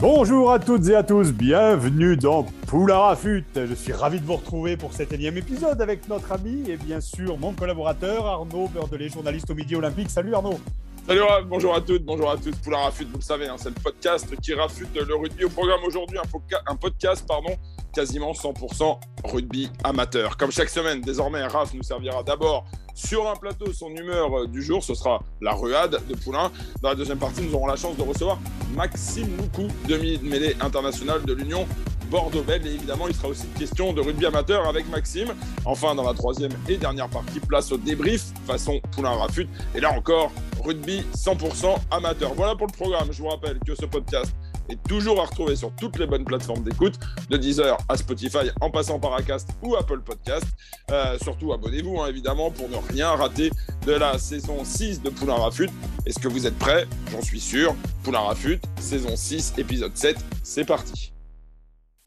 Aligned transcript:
Bonjour 0.00 0.50
à 0.50 0.58
toutes 0.58 0.88
et 0.88 0.94
à 0.94 1.02
tous, 1.02 1.30
bienvenue 1.30 2.16
dans 2.16 2.44
Poulain 2.66 3.14
Je 3.54 3.74
suis 3.74 3.92
ravi 3.92 4.18
de 4.18 4.24
vous 4.24 4.36
retrouver 4.36 4.78
pour 4.78 4.94
cet 4.94 5.12
énième 5.12 5.36
épisode 5.36 5.82
avec 5.82 6.08
notre 6.08 6.32
ami 6.32 6.70
et 6.70 6.78
bien 6.78 7.02
sûr 7.02 7.36
mon 7.36 7.52
collaborateur 7.52 8.24
Arnaud 8.24 8.68
Beurdelet, 8.68 9.10
journaliste 9.10 9.50
au 9.50 9.54
Midi 9.54 9.76
Olympique. 9.76 10.08
Salut 10.08 10.34
Arnaud 10.34 10.58
Salut, 11.10 11.22
bonjour 11.48 11.74
à 11.74 11.80
toutes, 11.80 12.04
bonjour 12.04 12.30
à 12.30 12.36
tous. 12.36 12.52
Poulain 12.62 12.78
Rafute, 12.78 13.08
vous 13.08 13.16
le 13.16 13.20
savez, 13.20 13.48
hein, 13.48 13.56
c'est 13.58 13.70
le 13.70 13.82
podcast 13.82 14.32
qui 14.40 14.54
rafute 14.54 14.94
le 14.94 15.16
rugby 15.16 15.44
au 15.44 15.48
programme 15.48 15.80
aujourd'hui. 15.84 16.16
Un, 16.68 16.76
podcast, 16.76 17.24
pardon, 17.26 17.50
quasiment 17.92 18.30
100% 18.30 18.96
rugby 19.24 19.68
amateur. 19.82 20.36
Comme 20.36 20.52
chaque 20.52 20.68
semaine, 20.68 21.00
désormais, 21.00 21.44
Raf 21.44 21.74
nous 21.74 21.82
servira 21.82 22.22
d'abord 22.22 22.64
sur 22.94 23.28
un 23.28 23.34
plateau 23.34 23.72
son 23.72 23.88
humeur 23.88 24.46
du 24.46 24.62
jour. 24.62 24.84
Ce 24.84 24.94
sera 24.94 25.20
la 25.40 25.50
ruade 25.50 26.00
de 26.08 26.14
Poulain. 26.14 26.52
Dans 26.80 26.90
la 26.90 26.94
deuxième 26.94 27.18
partie, 27.18 27.42
nous 27.42 27.56
aurons 27.56 27.66
la 27.66 27.74
chance 27.74 27.96
de 27.96 28.02
recevoir 28.02 28.38
Maxime 28.76 29.36
Loukou, 29.36 29.66
demi-mêlée 29.88 30.54
international 30.60 31.24
de 31.24 31.32
l'Union 31.32 31.66
Bordeaux-Bègles. 32.10 32.68
Et 32.68 32.74
évidemment, 32.74 33.08
il 33.08 33.14
sera 33.14 33.28
aussi 33.28 33.46
question 33.58 33.92
de 33.92 34.00
rugby 34.00 34.26
amateur 34.26 34.68
avec 34.68 34.88
Maxime. 34.90 35.28
Enfin, 35.64 35.94
dans 35.94 36.04
la 36.04 36.14
troisième 36.14 36.52
et 36.68 36.76
dernière 36.76 37.08
partie, 37.08 37.40
place 37.40 37.72
au 37.72 37.76
débrief 37.76 38.24
façon 38.46 38.80
Poulain 38.92 39.10
Rafute. 39.10 39.48
Et 39.74 39.80
là 39.80 39.92
encore, 39.92 40.32
rugby 40.64 41.02
100% 41.16 41.76
amateur. 41.90 42.34
Voilà 42.34 42.54
pour 42.54 42.66
le 42.66 42.72
programme. 42.72 43.08
Je 43.12 43.22
vous 43.22 43.28
rappelle 43.28 43.58
que 43.60 43.74
ce 43.74 43.86
podcast 43.86 44.34
est 44.70 44.82
toujours 44.88 45.20
à 45.20 45.24
retrouver 45.24 45.56
sur 45.56 45.72
toutes 45.74 45.98
les 45.98 46.06
bonnes 46.06 46.24
plateformes 46.24 46.62
d'écoute, 46.62 46.94
de 47.28 47.36
Deezer 47.36 47.76
à 47.88 47.96
Spotify, 47.96 48.50
en 48.60 48.70
passant 48.70 48.98
par 48.98 49.14
Acast 49.14 49.48
ou 49.62 49.76
Apple 49.76 50.00
Podcast. 50.00 50.46
Euh, 50.90 51.18
surtout, 51.22 51.52
abonnez-vous, 51.52 52.00
hein, 52.00 52.06
évidemment, 52.08 52.50
pour 52.50 52.68
ne 52.68 52.76
rien 52.92 53.10
rater 53.10 53.50
de 53.86 53.92
la 53.92 54.18
saison 54.18 54.64
6 54.64 55.02
de 55.02 55.10
Poulain 55.10 55.34
Rafute. 55.34 55.70
Est-ce 56.06 56.18
que 56.18 56.28
vous 56.28 56.46
êtes 56.46 56.58
prêts? 56.58 56.86
J'en 57.10 57.22
suis 57.22 57.40
sûr. 57.40 57.74
Poulain 58.02 58.20
Rafute, 58.20 58.62
saison 58.78 59.16
6, 59.16 59.54
épisode 59.58 59.96
7, 59.96 60.16
c'est 60.42 60.64
parti. 60.64 61.12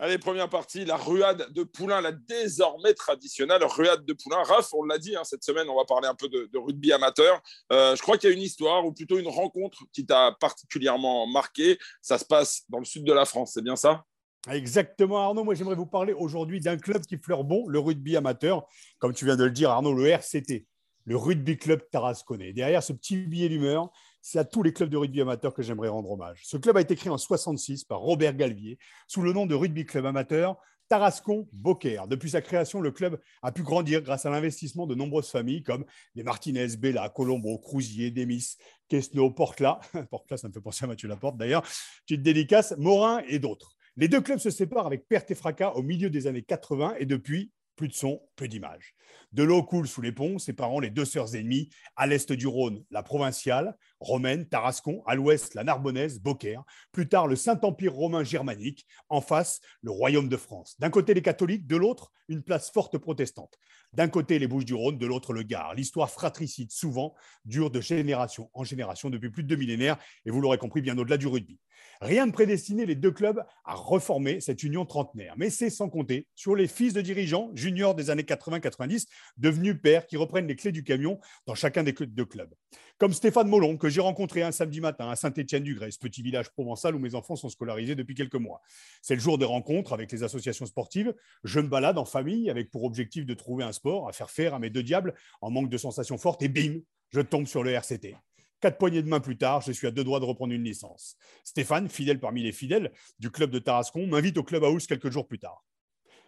Allez, 0.03 0.17
première 0.17 0.49
partie, 0.49 0.83
la 0.83 0.97
ruade 0.97 1.53
de 1.53 1.63
Poulain, 1.63 2.01
la 2.01 2.11
désormais 2.11 2.93
traditionnelle 2.93 3.63
ruade 3.63 4.03
de 4.03 4.11
Poulain. 4.11 4.43
Raph, 4.43 4.73
on 4.73 4.83
l'a 4.83 4.97
dit, 4.97 5.15
hein, 5.15 5.23
cette 5.23 5.45
semaine, 5.45 5.69
on 5.69 5.77
va 5.77 5.85
parler 5.85 6.09
un 6.09 6.13
peu 6.13 6.27
de, 6.27 6.57
rugby 6.57 6.91
amateur. 6.91 7.41
Euh, 7.71 7.95
je 7.95 8.01
crois 8.01 8.17
qu'il 8.17 8.29
y 8.29 8.33
a 8.33 8.35
une 8.35 8.41
histoire, 8.41 8.85
ou 8.85 8.91
plutôt 8.91 9.17
une 9.17 9.29
rencontre 9.29 9.85
qui 9.93 10.05
t'a 10.05 10.35
particulièrement 10.41 11.25
marqué. 11.27 11.79
Ça 12.01 12.17
se 12.17 12.25
passe 12.25 12.63
dans 12.67 12.79
le 12.79 12.83
sud 12.83 13.05
de 13.05 13.13
la 13.13 13.23
France, 13.23 13.51
c'est 13.53 13.61
bien 13.61 13.77
ça? 13.77 14.03
Exactement, 14.51 15.19
Arnaud. 15.19 15.45
Moi, 15.45 15.55
j'aimerais 15.55 15.75
vous 15.75 15.85
parler 15.85 16.11
aujourd'hui 16.11 16.59
d'un 16.59 16.75
club 16.75 17.05
qui 17.05 17.17
fleure 17.17 17.45
bon, 17.45 17.65
le 17.69 17.79
rugby 17.79 18.17
amateur. 18.17 18.67
Comme 18.99 19.13
tu 19.13 19.23
viens 19.23 19.37
de 19.37 19.45
le 19.45 19.51
dire, 19.51 19.69
Arnaud, 19.69 19.93
le 19.93 20.05
RCT, 20.07 20.67
le 21.05 21.15
Rugby 21.15 21.55
Club 21.55 21.81
Tarasconnais. 21.89 22.51
Derrière 22.51 22.83
ce 22.83 22.91
petit 22.91 23.15
billet 23.15 23.47
d'humeur, 23.47 23.89
c'est 24.23 24.39
à 24.39 24.45
tous 24.45 24.63
les 24.63 24.71
clubs 24.71 24.89
de 24.89 24.97
rugby 24.97 25.21
amateur 25.21 25.53
que 25.53 25.61
j'aimerais 25.61 25.89
rendre 25.89 26.09
hommage. 26.09 26.39
Ce 26.45 26.55
club 26.55 26.77
a 26.77 26.81
été 26.81 26.95
créé 26.95 27.11
en 27.11 27.17
66 27.17 27.83
par 27.83 27.99
Robert 27.99 28.35
Galvier 28.35 28.79
sous 29.05 29.21
le 29.21 29.33
nom 29.33 29.45
de 29.45 29.53
Rugby 29.53 29.85
Club 29.85 30.05
Amateur 30.05 30.57
Tarascon 30.87 31.47
Beaucaire. 31.51 32.07
Depuis 32.07 32.29
sa 32.29 32.41
création, 32.41 32.79
le 32.79 32.91
club 32.91 33.19
a 33.41 33.51
pu 33.51 33.63
grandir 33.63 34.01
grâce 34.01 34.25
à 34.25 34.29
l'investissement 34.29 34.87
de 34.87 34.95
nombreuses 34.95 35.29
familles 35.29 35.61
comme 35.61 35.83
les 36.15 36.23
Martinez, 36.23 36.77
Bella, 36.77 37.09
Colombo, 37.09 37.57
Crousier, 37.59 38.11
Demis, 38.11 38.55
Quesno, 38.87 39.29
Portla. 39.29 39.81
Portla, 40.09 40.37
ça 40.37 40.47
me 40.47 40.53
fait 40.53 40.61
penser 40.61 40.85
à 40.85 40.87
Mathieu 40.87 41.09
Laporte 41.09 41.35
d'ailleurs. 41.35 41.63
Petite 42.05 42.23
dédicace, 42.23 42.73
Morin 42.77 43.21
et 43.27 43.39
d'autres. 43.39 43.75
Les 43.97 44.07
deux 44.07 44.21
clubs 44.21 44.39
se 44.39 44.49
séparent 44.49 44.87
avec 44.87 45.05
perte 45.07 45.29
et 45.31 45.35
fracas 45.35 45.71
au 45.71 45.83
milieu 45.83 46.09
des 46.09 46.27
années 46.27 46.43
80 46.43 46.95
et 46.97 47.05
depuis, 47.05 47.51
plus 47.75 47.87
de 47.87 47.93
son, 47.93 48.21
peu 48.35 48.47
d'images. 48.47 48.95
De 49.31 49.43
l'eau 49.43 49.63
coule 49.63 49.87
sous 49.87 50.01
les 50.01 50.11
ponts, 50.11 50.37
séparant 50.37 50.79
les 50.79 50.89
deux 50.89 51.05
sœurs 51.05 51.35
ennemies, 51.35 51.69
à 51.95 52.05
l'est 52.07 52.31
du 52.31 52.47
Rhône, 52.47 52.83
la 52.91 53.01
provinciale, 53.01 53.75
romaine, 53.99 54.47
Tarascon, 54.47 55.01
à 55.07 55.15
l'ouest, 55.15 55.55
la 55.55 55.63
Narbonnaise, 55.63 56.19
Beaucaire, 56.19 56.63
plus 56.91 57.09
tard 57.09 57.27
le 57.27 57.35
Saint-Empire 57.35 57.93
romain 57.93 58.23
germanique, 58.23 58.85
en 59.09 59.21
face, 59.21 59.59
le 59.81 59.91
Royaume 59.91 60.29
de 60.29 60.37
France. 60.37 60.75
D'un 60.79 60.89
côté, 60.89 61.13
les 61.13 61.21
catholiques, 61.21 61.67
de 61.67 61.75
l'autre, 61.75 62.11
une 62.27 62.43
place 62.43 62.69
forte 62.69 62.97
protestante. 62.97 63.57
D'un 63.91 64.07
côté, 64.07 64.39
les 64.39 64.47
Bouches-du-Rhône, 64.47 64.97
de 64.97 65.05
l'autre, 65.05 65.33
le 65.33 65.43
Gard. 65.43 65.73
L'histoire 65.73 66.09
fratricide, 66.09 66.71
souvent, 66.71 67.15
dure 67.45 67.71
de 67.71 67.81
génération 67.81 68.49
en 68.53 68.63
génération 68.63 69.09
depuis 69.09 69.29
plus 69.29 69.43
de 69.43 69.47
deux 69.47 69.55
millénaires, 69.55 69.97
et 70.25 70.31
vous 70.31 70.41
l'aurez 70.41 70.57
compris, 70.57 70.81
bien 70.81 70.97
au-delà 70.97 71.17
du 71.17 71.27
rugby. 71.27 71.59
Rien 72.01 72.25
ne 72.25 72.31
prédestinait 72.31 72.85
les 72.85 72.95
deux 72.95 73.11
clubs 73.11 73.43
à 73.65 73.75
reformer 73.75 74.41
cette 74.41 74.63
union 74.63 74.85
trentenaire, 74.85 75.35
mais 75.37 75.49
c'est 75.49 75.69
sans 75.69 75.89
compter 75.89 76.27
sur 76.35 76.55
les 76.55 76.67
fils 76.67 76.93
de 76.93 77.01
dirigeants 77.01 77.51
juniors 77.53 77.95
des 77.95 78.09
années 78.09 78.23
80-90 78.23 79.05
devenus 79.37 79.75
pères 79.81 80.05
qui 80.05 80.17
reprennent 80.17 80.47
les 80.47 80.55
clés 80.55 80.71
du 80.71 80.83
camion 80.83 81.19
dans 81.45 81.55
chacun 81.55 81.83
des 81.83 81.93
deux 81.93 82.25
clubs. 82.25 82.53
Comme 82.97 83.13
Stéphane 83.13 83.47
Molon, 83.47 83.77
que 83.77 83.89
j'ai 83.89 84.01
rencontré 84.01 84.43
un 84.43 84.51
samedi 84.51 84.81
matin 84.81 85.09
à 85.09 85.15
Saint-Étienne-du-Grès, 85.15 85.97
petit 85.99 86.21
village 86.21 86.49
provençal 86.49 86.95
où 86.95 86.99
mes 86.99 87.15
enfants 87.15 87.35
sont 87.35 87.49
scolarisés 87.49 87.95
depuis 87.95 88.15
quelques 88.15 88.35
mois. 88.35 88.61
C'est 89.01 89.15
le 89.15 89.21
jour 89.21 89.37
des 89.37 89.45
rencontres 89.45 89.93
avec 89.93 90.11
les 90.11 90.23
associations 90.23 90.65
sportives. 90.65 91.13
Je 91.43 91.59
me 91.59 91.67
balade 91.67 91.97
en 91.97 92.05
famille 92.05 92.49
avec 92.49 92.69
pour 92.71 92.83
objectif 92.83 93.25
de 93.25 93.33
trouver 93.33 93.63
un 93.63 93.71
sport 93.71 94.07
à 94.07 94.13
faire 94.13 94.29
faire 94.29 94.53
à 94.53 94.59
mes 94.59 94.69
deux 94.69 94.83
diables 94.83 95.13
en 95.41 95.51
manque 95.51 95.69
de 95.69 95.77
sensations 95.77 96.17
fortes 96.17 96.41
et 96.43 96.49
bim, 96.49 96.79
je 97.11 97.21
tombe 97.21 97.45
sur 97.45 97.63
le 97.63 97.71
RCT. 97.71 98.15
Quatre 98.63 98.77
poignées 98.77 99.01
de 99.01 99.09
main 99.09 99.19
plus 99.19 99.35
tard, 99.35 99.59
je 99.59 99.73
suis 99.73 99.87
à 99.87 99.91
deux 99.91 100.05
doigts 100.05 100.21
de 100.21 100.25
reprendre 100.25 100.53
une 100.53 100.63
licence. 100.63 101.17
Stéphane, 101.43 101.89
fidèle 101.89 102.21
parmi 102.21 102.43
les 102.43 102.53
fidèles 102.53 102.93
du 103.19 103.29
club 103.29 103.51
de 103.51 103.59
Tarascon, 103.59 104.07
m'invite 104.07 104.37
au 104.37 104.43
club 104.43 104.63
house 104.63 104.87
quelques 104.87 105.09
jours 105.09 105.27
plus 105.27 105.37
tard. 105.37 105.65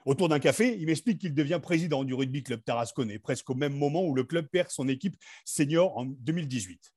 Autour 0.05 0.27
d'un 0.27 0.39
café, 0.39 0.75
il 0.77 0.85
m'explique 0.87 1.21
qu'il 1.21 1.33
devient 1.33 1.61
président 1.63 2.03
du 2.03 2.13
rugby 2.13 2.43
club 2.43 2.61
tarasconnais, 2.61 3.19
presque 3.19 3.49
au 3.49 3.55
même 3.55 3.73
moment 3.73 4.03
où 4.03 4.13
le 4.13 4.25
club 4.25 4.47
perd 4.47 4.69
son 4.69 4.89
équipe 4.89 5.15
senior 5.45 5.97
en 5.97 6.03
2018. 6.03 6.91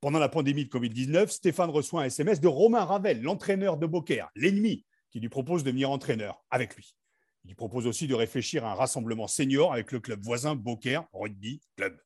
Pendant 0.00 0.18
la 0.18 0.28
pandémie 0.28 0.64
de 0.64 0.70
Covid-19, 0.70 1.28
Stéphane 1.28 1.70
reçoit 1.70 2.02
un 2.02 2.06
SMS 2.06 2.40
de 2.40 2.48
Romain 2.48 2.84
Ravel, 2.84 3.22
l'entraîneur 3.22 3.76
de 3.76 3.86
Beaucaire, 3.86 4.30
l'ennemi, 4.34 4.84
qui 5.12 5.20
lui 5.20 5.28
propose 5.28 5.62
de 5.62 5.70
venir 5.70 5.92
entraîneur 5.92 6.44
avec 6.50 6.74
lui. 6.74 6.96
Il 7.44 7.50
lui 7.50 7.54
propose 7.54 7.86
aussi 7.86 8.08
de 8.08 8.16
réfléchir 8.16 8.64
à 8.64 8.72
un 8.72 8.74
rassemblement 8.74 9.28
senior 9.28 9.72
avec 9.72 9.92
le 9.92 10.00
club 10.00 10.24
voisin 10.24 10.56
Beaucaire 10.56 11.04
Rugby 11.12 11.60
Club. 11.76 11.96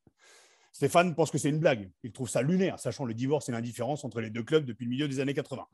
Stéphane 0.77 1.15
pense 1.15 1.31
que 1.31 1.39
c'est 1.39 1.49
une 1.49 1.59
blague. 1.59 1.91
Il 2.03 2.13
trouve 2.13 2.29
ça 2.29 2.43
lunaire, 2.43 2.79
sachant 2.79 3.07
le 3.07 3.15
divorce 3.15 3.49
et 3.49 3.53
l'indifférence 3.53 4.05
entre 4.05 4.21
les 4.21 4.29
deux 4.29 4.43
clubs 4.43 4.67
depuis 4.67 4.85
le 4.85 4.91
milieu 4.91 5.09
des 5.09 5.21
années 5.21 5.33
80. 5.33 5.67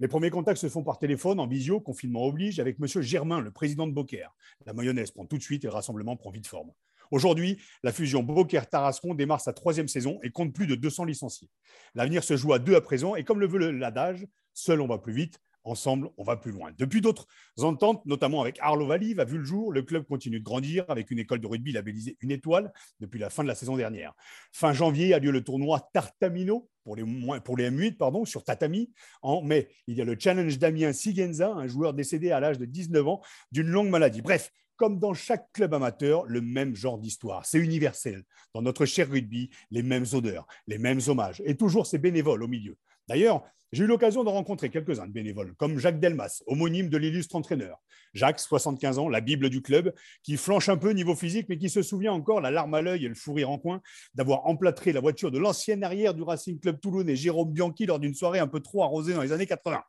Les 0.00 0.08
premiers 0.08 0.30
contacts 0.30 0.62
se 0.62 0.70
font 0.70 0.82
par 0.82 0.98
téléphone, 0.98 1.38
en 1.38 1.46
visio, 1.46 1.78
confinement 1.78 2.24
oblige, 2.24 2.58
avec 2.58 2.78
M. 2.80 3.02
Germain, 3.02 3.42
le 3.42 3.50
président 3.50 3.86
de 3.86 3.92
Beaucaire. 3.92 4.34
La 4.64 4.72
mayonnaise 4.72 5.10
prend 5.10 5.26
tout 5.26 5.36
de 5.36 5.42
suite 5.42 5.64
et 5.64 5.66
le 5.66 5.74
rassemblement 5.74 6.16
prend 6.16 6.30
vite 6.30 6.46
forme. 6.46 6.72
Aujourd'hui, 7.10 7.60
la 7.82 7.92
fusion 7.92 8.22
Beaucaire-Tarascon 8.22 9.12
démarre 9.12 9.42
sa 9.42 9.52
troisième 9.52 9.88
saison 9.88 10.18
et 10.22 10.30
compte 10.30 10.54
plus 10.54 10.66
de 10.66 10.74
200 10.74 11.04
licenciés. 11.04 11.50
L'avenir 11.94 12.24
se 12.24 12.34
joue 12.38 12.54
à 12.54 12.58
deux 12.58 12.76
à 12.76 12.80
présent 12.80 13.16
et 13.16 13.24
comme 13.24 13.40
le 13.40 13.46
veut 13.46 13.72
l'adage, 13.72 14.26
seul 14.54 14.80
on 14.80 14.86
va 14.86 14.96
plus 14.96 15.12
vite, 15.12 15.38
Ensemble, 15.64 16.10
on 16.18 16.24
va 16.24 16.36
plus 16.36 16.52
loin. 16.52 16.72
Depuis 16.76 17.00
d'autres 17.00 17.26
ententes, 17.58 18.04
notamment 18.04 18.42
avec 18.42 18.58
Arlo 18.60 18.86
Valive, 18.86 19.18
a 19.18 19.24
vu 19.24 19.38
le 19.38 19.44
jour. 19.44 19.72
Le 19.72 19.82
club 19.82 20.04
continue 20.04 20.38
de 20.38 20.44
grandir 20.44 20.84
avec 20.88 21.10
une 21.10 21.18
école 21.18 21.40
de 21.40 21.46
rugby 21.46 21.72
labellisée 21.72 22.18
une 22.20 22.30
étoile 22.30 22.70
depuis 23.00 23.18
la 23.18 23.30
fin 23.30 23.42
de 23.42 23.48
la 23.48 23.54
saison 23.54 23.76
dernière. 23.76 24.12
Fin 24.52 24.74
janvier 24.74 25.14
a 25.14 25.18
lieu 25.18 25.30
le 25.30 25.42
tournoi 25.42 25.88
Tartamino 25.94 26.68
pour 26.84 26.96
les, 26.96 27.04
pour 27.44 27.56
les 27.56 27.70
M8 27.70 27.96
pardon, 27.96 28.26
sur 28.26 28.44
tatami. 28.44 28.92
En 29.22 29.40
mai, 29.42 29.68
il 29.86 29.96
y 29.96 30.02
a 30.02 30.04
le 30.04 30.16
challenge 30.18 30.58
Damien 30.58 30.92
Sigenza, 30.92 31.50
un 31.50 31.66
joueur 31.66 31.94
décédé 31.94 32.30
à 32.30 32.40
l'âge 32.40 32.58
de 32.58 32.66
19 32.66 33.08
ans 33.08 33.22
d'une 33.50 33.68
longue 33.68 33.88
maladie. 33.88 34.20
Bref, 34.20 34.50
comme 34.76 34.98
dans 34.98 35.14
chaque 35.14 35.50
club 35.52 35.72
amateur, 35.72 36.26
le 36.26 36.40
même 36.40 36.74
genre 36.74 36.98
d'histoire. 36.98 37.46
C'est 37.46 37.58
universel. 37.58 38.24
Dans 38.54 38.62
notre 38.62 38.84
cher 38.84 39.08
rugby, 39.08 39.50
les 39.70 39.82
mêmes 39.82 40.04
odeurs, 40.12 40.46
les 40.66 40.78
mêmes 40.78 41.00
hommages 41.06 41.42
et 41.44 41.56
toujours 41.56 41.86
ces 41.86 41.98
bénévoles 41.98 42.42
au 42.42 42.48
milieu. 42.48 42.76
D'ailleurs, 43.08 43.44
j'ai 43.72 43.84
eu 43.84 43.86
l'occasion 43.88 44.22
de 44.22 44.28
rencontrer 44.28 44.70
quelques-uns 44.70 45.06
de 45.06 45.12
bénévoles, 45.12 45.54
comme 45.56 45.78
Jacques 45.80 45.98
Delmas, 45.98 46.42
homonyme 46.46 46.88
de 46.88 46.96
l'illustre 46.96 47.34
entraîneur. 47.34 47.82
Jacques, 48.12 48.38
75 48.38 48.98
ans, 49.00 49.08
la 49.08 49.20
Bible 49.20 49.50
du 49.50 49.62
club, 49.62 49.92
qui 50.22 50.36
flanche 50.36 50.68
un 50.68 50.76
peu 50.76 50.92
niveau 50.92 51.16
physique, 51.16 51.48
mais 51.48 51.58
qui 51.58 51.68
se 51.68 51.82
souvient 51.82 52.12
encore, 52.12 52.40
la 52.40 52.52
larme 52.52 52.74
à 52.74 52.82
l'œil 52.82 53.04
et 53.04 53.08
le 53.08 53.16
fou 53.16 53.32
rire 53.32 53.50
en 53.50 53.58
coin, 53.58 53.82
d'avoir 54.14 54.46
emplâtré 54.46 54.92
la 54.92 55.00
voiture 55.00 55.32
de 55.32 55.38
l'ancienne 55.38 55.82
arrière 55.82 56.14
du 56.14 56.22
Racing 56.22 56.60
Club 56.60 56.78
Toulonnais, 56.80 57.16
Jérôme 57.16 57.52
Bianchi, 57.52 57.86
lors 57.86 57.98
d'une 57.98 58.14
soirée 58.14 58.38
un 58.38 58.46
peu 58.46 58.60
trop 58.60 58.84
arrosée 58.84 59.12
dans 59.12 59.22
les 59.22 59.32
années 59.32 59.46
80. 59.46 59.82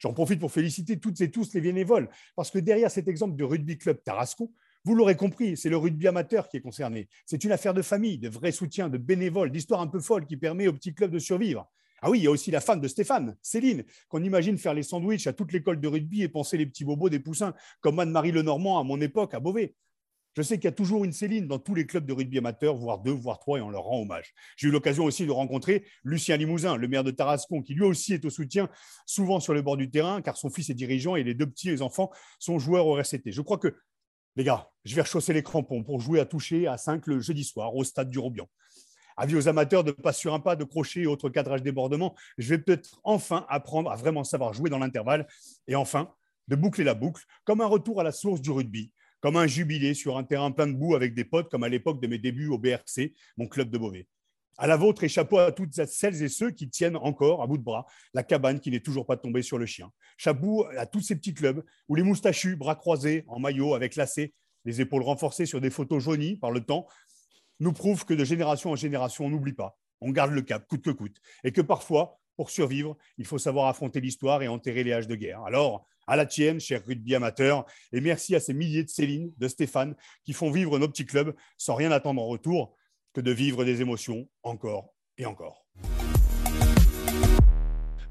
J'en 0.00 0.14
profite 0.14 0.40
pour 0.40 0.50
féliciter 0.50 0.98
toutes 0.98 1.20
et 1.20 1.30
tous 1.30 1.52
les 1.52 1.60
bénévoles, 1.60 2.08
parce 2.36 2.50
que 2.50 2.58
derrière 2.58 2.90
cet 2.90 3.06
exemple 3.06 3.36
de 3.36 3.44
rugby 3.44 3.76
club 3.76 4.02
Tarascon, 4.02 4.50
vous 4.84 4.94
l'aurez 4.94 5.14
compris, 5.14 5.58
c'est 5.58 5.68
le 5.68 5.76
rugby 5.76 6.08
amateur 6.08 6.48
qui 6.48 6.56
est 6.56 6.62
concerné. 6.62 7.06
C'est 7.26 7.44
une 7.44 7.52
affaire 7.52 7.74
de 7.74 7.82
famille, 7.82 8.16
de 8.16 8.30
vrai 8.30 8.50
soutien, 8.50 8.88
de 8.88 8.96
bénévoles, 8.96 9.50
d'histoire 9.50 9.82
un 9.82 9.88
peu 9.88 10.00
folle 10.00 10.24
qui 10.24 10.38
permet 10.38 10.68
au 10.68 10.72
petit 10.72 10.94
club 10.94 11.10
de 11.10 11.18
survivre. 11.18 11.70
Ah 12.02 12.10
oui, 12.10 12.18
il 12.18 12.24
y 12.24 12.26
a 12.26 12.30
aussi 12.30 12.50
la 12.50 12.60
femme 12.60 12.80
de 12.80 12.88
Stéphane, 12.88 13.36
Céline, 13.42 13.84
qu'on 14.08 14.22
imagine 14.22 14.56
faire 14.56 14.74
les 14.74 14.82
sandwichs 14.82 15.26
à 15.26 15.32
toute 15.32 15.52
l'école 15.52 15.80
de 15.80 15.88
rugby 15.88 16.22
et 16.22 16.28
penser 16.28 16.56
les 16.56 16.66
petits 16.66 16.84
bobos 16.84 17.10
des 17.10 17.20
poussins, 17.20 17.54
comme 17.80 17.98
Anne-Marie 17.98 18.32
Lenormand 18.32 18.80
à 18.80 18.84
mon 18.84 19.00
époque 19.00 19.34
à 19.34 19.40
Beauvais. 19.40 19.74
Je 20.36 20.42
sais 20.42 20.56
qu'il 20.56 20.66
y 20.66 20.68
a 20.68 20.72
toujours 20.72 21.04
une 21.04 21.12
Céline 21.12 21.48
dans 21.48 21.58
tous 21.58 21.74
les 21.74 21.86
clubs 21.86 22.06
de 22.06 22.12
rugby 22.12 22.38
amateur, 22.38 22.76
voire 22.76 23.00
deux, 23.00 23.10
voire 23.10 23.40
trois, 23.40 23.58
et 23.58 23.62
on 23.62 23.68
leur 23.68 23.82
rend 23.82 24.02
hommage. 24.02 24.32
J'ai 24.56 24.68
eu 24.68 24.70
l'occasion 24.70 25.04
aussi 25.04 25.26
de 25.26 25.32
rencontrer 25.32 25.84
Lucien 26.04 26.36
Limousin, 26.36 26.76
le 26.76 26.86
maire 26.86 27.02
de 27.02 27.10
Tarascon, 27.10 27.62
qui 27.62 27.74
lui 27.74 27.82
aussi 27.82 28.14
est 28.14 28.24
au 28.24 28.30
soutien, 28.30 28.68
souvent 29.06 29.40
sur 29.40 29.54
le 29.54 29.62
bord 29.62 29.76
du 29.76 29.90
terrain, 29.90 30.22
car 30.22 30.36
son 30.36 30.48
fils 30.48 30.70
est 30.70 30.74
dirigeant 30.74 31.16
et 31.16 31.24
les 31.24 31.34
deux 31.34 31.46
petits 31.46 31.68
les 31.68 31.82
enfants 31.82 32.10
sont 32.38 32.60
joueurs 32.60 32.86
au 32.86 32.96
RCT. 32.96 33.32
Je 33.32 33.42
crois 33.42 33.58
que, 33.58 33.74
les 34.36 34.44
gars, 34.44 34.70
je 34.84 34.94
vais 34.94 35.02
rechausser 35.02 35.32
les 35.32 35.42
crampons 35.42 35.82
pour 35.82 36.00
jouer 36.00 36.20
à 36.20 36.24
toucher 36.24 36.68
à 36.68 36.78
5 36.78 37.08
le 37.08 37.18
jeudi 37.18 37.42
soir 37.42 37.74
au 37.74 37.82
stade 37.82 38.08
du 38.08 38.20
Robian. 38.20 38.48
Avis 39.20 39.36
aux 39.36 39.48
amateurs 39.48 39.84
de 39.84 39.92
pas 39.92 40.14
sur 40.14 40.32
un 40.32 40.40
pas, 40.40 40.56
de 40.56 40.64
crochet 40.64 41.00
et 41.00 41.06
autres 41.06 41.28
cadrages 41.28 41.62
débordements. 41.62 42.16
Je 42.38 42.48
vais 42.48 42.58
peut-être 42.58 42.98
enfin 43.04 43.44
apprendre 43.50 43.90
à 43.90 43.96
vraiment 43.96 44.24
savoir 44.24 44.54
jouer 44.54 44.70
dans 44.70 44.78
l'intervalle. 44.78 45.26
Et 45.68 45.74
enfin, 45.74 46.10
de 46.48 46.56
boucler 46.56 46.84
la 46.84 46.94
boucle, 46.94 47.22
comme 47.44 47.60
un 47.60 47.66
retour 47.66 48.00
à 48.00 48.02
la 48.02 48.12
source 48.12 48.40
du 48.40 48.50
rugby, 48.50 48.92
comme 49.20 49.36
un 49.36 49.46
jubilé 49.46 49.92
sur 49.92 50.16
un 50.16 50.24
terrain 50.24 50.50
plein 50.52 50.66
de 50.66 50.72
boue 50.72 50.94
avec 50.94 51.14
des 51.14 51.24
potes, 51.24 51.50
comme 51.50 51.64
à 51.64 51.68
l'époque 51.68 52.00
de 52.00 52.06
mes 52.06 52.16
débuts 52.16 52.48
au 52.48 52.56
BRC, 52.56 53.12
mon 53.36 53.46
club 53.46 53.68
de 53.68 53.76
Beauvais. 53.76 54.08
À 54.56 54.66
la 54.66 54.78
vôtre 54.78 55.04
et 55.04 55.08
chapeau 55.10 55.36
à 55.36 55.52
toutes 55.52 55.74
celles 55.74 56.22
et 56.22 56.28
ceux 56.30 56.50
qui 56.50 56.70
tiennent 56.70 56.96
encore 56.96 57.42
à 57.42 57.46
bout 57.46 57.58
de 57.58 57.62
bras 57.62 57.84
la 58.14 58.22
cabane 58.22 58.58
qui 58.58 58.70
n'est 58.70 58.80
toujours 58.80 59.04
pas 59.04 59.18
tombée 59.18 59.42
sur 59.42 59.58
le 59.58 59.66
chien. 59.66 59.92
Chapeau 60.16 60.66
à 60.78 60.86
tous 60.86 61.02
ces 61.02 61.14
petits 61.14 61.34
clubs 61.34 61.62
où 61.88 61.94
les 61.94 62.02
moustachus, 62.02 62.56
bras 62.56 62.74
croisés, 62.74 63.24
en 63.28 63.38
maillot, 63.38 63.74
avec 63.74 63.96
lacets, 63.96 64.32
les 64.64 64.80
épaules 64.80 65.02
renforcées 65.02 65.46
sur 65.46 65.60
des 65.60 65.70
photos 65.70 66.02
jaunies 66.02 66.36
par 66.36 66.50
le 66.50 66.60
temps, 66.60 66.86
nous 67.60 67.72
prouvent 67.72 68.04
que 68.04 68.14
de 68.14 68.24
génération 68.24 68.70
en 68.70 68.76
génération, 68.76 69.26
on 69.26 69.30
n'oublie 69.30 69.52
pas, 69.52 69.78
on 70.00 70.10
garde 70.10 70.32
le 70.32 70.42
cap 70.42 70.66
coûte 70.66 70.82
que 70.82 70.90
coûte, 70.90 71.20
et 71.44 71.52
que 71.52 71.60
parfois, 71.60 72.18
pour 72.36 72.50
survivre, 72.50 72.96
il 73.18 73.26
faut 73.26 73.38
savoir 73.38 73.68
affronter 73.68 74.00
l'histoire 74.00 74.42
et 74.42 74.48
enterrer 74.48 74.82
les 74.82 74.92
haches 74.92 75.06
de 75.06 75.14
guerre. 75.14 75.42
Alors, 75.44 75.86
à 76.06 76.16
la 76.16 76.26
tienne, 76.26 76.58
cher 76.58 76.82
rugby 76.84 77.14
amateur, 77.14 77.66
et 77.92 78.00
merci 78.00 78.34
à 78.34 78.40
ces 78.40 78.54
milliers 78.54 78.82
de 78.82 78.88
Céline, 78.88 79.32
de 79.36 79.46
Stéphane, 79.46 79.94
qui 80.24 80.32
font 80.32 80.50
vivre 80.50 80.78
nos 80.78 80.88
petits 80.88 81.06
clubs 81.06 81.34
sans 81.56 81.74
rien 81.74 81.92
attendre 81.92 82.20
en 82.20 82.26
retour 82.26 82.74
que 83.12 83.20
de 83.20 83.30
vivre 83.30 83.64
des 83.64 83.82
émotions 83.82 84.28
encore 84.42 84.94
et 85.18 85.26
encore. 85.26 85.66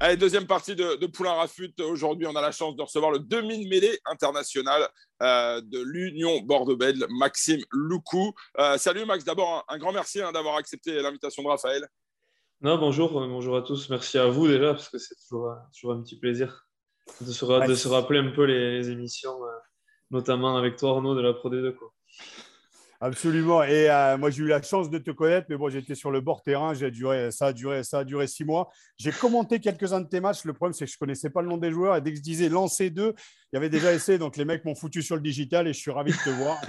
Allez, 0.02 0.16
deuxième 0.16 0.46
partie 0.46 0.74
de, 0.74 1.06
Poulain 1.08 1.34
Rafut. 1.34 1.74
Aujourd'hui, 1.82 2.26
on 2.26 2.34
a 2.34 2.40
la 2.40 2.52
chance 2.52 2.74
de 2.74 2.80
recevoir 2.80 3.10
le 3.10 3.18
2000 3.18 3.68
mêlée 3.68 3.98
international 4.06 4.88
euh, 5.20 5.60
de 5.60 5.78
l'Union 5.78 6.40
Bordeaux-Bègles, 6.40 7.04
Maxime 7.10 7.60
Loukou. 7.70 8.32
Euh, 8.58 8.78
salut 8.78 9.04
Max, 9.04 9.24
d'abord 9.24 9.62
un, 9.68 9.76
grand 9.76 9.92
merci 9.92 10.22
hein, 10.22 10.32
d'avoir 10.32 10.56
accepté 10.56 11.02
l'invitation 11.02 11.42
de 11.42 11.48
Raphaël. 11.48 11.86
Non, 12.62 12.78
bonjour, 12.78 13.10
euh, 13.20 13.28
bonjour 13.28 13.58
à 13.58 13.60
tous. 13.60 13.90
Merci 13.90 14.16
à 14.16 14.26
vous 14.26 14.48
déjà, 14.48 14.72
parce 14.72 14.88
que 14.88 14.96
c'est 14.96 15.16
toujours, 15.16 15.54
toujours, 15.74 15.92
un 15.92 16.02
petit 16.02 16.18
plaisir 16.18 16.66
de 17.20 17.30
se, 17.30 17.68
de 17.68 17.74
se, 17.74 17.88
rappeler 17.88 18.20
un 18.20 18.30
peu 18.30 18.44
les, 18.44 18.88
émissions, 18.88 19.38
notamment 20.10 20.56
avec 20.56 20.76
toi 20.76 20.92
Arnaud 20.92 21.14
de 21.14 21.20
la 21.20 21.34
Pro 21.34 21.50
D2. 21.50 21.74
Quoi. 21.74 21.92
Absolument. 23.02 23.62
Et 23.62 23.88
euh, 23.88 24.18
moi, 24.18 24.28
j'ai 24.28 24.42
eu 24.42 24.48
la 24.48 24.60
chance 24.60 24.90
de 24.90 24.98
te 24.98 25.10
connaître, 25.10 25.46
mais 25.48 25.56
bon, 25.56 25.70
j'étais 25.70 25.94
sur 25.94 26.10
le 26.10 26.20
bord 26.20 26.42
terrain. 26.42 26.74
J'ai 26.74 26.90
duré, 26.90 27.30
ça 27.30 27.46
a 27.46 27.52
duré, 27.54 27.82
ça 27.82 28.00
a 28.00 28.04
duré 28.04 28.26
six 28.26 28.44
mois. 28.44 28.68
J'ai 28.98 29.10
commenté 29.10 29.58
quelques-uns 29.58 30.02
de 30.02 30.06
tes 30.06 30.20
matchs. 30.20 30.44
Le 30.44 30.52
problème, 30.52 30.74
c'est 30.74 30.84
que 30.84 30.92
je 30.92 30.98
connaissais 30.98 31.30
pas 31.30 31.40
le 31.40 31.48
nom 31.48 31.56
des 31.56 31.70
joueurs. 31.70 31.96
Et 31.96 32.02
dès 32.02 32.10
que 32.10 32.18
je 32.18 32.22
disais 32.22 32.50
lancer 32.50 32.90
deux, 32.90 33.14
il 33.52 33.56
y 33.56 33.56
avait 33.56 33.70
déjà 33.70 33.94
essayé. 33.94 34.18
Donc 34.18 34.36
les 34.36 34.44
mecs 34.44 34.66
m'ont 34.66 34.74
foutu 34.74 35.00
sur 35.00 35.16
le 35.16 35.22
digital 35.22 35.66
et 35.66 35.72
je 35.72 35.78
suis 35.78 35.90
ravi 35.90 36.12
de 36.12 36.18
te 36.18 36.28
voir. 36.28 36.60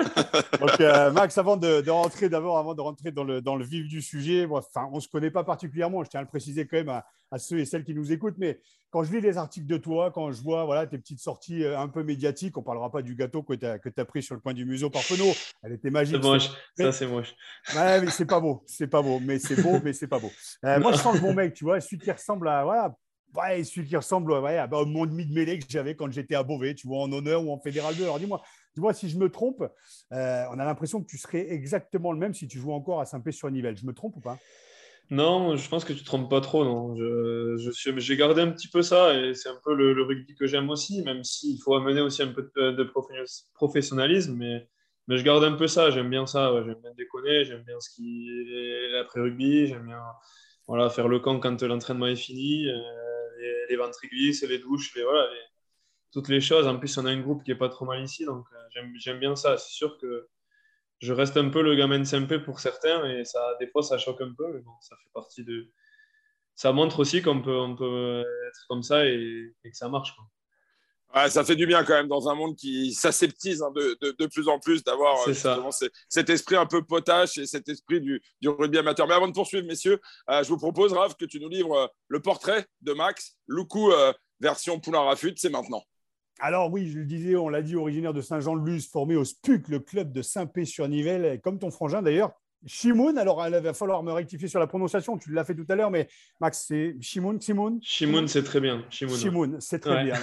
Donc 0.62 0.80
euh, 0.80 1.12
Max, 1.12 1.38
avant 1.38 1.58
de, 1.58 1.90
rentrer, 1.90 2.30
d'abord, 2.30 2.58
avant 2.58 2.76
de 2.76 2.82
rentrer 2.82 3.12
dans 3.12 3.26
le, 3.26 3.42
dans 3.42 3.58
le 3.58 3.66
vif 3.66 3.90
du 3.90 4.02
sujet, 4.02 4.48
enfin, 4.50 4.88
on 4.94 5.02
se 5.02 5.10
connaît 5.10 5.32
pas 5.32 5.44
particulièrement. 5.44 6.02
Je 6.06 6.12
tiens 6.12 6.22
à 6.22 6.24
le 6.24 6.30
préciser 6.30 6.66
quand 6.66 6.78
même 6.78 6.90
à, 6.90 7.06
à 7.32 7.40
ceux 7.40 7.60
et 7.60 7.66
celles 7.66 7.84
qui 7.84 7.94
nous 7.94 8.12
écoutent. 8.12 8.38
Mais 8.38 8.60
quand 8.92 9.04
je 9.04 9.12
lis 9.12 9.22
les 9.22 9.38
articles 9.38 9.66
de 9.66 9.78
toi, 9.78 10.12
quand 10.12 10.32
je 10.32 10.42
vois 10.42 10.66
voilà, 10.66 10.86
tes 10.86 10.98
petites 10.98 11.20
sorties 11.20 11.64
euh, 11.64 11.80
un 11.80 11.88
peu 11.88 12.04
médiatiques, 12.04 12.58
on 12.58 12.62
ne 12.62 12.66
parlera 12.66 12.92
pas 12.92 13.02
du 13.02 13.16
gâteau 13.16 13.42
que 13.42 13.54
tu 13.54 13.66
as, 13.66 13.80
as, 13.98 14.06
pris 14.06 14.22
sur 14.22 14.36
le 14.36 14.42
coin 14.42 14.54
du 14.54 14.66
museau 14.66 14.90
par 14.90 15.02
Penaud. 15.04 15.32
Elle 15.64 15.74
était 15.74 15.90
magique. 15.90 16.18
C'est 16.22 16.28
moche. 16.28 16.50
Ça, 16.78 16.92
c'est 16.92 17.08
moche. 17.08 17.34
Ouais, 17.76 18.02
mais 18.02 18.12
c'est 18.12 18.26
pas 18.26 18.40
beau. 18.40 18.64
C'est 18.68 18.88
pas 18.88 19.02
beau. 19.02 19.20
Mais 19.20 19.40
c'est 19.40 19.62
beau, 19.62 19.80
mais 19.84 19.94
c'est 19.94 20.08
pas 20.08 20.20
beau. 20.20 20.32
Euh, 20.66 20.80
moi, 20.80 20.92
je 20.92 20.98
change 20.98 21.22
mon 21.22 21.34
mec, 21.34 21.54
tu 21.54 21.64
vois, 21.64 21.80
celui 21.80 22.00
qui 22.00 22.12
ressemble 22.12 22.50
à. 22.50 22.64
Voilà, 22.64 22.96
ouais, 23.36 23.64
celui 23.64 23.88
qui 23.88 23.96
ressemble 23.96 24.32
ouais, 24.34 24.58
à, 24.58 24.68
bah, 24.68 24.84
mon 24.86 25.06
demi 25.06 25.26
de 25.26 25.34
mêlée 25.34 25.60
que 25.60 25.66
j'avais 25.68 25.96
quand 25.96 26.12
j'étais 26.12 26.36
à 26.36 26.44
Beauvais, 26.44 26.76
tu 26.76 26.88
vois, 26.88 27.02
en 27.02 27.12
honneur 27.12 27.46
ou 27.46 27.52
en 27.52 27.60
fédéral 27.60 27.96
2. 27.96 28.04
Alors 28.04 28.20
dis-moi, 28.20 28.42
dis-moi 28.76 28.94
si 28.94 29.10
je 29.10 29.18
me 29.18 29.30
trompe, 29.30 29.64
euh, 30.12 30.46
on 30.52 30.60
a 30.60 30.66
l'impression 30.66 31.02
que 31.02 31.08
tu 31.08 31.18
serais 31.18 31.52
exactement 31.52 32.12
le 32.12 32.20
même 32.20 32.34
si 32.34 32.48
tu 32.48 32.60
joues 32.60 32.74
encore 32.74 33.02
à 33.02 33.06
Saint-Pé-sur-Nivelle. 33.06 33.78
Je 33.78 33.86
me 33.86 33.94
trompe 33.94 34.18
ou 34.18 34.22
pas? 34.22 34.38
Non, 35.12 35.58
je 35.58 35.68
pense 35.68 35.84
que 35.84 35.92
tu 35.92 36.00
ne 36.00 36.04
te 36.04 36.06
trompes 36.06 36.30
pas 36.30 36.40
trop. 36.40 36.64
Non. 36.64 36.96
Je, 36.96 37.58
j'ai 37.98 38.16
gardé 38.16 38.42
un 38.42 38.50
petit 38.50 38.70
peu 38.70 38.82
ça 38.82 39.14
et 39.14 39.34
c'est 39.34 39.50
un 39.50 39.60
peu 39.62 39.76
le, 39.76 40.02
rugby 40.04 40.36
que 40.36 40.48
j'aime 40.48 40.70
aussi, 40.70 41.04
même 41.04 41.26
s'il 41.26 41.62
faut 41.62 41.76
amener 41.76 42.00
aussi 42.00 42.24
un 42.24 42.30
peu 42.30 42.50
de, 42.56 42.92
professionnalisme. 43.54 44.36
Mais, 44.38 44.70
mais, 45.08 45.18
je 45.18 45.24
garde 45.24 45.44
un 45.44 45.52
peu 45.52 45.68
ça. 45.68 45.92
J'aime 45.92 46.10
bien 46.10 46.26
ça. 46.26 46.54
J'aime 46.66 46.80
bien 46.82 46.94
déconner. 46.98 47.44
J'aime 47.44 47.64
bien 47.64 47.78
ce 47.82 47.90
qui 47.94 48.30
est 48.30 48.90
l'après-rugby. 48.94 49.68
J'aime 49.68 49.86
bien 49.86 50.02
voilà, 50.68 50.90
faire 50.90 51.10
le 51.10 51.20
camp 51.20 51.40
quand 51.42 51.62
l'entraînement 51.62 52.08
est 52.08 52.16
fini. 52.16 52.70
Euh, 52.70 52.78
les, 53.42 53.66
les 53.70 53.76
ventriculistes, 53.76 54.48
les 54.48 54.60
douches, 54.60 54.96
les, 54.96 55.04
voilà, 55.04 55.28
toutes 56.14 56.30
les 56.30 56.40
choses. 56.40 56.68
En 56.68 56.78
plus, 56.80 56.98
on 56.98 57.06
a 57.06 57.10
un 57.10 57.20
groupe 57.20 57.44
qui 57.44 57.52
n'est 57.52 57.58
pas 57.58 57.68
trop 57.68 57.84
mal 57.84 58.02
ici. 58.02 58.24
Donc, 58.24 58.46
euh, 58.54 58.82
j'aime 58.98 59.20
bien 59.20 59.36
ça. 59.36 59.58
C'est 59.58 59.74
sûr 59.74 59.98
que 59.98 60.30
je 61.02 61.14
reste 61.14 61.36
un 61.38 61.50
peu 61.50 61.62
le 61.64 61.76
gamin 61.76 62.00
de 62.00 62.04
SMP 62.04 62.38
pour 62.38 62.60
certains 62.60 63.10
et 63.10 63.26
ça, 63.26 63.56
des 63.60 63.68
fois, 63.68 63.82
ça 63.82 63.98
choque 63.98 64.22
un 64.22 64.34
peu, 64.38 64.54
mais 64.54 64.60
bon, 64.62 64.72
ça 64.82 64.96
fait 64.96 65.10
partie 65.14 65.44
de. 65.44 65.72
Ça 66.56 66.72
montre 66.74 67.00
aussi 67.00 67.24
qu'on 67.24 67.42
peut, 67.42 67.58
on 67.58 67.76
peut 67.76 68.22
être 68.22 68.66
comme 68.70 68.84
ça 68.84 69.06
et, 69.06 69.52
que 69.64 69.76
ça 69.76 69.90
marche. 69.90 70.14
Ouais, 71.16 71.30
ça 71.30 71.44
fait 71.44 71.56
du 71.56 71.66
bien 71.66 71.84
quand 71.84 71.94
même 71.94 72.08
dans 72.08 72.30
un 72.30 72.36
monde 72.36 72.56
qui 72.56 72.94
s'aseptise 72.94 73.64
hein, 73.64 73.72
de, 73.76 73.98
de, 74.02 74.16
de, 74.18 74.26
plus 74.28 74.48
en 74.48 74.60
plus 74.60 74.84
d'avoir 74.84 75.18
cet 76.08 76.30
esprit 76.30 76.56
un 76.56 76.66
peu 76.68 76.84
potache 76.84 77.38
et 77.38 77.48
cet 77.48 77.68
esprit 77.68 78.00
du, 78.00 78.22
du 78.40 78.48
rugby 78.48 78.78
amateur. 78.78 79.08
Mais 79.08 79.16
avant 79.16 79.28
de 79.28 79.34
poursuivre, 79.34 79.66
messieurs, 79.66 80.00
euh, 80.30 80.44
je 80.44 80.50
vous 80.50 80.58
propose, 80.58 80.94
Raph, 80.94 81.18
que 81.18 81.26
tu 81.26 81.40
nous 81.40 81.50
livres 81.50 81.76
euh, 81.76 81.88
le 82.08 82.22
portrait 82.22 82.66
de 82.82 82.94
Max, 82.94 83.38
Loukou 83.48 83.92
euh, 83.92 84.14
version 84.40 84.80
Poulain 84.80 85.02
Rafut, 85.02 85.34
c'est 85.36 85.50
maintenant. 85.50 85.84
Alors 86.44 86.72
oui, 86.72 86.90
je 86.90 86.98
le 86.98 87.06
disais, 87.06 87.36
on 87.36 87.50
l'a 87.50 87.62
dit, 87.62 87.76
originaire 87.76 88.14
de 88.14 88.22
Saint-Jean-de-Luz, 88.22 88.90
formé 88.90 89.16
au 89.16 89.24
SPUC, 89.24 89.68
le 89.68 89.80
club 89.80 90.12
de 90.12 90.24
Saint-Pé-sur-Nivelle, 90.24 91.40
comme 91.40 91.60
ton 91.60 91.70
frangin 91.70 92.02
d'ailleurs. 92.02 92.32
Shimoun, 92.66 93.18
alors 93.20 93.46
il 93.48 93.54
va 93.54 93.74
falloir 93.74 94.02
me 94.02 94.12
rectifier 94.12 94.48
sur 94.48 94.60
la 94.60 94.66
prononciation, 94.66 95.20
tu 95.20 95.32
l'as 95.32 95.44
fait 95.46 95.54
tout 95.54 95.66
à 95.70 95.76
l'heure, 95.76 95.92
mais 95.92 96.08
Max, 96.40 96.66
c'est 96.68 96.96
Shimoun, 97.00 97.40
Shimoun? 97.40 97.80
Shimoun, 97.84 98.28
c'est 98.28 98.44
très 98.44 98.60
bien. 98.60 98.84
Shimoun, 98.90 99.58
c'est 99.60 99.80
très 99.80 100.04
bien. 100.04 100.16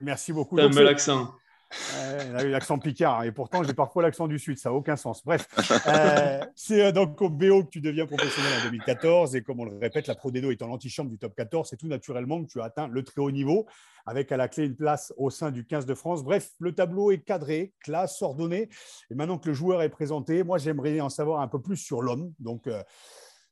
merci 0.00 0.32
beaucoup. 0.32 0.58
Un 0.58 0.70
bel 0.70 0.88
accent 0.88 1.34
elle 1.70 2.36
a 2.36 2.44
eu 2.44 2.50
l'accent 2.50 2.78
picard, 2.78 3.24
et 3.24 3.32
pourtant 3.32 3.62
j'ai 3.62 3.74
parfois 3.74 4.02
l'accent 4.02 4.26
du 4.26 4.38
Sud, 4.38 4.58
ça 4.58 4.70
n'a 4.70 4.74
aucun 4.74 4.96
sens. 4.96 5.24
Bref, 5.24 5.46
euh, 5.86 6.40
c'est 6.54 6.86
euh, 6.86 6.92
donc 6.92 7.20
au 7.20 7.28
BO 7.28 7.64
que 7.64 7.70
tu 7.70 7.80
deviens 7.80 8.06
professionnel 8.06 8.52
en 8.60 8.64
2014, 8.64 9.36
et 9.36 9.42
comme 9.42 9.60
on 9.60 9.64
le 9.64 9.76
répète, 9.76 10.06
la 10.06 10.14
Pro 10.14 10.30
Dedo 10.30 10.50
étant 10.50 10.66
l'antichambre 10.66 11.10
du 11.10 11.18
top 11.18 11.34
14, 11.34 11.68
c'est 11.68 11.76
tout 11.76 11.88
naturellement 11.88 12.42
que 12.42 12.50
tu 12.50 12.60
as 12.60 12.64
atteint 12.64 12.88
le 12.88 13.02
très 13.02 13.20
haut 13.20 13.30
niveau, 13.30 13.66
avec 14.06 14.32
à 14.32 14.36
la 14.36 14.48
clé 14.48 14.64
une 14.64 14.76
place 14.76 15.12
au 15.18 15.28
sein 15.30 15.50
du 15.50 15.66
15 15.66 15.84
de 15.84 15.94
France. 15.94 16.24
Bref, 16.24 16.52
le 16.60 16.72
tableau 16.72 17.10
est 17.10 17.18
cadré, 17.18 17.74
classe, 17.80 18.22
ordonné, 18.22 18.68
et 19.10 19.14
maintenant 19.14 19.38
que 19.38 19.48
le 19.48 19.54
joueur 19.54 19.82
est 19.82 19.90
présenté, 19.90 20.42
moi 20.42 20.58
j'aimerais 20.58 21.00
en 21.00 21.10
savoir 21.10 21.40
un 21.40 21.48
peu 21.48 21.60
plus 21.60 21.76
sur 21.76 22.00
l'homme. 22.00 22.32
Donc, 22.38 22.66
euh, 22.66 22.82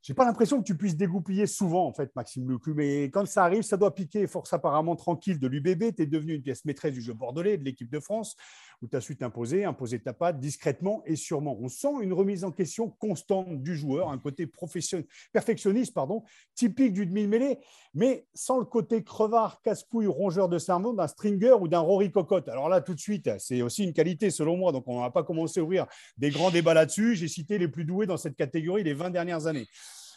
j'ai 0.07 0.15
pas 0.15 0.25
l'impression 0.25 0.61
que 0.61 0.65
tu 0.65 0.77
puisses 0.77 0.97
dégoupiller 0.97 1.49
souvent, 1.49 1.85
en 1.85 1.93
fait, 1.93 2.15
Maxime 2.15 2.49
Lucu, 2.49 2.75
mais 2.75 3.07
quand 3.07 3.27
ça 3.27 3.43
arrive, 3.43 3.63
ça 3.63 3.77
doit 3.77 3.93
piquer. 3.93 4.29
Force 4.29 4.53
apparemment 4.53 4.95
tranquille 4.95 5.41
de 5.41 5.49
l'UBB. 5.49 5.97
Tu 5.97 6.03
es 6.05 6.07
devenu 6.07 6.35
une 6.35 6.43
pièce 6.43 6.65
maîtresse 6.65 6.93
du 6.93 7.03
jeu 7.03 7.13
bordelais, 7.13 7.59
de 7.59 7.65
l'équipe 7.65 7.91
de 7.91 7.99
France, 7.99 8.37
où 8.83 8.89
tu 8.89 8.97
as 8.97 9.01
su 9.01 9.17
t'imposer, 9.17 9.65
imposer 9.65 9.99
ta 10.01 10.13
patte 10.13 10.39
discrètement 10.39 11.03
et 11.07 11.17
sûrement. 11.17 11.57
On 11.61 11.69
sent 11.69 11.89
une 12.03 12.13
remise 12.13 12.45
en 12.45 12.53
question 12.53 12.91
constante 12.91 13.63
du 13.63 13.77
joueur, 13.77 14.11
un 14.11 14.19
côté 14.19 14.47
perfectionniste, 15.33 15.95
pardon, 15.95 16.25
typique 16.55 16.93
du 16.93 17.07
demi-mêlée, 17.07 17.59
mais 17.95 18.27
sans 18.35 18.59
le 18.59 18.65
côté 18.65 19.03
crevard, 19.03 19.61
casse-couille, 19.63 20.07
rongeur 20.07 20.49
de 20.49 20.59
cerveau 20.59 20.93
d'un 20.95 21.07
Stringer 21.07 21.55
ou 21.61 21.69
d'un 21.69 21.81
Rory 21.81 22.11
Cocotte. 22.11 22.49
Alors 22.49 22.69
là, 22.69 22.81
tout 22.81 22.95
de 22.95 23.01
suite, 23.01 23.31
c'est 23.39 23.63
aussi 23.63 23.85
une 23.85 23.93
qualité 23.93 24.31
selon 24.31 24.57
moi, 24.57 24.73
donc 24.73 24.85
on 24.87 25.01
va 25.01 25.11
pas 25.11 25.23
commencer 25.23 25.61
à 25.61 25.63
ouvrir 25.63 25.87
des 26.19 26.31
grands 26.31 26.51
débats 26.51 26.75
là-dessus. 26.75 27.17
J'ai 27.17 27.29
cité 27.29 27.59
les 27.59 27.69
plus 27.69 27.85
doués 27.85 28.07
dans 28.07 28.17
cette 28.17 28.37
catégorie 28.37 28.83
les 28.83 28.95
20 28.95 29.11
dernières 29.11 29.47
années. 29.47 29.67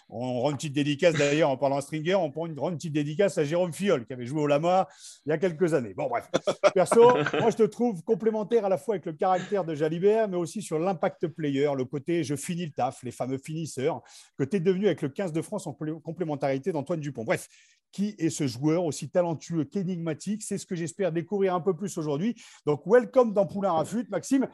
On 0.09 0.41
rend 0.41 0.51
une 0.51 0.57
petite 0.57 0.73
dédicace 0.73 1.15
d'ailleurs 1.15 1.49
en 1.49 1.57
parlant 1.57 1.79
Stringer, 1.81 2.15
on 2.15 2.31
prend 2.31 2.47
une, 2.47 2.57
une 2.57 2.75
petite 2.75 2.93
dédicace 2.93 3.37
à 3.37 3.43
Jérôme 3.43 3.71
Fiol 3.71 4.05
qui 4.05 4.13
avait 4.13 4.25
joué 4.25 4.41
au 4.41 4.47
Lama 4.47 4.87
il 5.25 5.29
y 5.29 5.31
a 5.31 5.37
quelques 5.37 5.73
années. 5.73 5.93
Bon, 5.93 6.07
bref. 6.07 6.29
Perso, 6.73 7.01
moi 7.39 7.51
je 7.51 7.57
te 7.57 7.63
trouve 7.63 8.03
complémentaire 8.03 8.65
à 8.65 8.69
la 8.69 8.77
fois 8.77 8.95
avec 8.95 9.05
le 9.05 9.13
caractère 9.13 9.63
de 9.63 9.75
Jalibert, 9.75 10.27
mais 10.27 10.37
aussi 10.37 10.61
sur 10.61 10.79
l'impact 10.79 11.27
player, 11.27 11.69
le 11.77 11.85
côté 11.85 12.23
je 12.23 12.35
finis 12.35 12.65
le 12.65 12.71
taf, 12.71 13.03
les 13.03 13.11
fameux 13.11 13.37
finisseurs, 13.37 14.01
que 14.37 14.43
tu 14.43 14.57
es 14.57 14.59
devenu 14.59 14.87
avec 14.87 15.01
le 15.01 15.09
15 15.09 15.31
de 15.31 15.41
France 15.41 15.67
en 15.67 15.73
complémentarité 15.73 16.71
d'Antoine 16.71 16.99
Dupont. 16.99 17.23
Bref, 17.23 17.47
qui 17.91 18.15
est 18.17 18.29
ce 18.29 18.47
joueur 18.47 18.85
aussi 18.85 19.09
talentueux 19.09 19.65
qu'énigmatique? 19.65 20.43
C'est 20.43 20.57
ce 20.57 20.65
que 20.65 20.75
j'espère 20.75 21.11
découvrir 21.11 21.55
un 21.55 21.61
peu 21.61 21.75
plus 21.75 21.97
aujourd'hui. 21.97 22.35
Donc, 22.65 22.81
welcome 22.85 23.33
dans 23.33 23.45
Poulain 23.45 23.71
Rafut, 23.71 24.07
Maxime. 24.09 24.47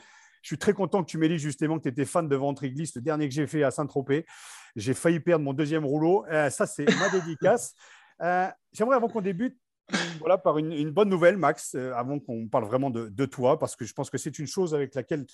Je 0.46 0.50
suis 0.50 0.60
très 0.60 0.74
content 0.74 1.04
que 1.04 1.10
tu 1.10 1.18
m'aies 1.18 1.28
dit 1.28 1.40
justement 1.40 1.80
que 1.80 1.84
tu 1.84 1.90
étais 1.90 2.06
fan 2.06 2.30
de 2.30 2.36
ventriglisse, 2.36 2.94
le 2.94 3.02
dernier 3.02 3.28
que 3.28 3.34
j'ai 3.34 3.48
fait 3.48 3.64
à 3.64 3.72
Saint-Tropez. 3.72 4.28
J'ai 4.76 4.94
failli 4.94 5.20
perdre 5.20 5.44
mon 5.44 5.54
deuxième 5.54 5.84
rouleau. 5.84 6.24
Euh, 6.28 6.52
ça, 6.52 6.68
c'est 6.68 6.86
ma 7.00 7.10
dédicace. 7.20 7.74
Euh, 8.22 8.48
j'aimerais, 8.72 8.96
avant 8.96 9.08
qu'on 9.08 9.22
débute, 9.22 9.58
voilà, 10.20 10.38
par 10.38 10.58
une, 10.58 10.90
bonne 10.90 11.10
nouvelle, 11.10 11.38
Max, 11.38 11.76
euh, 11.76 11.94
avant 11.94 12.20
qu'on 12.20 12.48
parle 12.48 12.66
vraiment 12.66 12.90
de, 12.90 13.26
toi, 13.26 13.60
parce 13.60 13.76
que 13.76 13.86
je 13.86 13.94
pense 13.94 14.10
que 14.10 14.18
c'est 14.18 14.38
une 14.40 14.48
chose 14.48 14.74
avec 14.74 14.96
laquelle, 14.96 15.26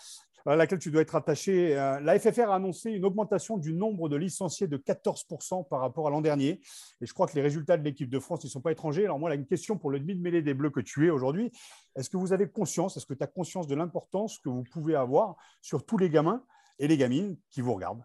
à 0.46 0.56
laquelle 0.56 0.80
tu 0.80 0.92
dois 0.92 1.02
être 1.02 1.16
attaché. 1.16 1.78
Euh, 1.78 2.00
la 2.02 2.20
FFR 2.20 2.50
a 2.50 2.56
annoncé 2.56 2.92
une 2.92 3.06
augmentation 3.06 3.58
du 3.58 3.74
nombre 3.74 4.10
de 4.10 4.18
licenciés 4.18 4.68
de 4.68 4.78
14% 4.78 5.68
par 5.70 5.80
rapport 5.80 6.08
à 6.08 6.10
l'an 6.10 6.22
dernier. 6.22 6.62
Et 7.02 7.06
je 7.06 7.14
crois 7.14 7.28
que 7.28 7.36
les 7.36 7.42
résultats 7.42 7.78
de 7.78 7.84
l'équipe 7.84 8.10
de 8.10 8.20
France 8.20 8.44
ne 8.44 8.50
sont 8.50 8.62
pas 8.62 8.72
étrangers. 8.72 9.06
Alors 9.06 9.20
moi, 9.20 9.30
là, 9.30 9.36
une 9.36 9.48
question 9.48 9.78
pour 9.78 9.90
le 9.90 10.00
demi-mêlée 10.00 10.42
des 10.42 10.54
Bleus 10.54 10.72
que 10.72 10.82
tu 10.82 11.08
es 11.08 11.10
aujourd'hui. 11.10 11.52
Est-ce 11.96 12.10
que 12.10 12.18
vous 12.18 12.34
avez 12.34 12.50
conscience, 12.50 12.98
est-ce 12.98 13.06
que 13.06 13.14
tu 13.14 13.24
as 13.24 13.28
conscience 13.28 13.68
de 13.68 13.76
l'importance 13.76 14.40
que 14.40 14.50
vous 14.50 14.64
pouvez 14.64 14.96
avoir 14.96 15.36
sur 15.62 15.86
tous 15.86 15.98
les 15.98 16.10
gamins 16.10 16.44
et 16.80 16.88
les 16.88 16.98
gamines 16.98 17.38
qui 17.50 17.62
vous 17.62 17.74
regardent? 17.74 18.04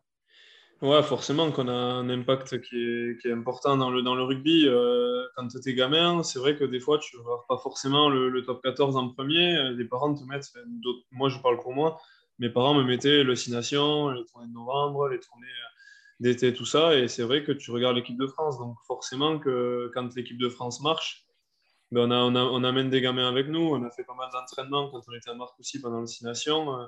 Ouais, 0.83 1.03
forcément 1.03 1.51
qu'on 1.53 1.69
a 1.69 1.73
un 1.73 2.11
impact 2.11 2.61
qui 2.61 2.77
est, 2.77 3.33
important 3.33 3.79
dans 3.79 3.91
le, 3.91 4.03
dans 4.03 4.15
le 4.15 4.23
rugby. 4.23 4.67
Euh, 4.69 5.27
quand 5.35 5.49
tu 5.49 5.57
es 5.67 5.75
gamin, 5.75 6.23
c'est 6.23 6.39
vrai 6.39 6.55
que 6.55 6.65
des 6.65 6.81
fois, 6.81 6.99
tu 6.99 7.17
ne 7.17 7.23
pas 7.49 7.57
forcément 7.57 8.11
le, 8.11 8.45
top 8.45 8.63
14 8.63 8.95
en 8.97 9.09
premier. 9.09 9.71
Les 9.73 9.87
parents 9.87 10.15
te 10.15 10.23
mettent, 10.25 10.53
moi 11.13 11.31
je 11.31 11.39
parle 11.39 11.59
pour 11.61 11.73
moi, 11.73 11.99
mes 12.39 12.51
parents 12.51 12.75
me 12.75 12.85
mettaient 12.85 13.23
le 13.23 13.35
6 13.35 13.53
Nations, 13.53 14.11
les 14.11 14.27
tournées 14.27 14.49
de 14.49 14.53
novembre, 14.53 15.09
les 15.09 15.19
tournées 15.19 15.47
d'été, 16.21 16.53
tout 16.53 16.67
ça. 16.67 16.95
Et 16.95 17.09
c'est 17.09 17.23
vrai 17.23 17.43
que 17.43 17.53
tu 17.53 17.71
regardes 17.71 17.97
l'équipe 17.97 18.19
de 18.19 18.27
France. 18.27 18.59
Donc 18.59 18.77
forcément 18.87 19.39
que 19.39 19.91
quand 19.95 20.15
l'équipe 20.15 20.39
de 20.39 20.51
France 20.51 20.83
marche, 20.83 21.27
ben 21.91 22.11
on, 22.11 22.35
a, 22.35 22.43
on, 22.43 22.65
amène 22.65 22.91
des 22.91 23.01
gamins 23.01 23.29
avec 23.29 23.49
nous. 23.49 23.63
On 23.63 23.83
a 23.83 23.91
fait 23.91 24.05
pas 24.05 24.15
mal 24.15 24.29
d'entraînements 24.31 24.91
quand 24.91 25.01
on 25.09 25.15
était 25.15 25.31
à 25.31 25.35
Marc 25.35 25.59
aussi 25.59 25.81
pendant 25.81 26.01
le 26.01 26.07
6 26.07 26.25
Nations. 26.25 26.87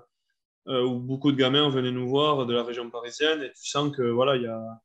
Euh, 0.69 0.79
euh, 0.79 0.85
où 0.85 0.99
beaucoup 0.99 1.33
de 1.33 1.37
gamins 1.37 1.69
venaient 1.71 1.91
nous 1.91 2.09
voir 2.09 2.47
de 2.47 2.55
la 2.55 2.63
région 2.63 2.91
parisienne 2.91 3.43
et 3.43 3.49
tu 3.53 3.69
sens 3.69 3.95
que 3.95 4.03
voilà, 4.03 4.37
il 4.37 4.43
y 4.43 4.47
a 4.47 4.81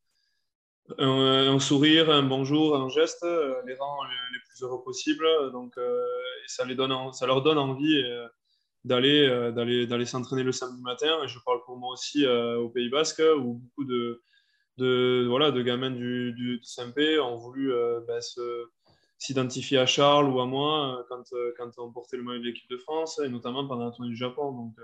un, 0.98 1.60
sourire, 1.60 2.10
un 2.10 2.24
bonjour, 2.24 2.76
un 2.76 2.90
geste, 2.90 3.24
euh, 3.24 3.62
les 3.66 3.76
rend 3.76 4.04
les, 4.04 4.40
plus 4.48 4.64
heureux 4.64 4.84
possibles. 4.84 5.26
Donc, 5.52 5.78
euh, 5.78 6.02
ça, 6.48 6.66
les 6.66 6.76
donne, 6.76 6.94
ça 7.14 7.26
leur 7.26 7.42
donne 7.42 7.58
envie 7.58 8.04
d'aller 8.84 9.52
d'aller 9.56 9.88
d'aller 9.88 10.06
s'entraîner 10.06 10.44
le 10.44 10.52
samedi 10.52 10.82
matin. 10.82 11.24
Et 11.24 11.28
je 11.28 11.40
parle 11.46 11.62
pour 11.66 11.78
moi 11.78 11.94
aussi 11.94 12.26
au 12.28 12.70
Pays 12.70 12.90
Basque 12.90 13.22
où 13.38 13.54
beaucoup 13.54 13.86
de, 13.86 15.26
voilà 15.28 15.52
de 15.52 15.62
gamins 15.62 15.92
du, 15.92 16.34
du, 16.34 16.60
SMP 16.64 17.18
ont 17.20 17.38
voulu 17.38 17.74
ben, 18.08 18.20
s'identifier 19.18 19.78
à 19.78 19.86
Charles 19.86 20.30
ou 20.30 20.42
à 20.42 20.46
moi 20.46 21.06
quand, 21.08 21.24
quand 21.58 21.72
on 21.78 21.92
portait 21.92 22.18
le 22.18 22.24
maillot 22.24 22.40
de 22.40 22.46
l'équipe 22.46 22.70
de 22.70 22.78
France 22.78 23.20
et 23.24 23.30
notamment 23.30 23.66
pendant 23.66 23.86
la 23.86 23.92
tournée 23.92 24.10
du 24.10 24.18
Japon. 24.18 24.52
Donc 24.52 24.76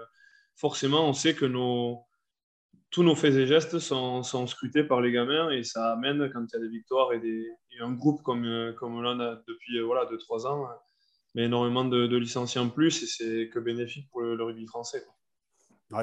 forcément, 0.59 1.07
on 1.07 1.13
sait 1.13 1.33
que 1.33 1.45
nos, 1.45 2.03
tous 2.91 3.03
nos 3.03 3.15
faits 3.15 3.33
et 3.35 3.47
gestes 3.47 3.79
sont, 3.79 4.23
sont, 4.23 4.45
scrutés 4.45 4.83
par 4.83 4.99
les 5.01 5.11
gamins 5.11 5.49
et 5.51 5.63
ça 5.63 5.93
amène, 5.93 6.29
quand 6.33 6.45
il 6.51 6.53
y 6.53 6.57
a 6.57 6.59
des 6.59 6.69
victoires 6.69 7.13
et, 7.13 7.19
des, 7.19 7.47
un 7.79 7.93
groupe 7.93 8.21
comme, 8.23 8.73
comme 8.77 9.01
l'on 9.01 9.19
a 9.19 9.41
depuis 9.47 9.79
voilà, 9.81 10.05
2-3 10.11 10.47
ans, 10.47 10.67
mais 11.33 11.45
énormément 11.45 11.85
de, 11.85 12.17
licenciés 12.17 12.59
en 12.59 12.69
plus 12.69 13.03
et 13.03 13.07
c'est 13.07 13.49
que 13.49 13.59
bénéfique 13.59 14.09
pour 14.11 14.21
le, 14.21 14.43
rugby 14.43 14.67
français. 14.67 15.01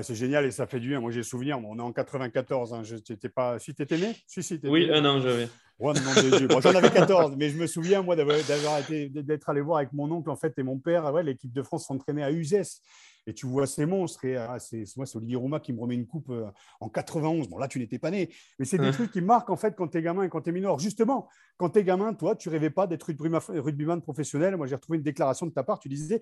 c'est 0.03 0.15
génial 0.15 0.47
et 0.47 0.51
ça 0.51 0.67
fait 0.67 0.81
du 0.81 0.89
bien. 0.89 1.01
Moi, 1.01 1.11
j'ai 1.11 1.23
souvenir, 1.23 1.59
on 1.59 1.79
est 1.79 1.83
en 1.83 1.93
94. 1.93 2.73
Hein, 2.73 2.83
je, 2.83 2.97
pas... 3.29 3.59
Si 3.59 3.75
tu 3.75 3.83
étais 3.83 3.99
né? 3.99 4.17
Si, 4.27 4.43
si, 4.43 4.59
Oui, 4.65 4.91
un 4.91 5.05
an, 5.05 5.21
j'avais. 5.21 5.49
J'en 5.79 6.75
avais 6.75 6.91
14, 6.91 7.35
mais 7.37 7.51
je 7.51 7.59
me 7.59 7.67
souviens, 7.67 8.01
moi, 8.01 8.17
d'avoir 8.17 8.79
été, 8.79 9.11
d'être 9.11 9.51
allé 9.51 9.61
voir 9.61 9.79
avec 9.79 9.93
mon 9.93 10.11
oncle 10.11 10.31
en 10.31 10.37
fait, 10.37 10.59
et 10.59 10.63
mon 10.63 10.79
père. 10.79 11.13
Ouais, 11.13 11.23
L'équipe 11.23 11.53
de 11.53 11.63
France 11.63 11.87
s'entraînait 11.87 12.23
à 12.23 12.33
Uzès 12.33 12.81
et 13.27 13.35
tu 13.35 13.47
vois 13.47 13.67
ces 13.67 13.87
monstres. 13.87 14.25
Et 14.25 14.37
ah, 14.37 14.59
c'est, 14.59 14.85
moi, 14.97 15.07
c'est 15.07 15.17
Olivier 15.17 15.37
Rouma 15.37 15.61
qui 15.61 15.73
me 15.73 15.81
remet 15.81 15.95
une 15.95 16.07
coupe 16.07 16.31
euh, 16.31 16.47
en 16.81 16.89
91. 16.89 17.49
Bon, 17.49 17.59
là, 17.59 17.69
tu 17.69 17.79
n'étais 17.79 17.99
pas 17.99 18.11
né, 18.11 18.31
mais 18.59 18.65
c'est 18.65 18.79
des 18.79 18.93
trucs 18.93 19.11
qui 19.11 19.21
marquent 19.21 19.51
en 19.51 19.57
fait 19.57 19.75
quand 19.77 19.89
tu 19.89 19.99
es 19.99 20.03
gamin 20.03 20.23
et 20.23 20.29
quand 20.29 20.43
tu 20.43 20.51
es 20.51 20.53
mineur. 20.53 20.79
Justement, 20.79 21.29
quand 21.57 21.71
tu 21.71 21.81
es 21.81 21.85
gamin, 21.85 22.15
toi, 22.15 22.37
tu 22.37 22.49
rêvais 22.49 22.71
pas 22.71 22.87
d'être 22.87 23.05
rugbyman 23.05 24.01
professionnel. 24.01 24.57
Moi, 24.57 24.67
j'ai 24.67 24.75
retrouvé 24.75 24.99
une 24.99 25.05
déclaration 25.05 25.47
de 25.47 25.53
ta 25.53 25.63
part. 25.63 25.79
Tu 25.79 25.89
disais, 25.89 26.21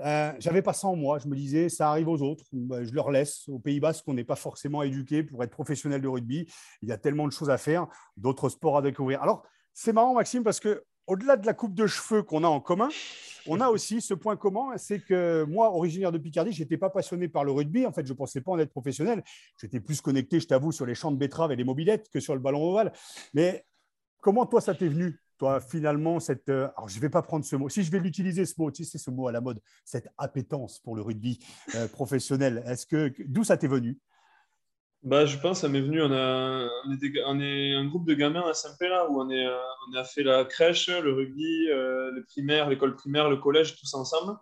euh, 0.00 0.32
j'avais 0.38 0.62
pas 0.62 0.72
ça 0.72 0.88
en 0.88 0.96
moi. 0.96 1.18
Je 1.18 1.28
me 1.28 1.34
disais, 1.34 1.68
ça 1.68 1.90
arrive 1.90 2.08
aux 2.08 2.22
autres. 2.22 2.44
Bah, 2.52 2.84
je 2.84 2.92
leur 2.92 3.10
laisse. 3.10 3.48
Au 3.48 3.58
Pays 3.58 3.80
Basque, 3.80 4.04
on 4.06 4.14
n'est 4.14 4.24
pas 4.24 4.36
forcément 4.36 4.82
éduqué 4.82 5.22
pour 5.22 5.42
être 5.42 5.50
professionnel 5.50 6.00
de 6.00 6.08
rugby. 6.08 6.46
Il 6.82 6.88
y 6.88 6.92
a 6.92 6.98
tellement 6.98 7.26
de 7.26 7.32
choses 7.32 7.50
à 7.50 7.58
faire, 7.58 7.86
d'autres 8.16 8.48
sports 8.48 8.78
à 8.78 8.82
découvrir. 8.82 9.22
Alors, 9.22 9.44
c'est 9.72 9.92
marrant, 9.92 10.14
Maxime, 10.14 10.44
parce 10.44 10.60
que 10.60 10.84
au-delà 11.06 11.36
de 11.36 11.46
la 11.46 11.54
coupe 11.54 11.74
de 11.74 11.86
cheveux 11.86 12.22
qu'on 12.22 12.44
a 12.44 12.48
en 12.48 12.60
commun, 12.60 12.88
on 13.46 13.60
a 13.60 13.68
aussi 13.68 14.00
ce 14.00 14.14
point 14.14 14.36
commun, 14.36 14.76
c'est 14.76 15.00
que 15.00 15.44
moi, 15.44 15.70
originaire 15.70 16.12
de 16.12 16.18
Picardie, 16.18 16.52
je 16.52 16.62
n'étais 16.62 16.78
pas 16.78 16.90
passionné 16.90 17.28
par 17.28 17.44
le 17.44 17.52
rugby. 17.52 17.84
En 17.86 17.92
fait, 17.92 18.06
je 18.06 18.12
ne 18.12 18.16
pensais 18.16 18.40
pas 18.40 18.52
en 18.52 18.58
être 18.58 18.70
professionnel. 18.70 19.22
J'étais 19.60 19.80
plus 19.80 20.00
connecté, 20.00 20.40
je 20.40 20.46
t'avoue, 20.46 20.72
sur 20.72 20.86
les 20.86 20.94
champs 20.94 21.12
de 21.12 21.16
betteraves 21.16 21.52
et 21.52 21.56
les 21.56 21.64
mobilettes 21.64 22.08
que 22.10 22.20
sur 22.20 22.34
le 22.34 22.40
ballon 22.40 22.62
ovale. 22.62 22.92
Mais 23.34 23.66
comment 24.20 24.46
toi, 24.46 24.60
ça 24.60 24.74
t'est 24.74 24.88
venu 24.88 25.20
toi, 25.38 25.60
finalement, 25.60 26.20
cette. 26.20 26.48
Euh, 26.48 26.68
alors, 26.76 26.88
je 26.88 26.96
ne 26.96 27.00
vais 27.00 27.10
pas 27.10 27.22
prendre 27.22 27.44
ce 27.44 27.56
mot. 27.56 27.68
Si 27.68 27.82
je 27.82 27.90
vais 27.90 27.98
l'utiliser, 27.98 28.46
ce 28.46 28.54
mot, 28.56 28.70
tu 28.70 28.84
sais, 28.84 28.92
c'est 28.92 28.98
ce 28.98 29.10
mot 29.10 29.26
à 29.26 29.32
la 29.32 29.40
mode, 29.40 29.60
cette 29.84 30.08
appétence 30.16 30.78
pour 30.78 30.94
le 30.94 31.02
rugby 31.02 31.40
euh, 31.74 31.88
professionnel. 31.88 32.62
Est-ce 32.66 32.86
que 32.86 33.12
d'où 33.26 33.42
ça 33.42 33.56
t'est 33.56 33.66
venu? 33.66 33.98
Bah, 35.04 35.26
je 35.26 35.36
pense, 35.36 35.60
ça 35.60 35.68
m'est 35.68 35.82
venu. 35.82 36.02
On, 36.02 36.10
est 37.40 37.74
un 37.74 37.84
groupe 37.86 38.06
de 38.06 38.14
gamins 38.14 38.42
à 38.48 38.54
SMP 38.54 38.88
là, 38.88 39.06
où 39.10 39.20
euh, 39.20 39.58
on 39.88 39.94
a 39.94 40.04
fait 40.04 40.22
la 40.22 40.46
crèche, 40.46 40.88
le 40.88 41.12
rugby, 41.12 41.68
euh, 41.68 42.10
primaires, 42.28 42.70
l'école 42.70 42.96
primaire, 42.96 43.28
le 43.28 43.36
collège, 43.36 43.76
tous 43.76 43.92
ensemble. 43.92 44.38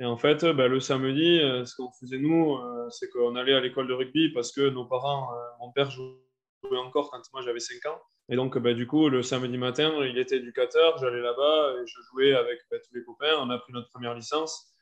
Et 0.00 0.04
en 0.04 0.18
fait, 0.18 0.44
bah, 0.44 0.68
le 0.68 0.78
samedi, 0.80 1.40
euh, 1.40 1.64
ce 1.64 1.76
qu'on 1.76 1.90
faisait 1.98 2.18
nous, 2.18 2.58
c'est 2.90 3.08
qu'on 3.08 3.34
allait 3.34 3.54
à 3.54 3.60
l'école 3.60 3.88
de 3.88 3.94
rugby 3.94 4.28
parce 4.28 4.52
que 4.52 4.68
nos 4.68 4.84
parents, 4.84 5.30
mon 5.60 5.72
père 5.72 5.90
jouait 5.90 6.78
encore 6.78 7.10
quand 7.10 7.22
moi 7.32 7.40
j'avais 7.42 7.60
5 7.60 7.86
ans. 7.86 7.98
Et 8.28 8.36
donc, 8.36 8.58
bah, 8.58 8.74
du 8.74 8.86
coup, 8.86 9.08
le 9.08 9.22
samedi 9.22 9.56
matin, 9.56 9.90
il 10.04 10.18
était 10.18 10.36
éducateur, 10.36 10.98
j'allais 10.98 11.20
là-bas 11.22 11.76
et 11.80 11.86
je 11.86 12.00
jouais 12.10 12.34
avec 12.34 12.58
bah, 12.70 12.76
tous 12.78 12.94
les 12.94 13.04
copains. 13.04 13.36
On 13.38 13.48
a 13.48 13.58
pris 13.58 13.72
notre 13.72 13.88
première 13.88 14.14
licence 14.14 14.73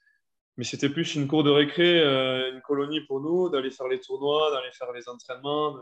mais 0.57 0.65
c'était 0.65 0.89
plus 0.89 1.15
une 1.15 1.27
cour 1.27 1.45
de 1.45 1.51
récré, 1.51 2.01
euh, 2.01 2.53
une 2.53 2.61
colonie 2.61 3.01
pour 3.03 3.21
nous, 3.21 3.49
d'aller 3.49 3.71
faire 3.71 3.89
les 3.89 4.01
tournois, 4.01 4.51
d'aller 4.51 4.73
faire 4.73 4.93
les 4.93 5.09
entraînements, 5.09 5.79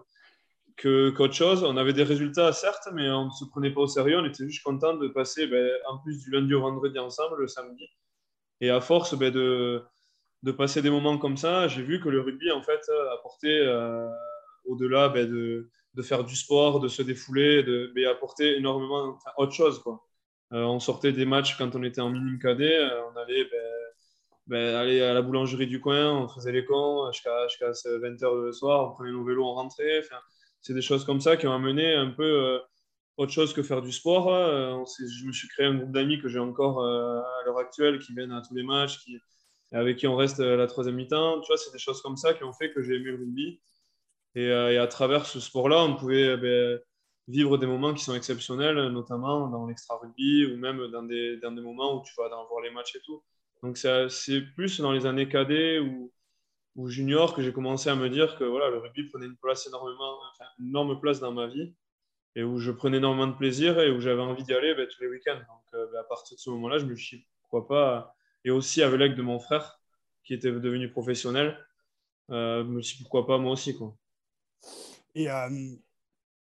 que, 0.76 1.10
qu'autre 1.10 1.34
chose. 1.34 1.64
On 1.64 1.76
avait 1.76 1.92
des 1.92 2.04
résultats, 2.04 2.52
certes, 2.52 2.88
mais 2.92 3.10
on 3.10 3.26
ne 3.26 3.30
se 3.30 3.44
prenait 3.44 3.70
pas 3.70 3.80
au 3.82 3.86
sérieux. 3.86 4.18
On 4.18 4.24
était 4.24 4.44
juste 4.44 4.62
content 4.62 4.94
de 4.94 5.08
passer, 5.08 5.46
ben, 5.46 5.70
en 5.88 5.98
plus 5.98 6.18
du 6.18 6.30
lundi 6.30 6.54
au 6.54 6.60
vendredi 6.60 6.98
ensemble, 6.98 7.40
le 7.40 7.48
samedi. 7.48 7.86
Et 8.60 8.70
à 8.70 8.80
force 8.80 9.14
ben, 9.14 9.32
de, 9.32 9.82
de 10.42 10.52
passer 10.52 10.82
des 10.82 10.90
moments 10.90 11.18
comme 11.18 11.36
ça, 11.36 11.66
j'ai 11.66 11.82
vu 11.82 12.00
que 12.00 12.08
le 12.08 12.20
rugby, 12.20 12.50
en 12.52 12.62
fait, 12.62 12.80
apportait, 13.12 13.60
euh, 13.66 14.08
au-delà 14.66 15.08
ben, 15.08 15.28
de, 15.28 15.68
de, 15.94 16.02
faire 16.02 16.22
du 16.24 16.36
sport, 16.36 16.78
de 16.78 16.88
se 16.88 17.02
défouler, 17.02 17.64
de, 17.64 17.92
apportait 18.08 18.56
énormément 18.56 19.18
autre 19.36 19.52
chose. 19.52 19.82
Euh, 20.52 20.62
on 20.62 20.78
sortait 20.78 21.12
des 21.12 21.26
matchs 21.26 21.56
quand 21.58 21.74
on 21.74 21.82
était 21.82 22.00
en 22.00 22.10
minime 22.10 22.38
cadet, 22.38 22.78
on 23.12 23.16
allait 23.16 23.44
ben, 24.50 24.74
aller 24.74 25.00
à 25.00 25.14
la 25.14 25.22
boulangerie 25.22 25.68
du 25.68 25.80
coin, 25.80 26.10
on 26.10 26.28
faisait 26.28 26.50
les 26.50 26.64
cons 26.64 27.08
jusqu'à 27.12 27.70
20h 27.70 28.46
le 28.46 28.52
soir, 28.52 28.90
on 28.90 28.94
prenait 28.94 29.12
nos 29.12 29.22
vélos, 29.22 29.46
on 29.46 29.54
rentrait. 29.54 30.02
C'est 30.60 30.74
des 30.74 30.82
choses 30.82 31.04
comme 31.04 31.20
ça 31.20 31.36
qui 31.36 31.46
ont 31.46 31.54
amené 31.54 31.94
un 31.94 32.10
peu 32.10 32.24
euh, 32.24 32.58
autre 33.16 33.30
chose 33.30 33.54
que 33.54 33.62
faire 33.62 33.80
du 33.80 33.92
sport. 33.92 34.34
Euh, 34.34 34.82
je 34.98 35.24
me 35.24 35.30
suis 35.30 35.46
créé 35.46 35.66
un 35.66 35.76
groupe 35.76 35.92
d'amis 35.92 36.20
que 36.20 36.26
j'ai 36.28 36.40
encore 36.40 36.80
euh, 36.80 37.20
à 37.20 37.44
l'heure 37.46 37.58
actuelle 37.58 38.00
qui 38.00 38.12
viennent 38.12 38.32
à 38.32 38.42
tous 38.42 38.56
les 38.56 38.64
matchs, 38.64 38.98
avec 39.70 39.98
qui 39.98 40.08
on 40.08 40.16
reste 40.16 40.40
la 40.40 40.66
troisième 40.66 40.96
mi-temps. 40.96 41.40
Tu 41.42 41.46
vois, 41.46 41.56
c'est 41.56 41.70
des 41.70 41.78
choses 41.78 42.02
comme 42.02 42.16
ça 42.16 42.34
qui 42.34 42.42
ont 42.42 42.52
fait 42.52 42.72
que 42.72 42.82
j'ai 42.82 42.96
aimé 42.96 43.12
le 43.12 43.18
rugby. 43.18 43.60
Et, 44.34 44.50
à 44.50 44.86
travers 44.88 45.26
ce 45.26 45.38
sport-là, 45.38 45.84
on 45.84 45.94
pouvait 45.94 46.36
ben, 46.36 46.80
vivre 47.28 47.56
des 47.56 47.66
moments 47.66 47.94
qui 47.94 48.02
sont 48.02 48.16
exceptionnels, 48.16 48.88
notamment 48.88 49.46
dans 49.46 49.68
l'extra 49.68 49.96
rugby 49.96 50.46
ou 50.46 50.56
même 50.56 50.88
dans 50.88 51.04
des 51.04 51.62
moments 51.62 52.00
où 52.00 52.02
tu 52.04 52.12
vas 52.18 52.28
voir 52.28 52.62
les 52.64 52.70
matchs 52.72 52.96
et 52.96 53.00
tout. 53.06 53.22
Donc 53.62 53.76
c'est 53.76 54.40
plus 54.54 54.80
dans 54.80 54.92
les 54.92 55.06
années 55.06 55.28
cadets 55.28 55.78
ou, 55.78 56.12
ou 56.76 56.88
junior 56.88 57.34
que 57.34 57.42
j'ai 57.42 57.52
commencé 57.52 57.90
à 57.90 57.96
me 57.96 58.08
dire 58.08 58.36
que 58.38 58.44
voilà, 58.44 58.70
le 58.70 58.78
rugby 58.78 59.04
prenait 59.04 59.26
une 59.26 59.36
place 59.36 59.66
énormément, 59.66 60.18
une 60.58 60.68
énorme 60.68 60.98
place 61.00 61.20
dans 61.20 61.32
ma 61.32 61.46
vie 61.46 61.74
et 62.36 62.42
où 62.42 62.58
je 62.58 62.70
prenais 62.70 62.98
énormément 62.98 63.26
de 63.26 63.36
plaisir 63.36 63.80
et 63.80 63.90
où 63.90 64.00
j'avais 64.00 64.22
envie 64.22 64.44
d'y 64.44 64.54
aller 64.54 64.74
ben, 64.74 64.86
tous 64.86 65.02
les 65.02 65.08
week-ends. 65.08 65.36
Donc 65.36 65.74
euh, 65.74 65.86
ben, 65.92 66.00
à 66.00 66.04
partir 66.04 66.36
de 66.36 66.40
ce 66.40 66.50
moment-là, 66.50 66.78
je 66.78 66.86
me 66.86 66.94
suis 66.94 67.18
dit 67.18 67.26
pourquoi 67.42 67.66
pas. 67.66 68.14
Et 68.44 68.50
aussi 68.50 68.82
avec 68.82 68.98
l'aide 68.98 69.16
de 69.16 69.22
mon 69.22 69.38
frère 69.38 69.80
qui 70.24 70.34
était 70.34 70.50
devenu 70.50 70.90
professionnel, 70.90 71.58
euh, 72.30 72.64
je 72.64 72.68
me 72.68 72.82
suis 72.82 72.98
dit 72.98 73.02
pourquoi 73.02 73.26
pas 73.26 73.38
moi 73.38 73.52
aussi. 73.52 73.76
Quoi. 73.76 73.96
Et 75.14 75.28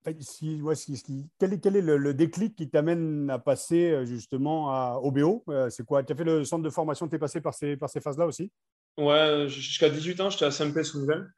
euh, 0.08 0.14
si, 0.20 0.62
quel, 1.40 1.54
est, 1.54 1.60
quel 1.60 1.76
est 1.76 1.82
le, 1.82 2.14
déclic 2.14 2.56
qui 2.56 2.70
t'amène 2.70 3.30
à 3.30 3.40
passer 3.40 3.92
euh, 3.92 4.06
justement 4.06 4.72
à 4.72 5.00
OBO 5.02 5.44
euh, 5.50 5.70
C'est 5.70 5.86
quoi? 5.86 6.04
Tu 6.04 6.14
as 6.14 6.16
fait 6.16 6.24
le 6.24 6.44
centre 6.44 6.64
de 6.64 6.70
formation, 6.70 7.08
tu 7.08 7.16
es 7.16 7.20
passé 7.20 7.42
par 7.42 7.54
ces, 7.54 7.78
par 7.78 7.90
ces 7.90 8.02
phases-là 8.02 8.26
aussi? 8.26 8.52
Ouais, 8.98 9.46
jusqu'à 9.48 9.90
18 9.90 10.22
ans, 10.22 10.30
j'étais 10.30 10.46
à 10.46 10.52
SMP 10.52 10.84
Souvel. 10.84 11.32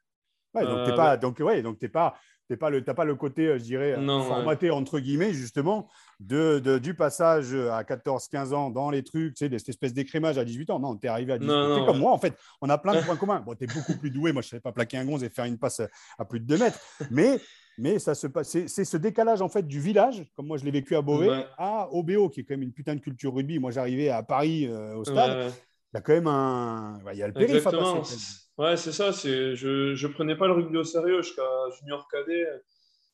Ouais, 0.54 0.64
donc 0.64 0.84
tu 0.84 0.90
n'as 0.90 0.96
pas, 0.96 1.16
donc, 1.16 1.38
ouais, 1.40 1.62
donc 1.62 1.84
pas, 1.88 2.14
pas, 2.58 2.70
le, 2.70 2.82
pas 2.82 3.04
le 3.04 3.16
côté, 3.16 3.48
euh, 3.48 3.58
je 3.58 3.64
dirais, 3.64 3.94
formaté 3.94 4.70
entre 4.70 5.00
guillemets, 5.00 5.34
justement, 5.34 5.88
de, 6.20 6.58
de, 6.58 6.78
du 6.78 6.94
passage 6.94 7.54
à 7.54 7.82
14-15 7.82 8.54
ans 8.54 8.70
dans 8.70 8.88
les 8.90 9.02
trucs, 9.02 9.34
tu 9.34 9.46
sais, 9.46 9.58
cette 9.58 9.68
espèce 9.68 9.92
d'écrémage 9.92 10.38
à 10.38 10.44
18 10.44 10.70
ans. 10.70 10.80
Non, 10.80 10.96
tu 10.96 11.06
es 11.06 11.10
arrivé 11.10 11.34
à 11.34 11.38
18 11.38 11.52
ans. 11.52 11.78
C'est 11.78 11.86
comme 11.86 11.98
moi, 11.98 12.12
en 12.12 12.18
fait. 12.18 12.34
On 12.62 12.70
a 12.70 12.78
plein 12.78 12.94
de 12.94 13.04
points 13.04 13.16
communs. 13.16 13.40
Bon, 13.40 13.54
tu 13.54 13.64
es 13.64 13.66
beaucoup 13.66 13.98
plus 13.98 14.10
doué. 14.10 14.32
Moi, 14.32 14.40
je 14.40 14.46
ne 14.46 14.50
savais 14.50 14.60
pas 14.60 14.72
plaquer 14.72 14.96
un 14.96 15.04
gonze 15.04 15.22
et 15.22 15.28
faire 15.28 15.44
une 15.44 15.58
passe 15.58 15.82
à 16.18 16.24
plus 16.24 16.40
de 16.40 16.46
2 16.46 16.58
mètres. 16.58 16.78
Mais 17.10 17.40
mais 17.78 17.98
ça 17.98 18.14
se 18.14 18.26
passe, 18.26 18.56
c'est 18.66 18.84
ce 18.84 18.96
décalage 18.96 19.42
en 19.42 19.48
fait 19.48 19.66
du 19.66 19.80
village, 19.80 20.24
comme 20.34 20.46
moi 20.46 20.56
je 20.56 20.64
l'ai 20.64 20.70
vécu 20.70 20.96
à 20.96 21.02
Beauvais, 21.02 21.46
à 21.58 21.88
OBO, 21.92 22.28
qui 22.28 22.40
est 22.40 22.44
quand 22.44 22.54
même 22.54 22.62
une 22.62 22.72
putain 22.72 22.94
de 22.94 23.00
culture 23.00 23.34
rugby. 23.34 23.58
Moi 23.58 23.70
j'arrivais 23.70 24.08
à 24.08 24.22
Paris 24.22 24.66
euh, 24.66 24.94
au 24.96 25.04
stade, 25.04 25.52
il 25.92 25.96
y 25.96 25.98
a 25.98 26.00
quand 26.00 26.12
même 26.12 26.26
un, 26.26 27.00
il 27.12 27.18
y 27.18 27.22
a 27.22 27.28
le 27.28 27.32
périph' 27.32 27.66
à 27.66 27.70
passer. 27.70 28.44
Ouais, 28.56 28.76
c'est 28.76 28.92
ça. 28.92 29.12
C'est, 29.12 29.56
je, 29.56 29.94
je 29.94 30.06
prenais 30.06 30.36
pas 30.36 30.46
le 30.46 30.52
rugby 30.52 30.76
au 30.76 30.84
sérieux 30.84 31.22
jusqu'à 31.22 31.42
junior 31.78 32.06
cadet, 32.10 32.46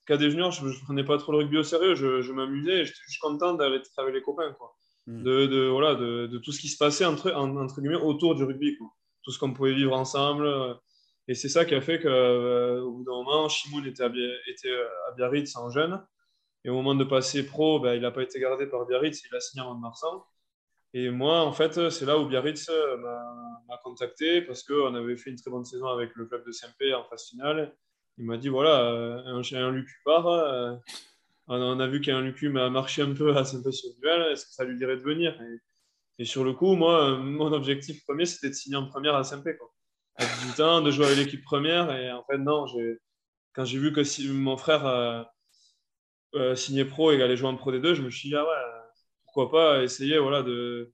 cadet 0.07 0.31
junior. 0.31 0.51
Je, 0.51 0.69
je 0.69 0.85
prenais 0.85 1.05
pas 1.05 1.17
trop 1.19 1.33
le 1.33 1.39
rugby 1.39 1.57
au 1.57 1.63
sérieux. 1.63 1.95
Je, 1.95 2.21
je 2.21 2.33
m'amusais. 2.33 2.85
J'étais 2.85 2.99
juste 3.07 3.21
content 3.21 3.55
d'aller 3.55 3.81
avec 3.97 4.15
les 4.15 4.23
copains, 4.23 4.53
quoi. 4.59 4.75
Hmm. 5.07 5.23
De, 5.23 5.47
de, 5.47 5.69
voilà, 5.69 5.95
de, 5.95 6.27
de, 6.27 6.39
tout 6.39 6.53
ce 6.53 6.61
qui 6.61 6.69
se 6.69 6.77
passait 6.77 7.07
entre, 7.07 7.33
entre 7.33 7.81
guillemets 7.81 7.97
autour 7.97 8.35
du 8.35 8.45
rugby, 8.45 8.77
quoi. 8.77 8.89
Tout 9.23 9.31
ce 9.33 9.39
qu'on 9.39 9.53
pouvait 9.53 9.75
vivre 9.75 9.95
ensemble 9.95 10.47
Et 11.31 11.37
c'est 11.37 11.49
ça 11.49 11.65
qui 11.65 11.77
a 11.77 11.81
fait 11.81 12.01
qu'au 12.01 12.91
bout 12.91 13.05
d'un 13.05 13.13
moment, 13.13 13.49
Shimoun 13.49 13.87
était 13.87 14.03
à, 14.03 14.11
était 14.49 14.75
à 15.07 15.13
Biarritz 15.13 15.55
en 15.55 15.71
jeune. 15.71 16.05
Et 16.65 16.71
au 16.71 16.75
moment 16.75 16.97
de 16.97 17.05
passer 17.05 17.47
pro, 17.47 17.79
ben, 17.79 17.95
il 17.95 18.03
n'a 18.03 18.11
pas 18.11 18.25
été 18.25 18.41
gardé 18.41 18.67
par 18.67 18.85
Biarritz, 18.85 19.23
il 19.23 19.37
a 19.37 19.39
signé 19.39 19.63
en 19.63 19.77
Marsan. 19.77 20.25
Et 20.93 21.09
moi, 21.09 21.43
en 21.43 21.53
fait, 21.53 21.89
c'est 21.91 22.05
là 22.05 22.19
où 22.19 22.27
Biarritz 22.27 22.69
m'a 23.69 23.79
contacté 23.85 24.43
parce 24.43 24.65
qu'on 24.65 24.93
avait 24.97 25.17
fait 25.17 25.31
une 25.31 25.37
très 25.37 25.53
bonne 25.53 25.65
saison 25.65 25.87
avec 25.87 26.17
le 26.17 26.27
club 26.27 26.45
de 26.45 26.51
SMP 26.51 26.93
en 26.93 27.05
phase 27.05 27.29
finale. 27.29 27.77
Il 28.19 28.25
m'a 28.25 28.37
dit 28.37 28.49
voilà, 28.49 28.89
un, 29.25 29.41
un 29.41 29.71
Lucu 29.71 30.01
part. 30.05 30.27
on 31.47 31.79
a 31.79 31.87
vu 31.87 32.01
qu'un 32.01 32.23
Lucu 32.23 32.49
m'a 32.49 32.71
marché 32.71 33.03
un 33.03 33.15
peu 33.15 33.33
à 33.37 33.45
SMP 33.45 33.71
sur 33.71 33.91
duel. 34.01 34.33
Est-ce 34.33 34.47
que 34.47 34.53
ça 34.53 34.65
lui 34.65 34.77
dirait 34.77 34.97
de 34.97 35.03
venir? 35.03 35.41
Et, 36.19 36.25
sur 36.25 36.43
le 36.43 36.55
coup, 36.55 36.75
moi, 36.75 37.19
mon 37.19 37.53
objectif 37.53 38.05
premier, 38.05 38.27
c'était 38.27 38.49
de 38.49 38.55
signer 38.55 38.79
en 38.79 38.89
première 38.89 39.15
à 39.15 39.23
SMP. 39.23 39.51
À 40.21 40.25
18 40.25 40.61
ans, 40.61 40.81
de 40.83 40.91
jouer 40.91 41.07
avec 41.07 41.19
l'équipe 41.19 41.43
première. 41.43 41.91
Et 41.97 42.13
en 42.13 42.23
fait, 42.25 42.39
non, 42.39 42.67
quand 43.55 43.65
j'ai 43.65 43.79
vu 43.79 43.93
que 43.93 44.05
si, 44.05 44.29
mon 44.29 44.57
frère 44.57 44.87
euh, 44.87 45.23
euh, 46.35 46.55
signait 46.55 46.85
pro 46.85 47.11
et 47.11 47.23
allait 47.23 47.37
jouer 47.37 47.49
en 47.49 47.57
Pro 47.57 47.73
D2, 47.73 47.95
je 47.95 48.03
me 48.03 48.11
suis 48.11 48.29
dit, 48.29 48.37
ah 48.37 48.45
ouais, 48.45 48.81
pourquoi 49.25 49.51
pas 49.51 49.83
essayer 49.83 50.19
voilà, 50.19 50.43
de, 50.43 50.93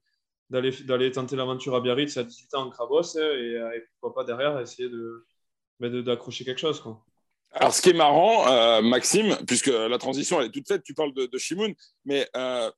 d'aller, 0.49 0.71
d'aller 0.71 1.11
tenter 1.11 1.35
l'aventure 1.35 1.75
à 1.75 1.81
Biarritz 1.81 2.15
à 2.15 2.23
18 2.23 2.55
ans 2.55 2.67
en 2.67 2.69
Crabos 2.69 3.17
et, 3.17 3.59
pourquoi 3.99 4.23
pas 4.23 4.25
derrière 4.25 4.59
essayer 4.59 4.89
de, 4.89 5.25
d'accrocher 6.01 6.45
quelque 6.45 6.61
chose. 6.61 6.79
Quoi. 6.79 7.03
Alors, 7.51 7.73
ce 7.73 7.81
qui 7.81 7.89
est 7.89 7.93
marrant, 7.93 8.47
euh, 8.47 8.81
Maxime, 8.81 9.35
puisque 9.45 9.67
la 9.67 9.97
transition 9.97 10.39
elle 10.39 10.47
est 10.47 10.51
toute 10.51 10.67
faite, 10.67 10.83
tu 10.83 10.93
parles 10.93 11.13
de, 11.13 11.25
de 11.25 11.37
Shimoun, 11.37 11.73
mais 12.05 12.27
euh, 12.35 12.71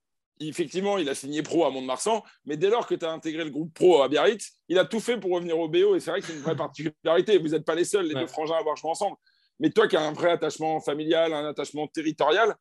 effectivement, 0.47 0.97
il 0.97 1.09
a 1.09 1.15
signé 1.15 1.43
pro 1.43 1.65
à 1.65 1.71
Mont-de-Marsan, 1.71 2.23
mais 2.45 2.55
dès 2.55 2.69
lors 2.69 2.87
que 2.87 2.95
tu 2.95 3.05
as 3.05 3.11
intégré 3.11 3.43
le 3.43 3.49
groupe 3.49 3.73
pro 3.73 4.01
à 4.01 4.07
Biarritz, 4.07 4.53
il 4.69 4.79
a 4.79 4.85
tout 4.85 5.01
fait 5.01 5.17
pour 5.17 5.31
revenir 5.31 5.59
au 5.59 5.67
BO, 5.67 5.95
et 5.95 5.99
c'est 5.99 6.11
vrai 6.11 6.21
que 6.21 6.27
c'est 6.27 6.33
une 6.33 6.41
vraie 6.41 6.55
particularité. 6.55 7.37
Vous 7.37 7.49
n'êtes 7.49 7.65
pas 7.65 7.75
les 7.75 7.85
seuls, 7.85 8.05
les 8.05 8.15
deux 8.15 8.27
frangins, 8.27 8.55
à 8.55 8.59
avoir 8.59 8.77
joué 8.77 8.89
ensemble. 8.89 9.17
Mais 9.59 9.69
toi 9.71 9.87
qui 9.87 9.97
as 9.97 10.01
un 10.01 10.13
vrai 10.13 10.31
attachement 10.31 10.79
familial, 10.79 11.33
un 11.33 11.45
attachement 11.45 11.87
territorial, 11.87 12.55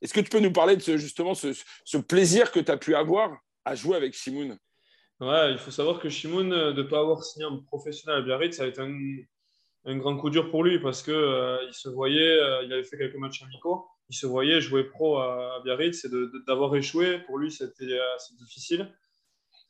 est-ce 0.00 0.14
que 0.14 0.20
tu 0.20 0.30
peux 0.30 0.38
nous 0.38 0.52
parler 0.52 0.76
de 0.76 0.82
ce, 0.82 0.96
justement 0.96 1.34
ce, 1.34 1.96
plaisir 1.98 2.52
que 2.52 2.60
tu 2.60 2.70
as 2.70 2.76
pu 2.76 2.94
avoir 2.94 3.36
à 3.64 3.74
jouer 3.74 3.96
avec 3.96 4.14
Shimoun? 4.14 4.56
Ouais, 5.20 5.52
il 5.52 5.58
faut 5.58 5.72
savoir 5.72 5.98
que 5.98 6.08
Shimoun, 6.08 6.52
euh, 6.52 6.72
de 6.72 6.82
ne 6.82 6.88
pas 6.88 7.00
avoir 7.00 7.24
signé 7.24 7.44
un 7.44 7.56
professionnel 7.66 8.20
à 8.20 8.22
Biarritz, 8.22 8.56
ça 8.56 8.62
a 8.62 8.66
été 8.66 8.80
un, 8.80 9.96
grand 9.96 10.16
coup 10.16 10.30
dur 10.30 10.50
pour 10.50 10.62
lui 10.62 10.78
parce 10.78 11.02
qu'il 11.02 11.12
euh, 11.14 11.58
il 11.66 11.74
se 11.74 11.88
voyait, 11.88 12.38
euh, 12.38 12.62
il 12.62 12.72
avait 12.72 12.84
fait 12.84 12.96
quelques 12.96 13.16
matchs 13.16 13.42
amicaux, 13.42 13.88
il 14.08 14.16
se 14.16 14.26
voyait 14.26 14.60
jouer 14.60 14.84
pro 14.84 15.18
à, 15.18 15.60
Biarritz 15.64 16.04
et 16.04 16.08
d'avoir 16.46 16.74
échoué, 16.74 17.18
pour 17.26 17.38
lui, 17.38 17.50
c'était 17.50 17.98
assez 18.16 18.34
difficile. 18.36 18.92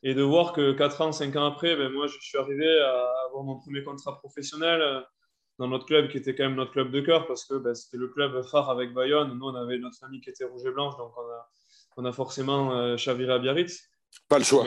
Et 0.01 0.13
de 0.13 0.21
voir 0.21 0.53
que 0.53 0.71
4 0.71 1.01
ans, 1.01 1.11
5 1.11 1.35
ans 1.35 1.45
après, 1.45 1.75
ben, 1.75 1.91
moi, 1.91 2.07
je 2.07 2.17
suis 2.21 2.37
arrivé 2.37 2.79
à 2.79 3.11
avoir 3.27 3.43
mon 3.43 3.59
premier 3.59 3.83
contrat 3.83 4.17
professionnel 4.17 5.03
dans 5.57 5.67
notre 5.67 5.85
club 5.85 6.09
qui 6.09 6.17
était 6.17 6.33
quand 6.35 6.43
même 6.43 6.55
notre 6.55 6.71
club 6.71 6.89
de 6.89 7.01
cœur 7.01 7.27
parce 7.27 7.43
que 7.43 7.55
ben, 7.55 7.75
c'était 7.75 7.97
le 7.97 8.07
club 8.07 8.41
phare 8.43 8.69
avec 8.69 8.93
Bayonne. 8.93 9.37
Nous, 9.37 9.45
on 9.45 9.55
avait 9.55 9.77
notre 9.77 9.97
famille 9.97 10.21
qui 10.21 10.29
était 10.29 10.45
rouge 10.45 10.65
et 10.65 10.71
blanche, 10.71 10.95
donc 10.97 11.11
on 11.17 11.21
a, 11.21 11.49
on 11.97 12.05
a 12.05 12.13
forcément 12.13 12.73
euh, 12.73 12.95
chaviré 12.95 13.33
à 13.33 13.39
Biarritz. 13.39 13.89
Pas 14.29 14.37
le 14.37 14.45
choix. 14.45 14.65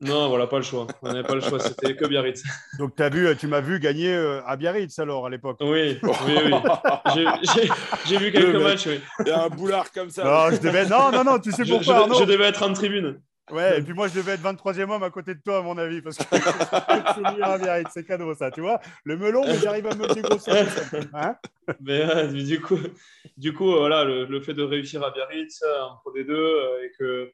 Non, 0.00 0.28
voilà, 0.28 0.46
pas 0.46 0.56
le 0.56 0.62
choix. 0.62 0.86
On 1.02 1.08
n'avait 1.08 1.22
pas 1.22 1.34
le 1.34 1.40
choix, 1.40 1.58
c'était 1.60 1.96
que 1.96 2.04
Biarritz. 2.06 2.42
Donc, 2.78 3.00
as 3.00 3.08
vu, 3.08 3.28
tu 3.36 3.46
m'as 3.46 3.60
vu 3.60 3.78
gagner 3.78 4.14
euh, 4.14 4.44
à 4.44 4.56
Biarritz 4.56 4.98
alors 4.98 5.26
à 5.26 5.30
l'époque 5.30 5.58
Oui, 5.60 5.98
oui, 6.02 6.34
oui. 6.44 7.68
J'ai 8.06 8.18
vu 8.18 8.32
quelques 8.32 8.62
matchs, 8.62 8.86
oui. 8.86 9.00
Il 9.20 9.28
y 9.28 9.30
a 9.30 9.44
un 9.44 9.48
boulard 9.48 9.90
comme 9.92 10.10
ça. 10.10 10.24
Non, 10.24 10.54
je 10.54 10.60
devais... 10.60 10.86
non, 10.86 11.10
non, 11.12 11.24
non, 11.24 11.38
tu 11.38 11.52
sais 11.52 11.64
pourquoi. 11.64 12.08
je 12.18 12.24
devais 12.24 12.44
être 12.44 12.62
en 12.62 12.72
tribune. 12.72 13.20
Ouais, 13.50 13.78
et 13.78 13.82
puis 13.82 13.92
moi, 13.92 14.08
je 14.08 14.14
devais 14.14 14.32
être 14.32 14.42
23e 14.42 14.90
homme 14.90 15.02
à 15.02 15.10
côté 15.10 15.34
de 15.34 15.40
toi, 15.44 15.58
à 15.58 15.62
mon 15.62 15.76
avis, 15.76 16.00
parce 16.00 16.16
que 16.16 16.24
c'est 17.92 18.06
cadeau, 18.06 18.34
ça, 18.34 18.50
tu 18.50 18.62
vois. 18.62 18.80
Le 19.04 19.18
melon, 19.18 19.44
mais 19.46 19.58
j'arrive 19.58 19.86
à 19.86 19.94
me 19.94 20.14
dégrossir. 20.14 20.66
Hein 21.12 21.36
mais 21.80 22.28
du 22.28 22.60
coup, 22.60 22.78
du 23.36 23.52
coup 23.52 23.70
voilà, 23.70 24.04
le, 24.04 24.40
fait 24.40 24.54
de 24.54 24.62
réussir 24.62 25.02
à 25.02 25.10
Biarritz 25.10 25.62
en 25.62 25.96
Pro 25.96 26.14
D2 26.14 26.30
euh, 26.30 26.84
et 26.84 26.90
que 26.98 27.32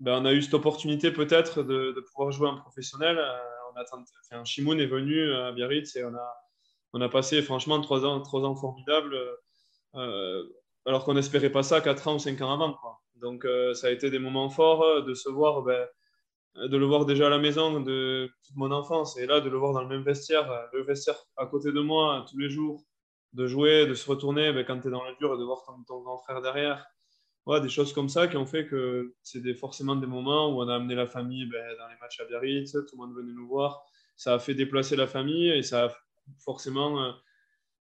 ben, 0.00 0.22
on 0.22 0.24
a 0.24 0.32
eu 0.32 0.42
cette 0.42 0.54
opportunité 0.54 1.10
peut-être 1.10 1.62
de, 1.62 2.04
pouvoir 2.12 2.30
jouer 2.32 2.48
en 2.48 2.58
professionnel. 2.58 3.18
Euh, 3.18 3.38
on 3.72 3.80
a 3.80 3.84
enfin, 3.84 4.42
est 4.44 4.86
venu 4.86 5.32
à 5.32 5.52
Biarritz 5.52 5.96
et 5.96 6.04
on 6.92 7.00
a, 7.00 7.08
passé 7.08 7.42
franchement 7.42 7.80
trois 7.80 8.04
ans, 8.04 8.22
formidables, 8.56 9.16
euh, 9.94 10.44
alors 10.86 11.04
qu'on 11.04 11.14
n'espérait 11.14 11.50
pas 11.50 11.62
ça 11.62 11.80
quatre 11.80 12.08
ans 12.08 12.16
ou 12.16 12.18
cinq 12.18 12.40
ans 12.40 12.52
avant. 12.52 12.76
Donc, 13.20 13.44
euh, 13.44 13.74
ça 13.74 13.88
a 13.88 13.90
été 13.90 14.10
des 14.10 14.18
moments 14.18 14.50
forts 14.50 14.82
euh, 14.82 15.00
ben, 15.02 15.88
de 16.56 16.76
le 16.76 16.86
voir 16.86 17.04
déjà 17.04 17.26
à 17.26 17.30
la 17.30 17.38
maison 17.38 17.80
de 17.80 18.30
toute 18.46 18.56
mon 18.56 18.70
enfance 18.70 19.18
et 19.18 19.26
là, 19.26 19.40
de 19.40 19.48
le 19.48 19.56
voir 19.56 19.72
dans 19.72 19.82
le 19.82 19.88
même 19.88 20.02
vestiaire, 20.02 20.50
euh, 20.50 20.66
le 20.72 20.82
vestiaire 20.82 21.16
à 21.36 21.46
côté 21.46 21.72
de 21.72 21.80
moi 21.80 22.24
tous 22.30 22.38
les 22.38 22.48
jours, 22.48 22.82
de 23.32 23.46
jouer, 23.46 23.86
de 23.86 23.94
se 23.94 24.08
retourner 24.08 24.52
ben, 24.52 24.64
quand 24.64 24.80
tu 24.80 24.88
es 24.88 24.90
dans 24.90 25.04
le 25.04 25.14
dur 25.16 25.34
et 25.34 25.38
de 25.38 25.44
voir 25.44 25.62
ton, 25.86 26.00
grand 26.00 26.18
frère 26.18 26.40
derrière. 26.42 26.84
Des 27.48 27.70
choses 27.70 27.94
comme 27.94 28.10
ça 28.10 28.28
qui 28.28 28.36
ont 28.36 28.44
fait 28.44 28.66
que 28.66 29.14
c'est 29.22 29.42
forcément 29.54 29.96
des 29.96 30.06
moments 30.06 30.54
où 30.54 30.62
on 30.62 30.68
a 30.68 30.74
amené 30.74 30.94
la 30.94 31.06
famille 31.06 31.46
ben, 31.46 31.64
dans 31.78 31.88
les 31.88 31.96
matchs 31.98 32.20
à 32.20 32.26
Biarritz, 32.26 32.72
tout 32.72 32.84
le 32.92 32.98
monde 32.98 33.16
venait 33.16 33.32
nous 33.32 33.48
voir. 33.48 33.82
Ça 34.16 34.34
a 34.34 34.38
fait 34.38 34.52
déplacer 34.52 34.96
la 34.96 35.06
famille 35.06 35.48
et 35.48 35.62
ça 35.62 35.86
a 35.86 35.88
forcément 36.44 37.14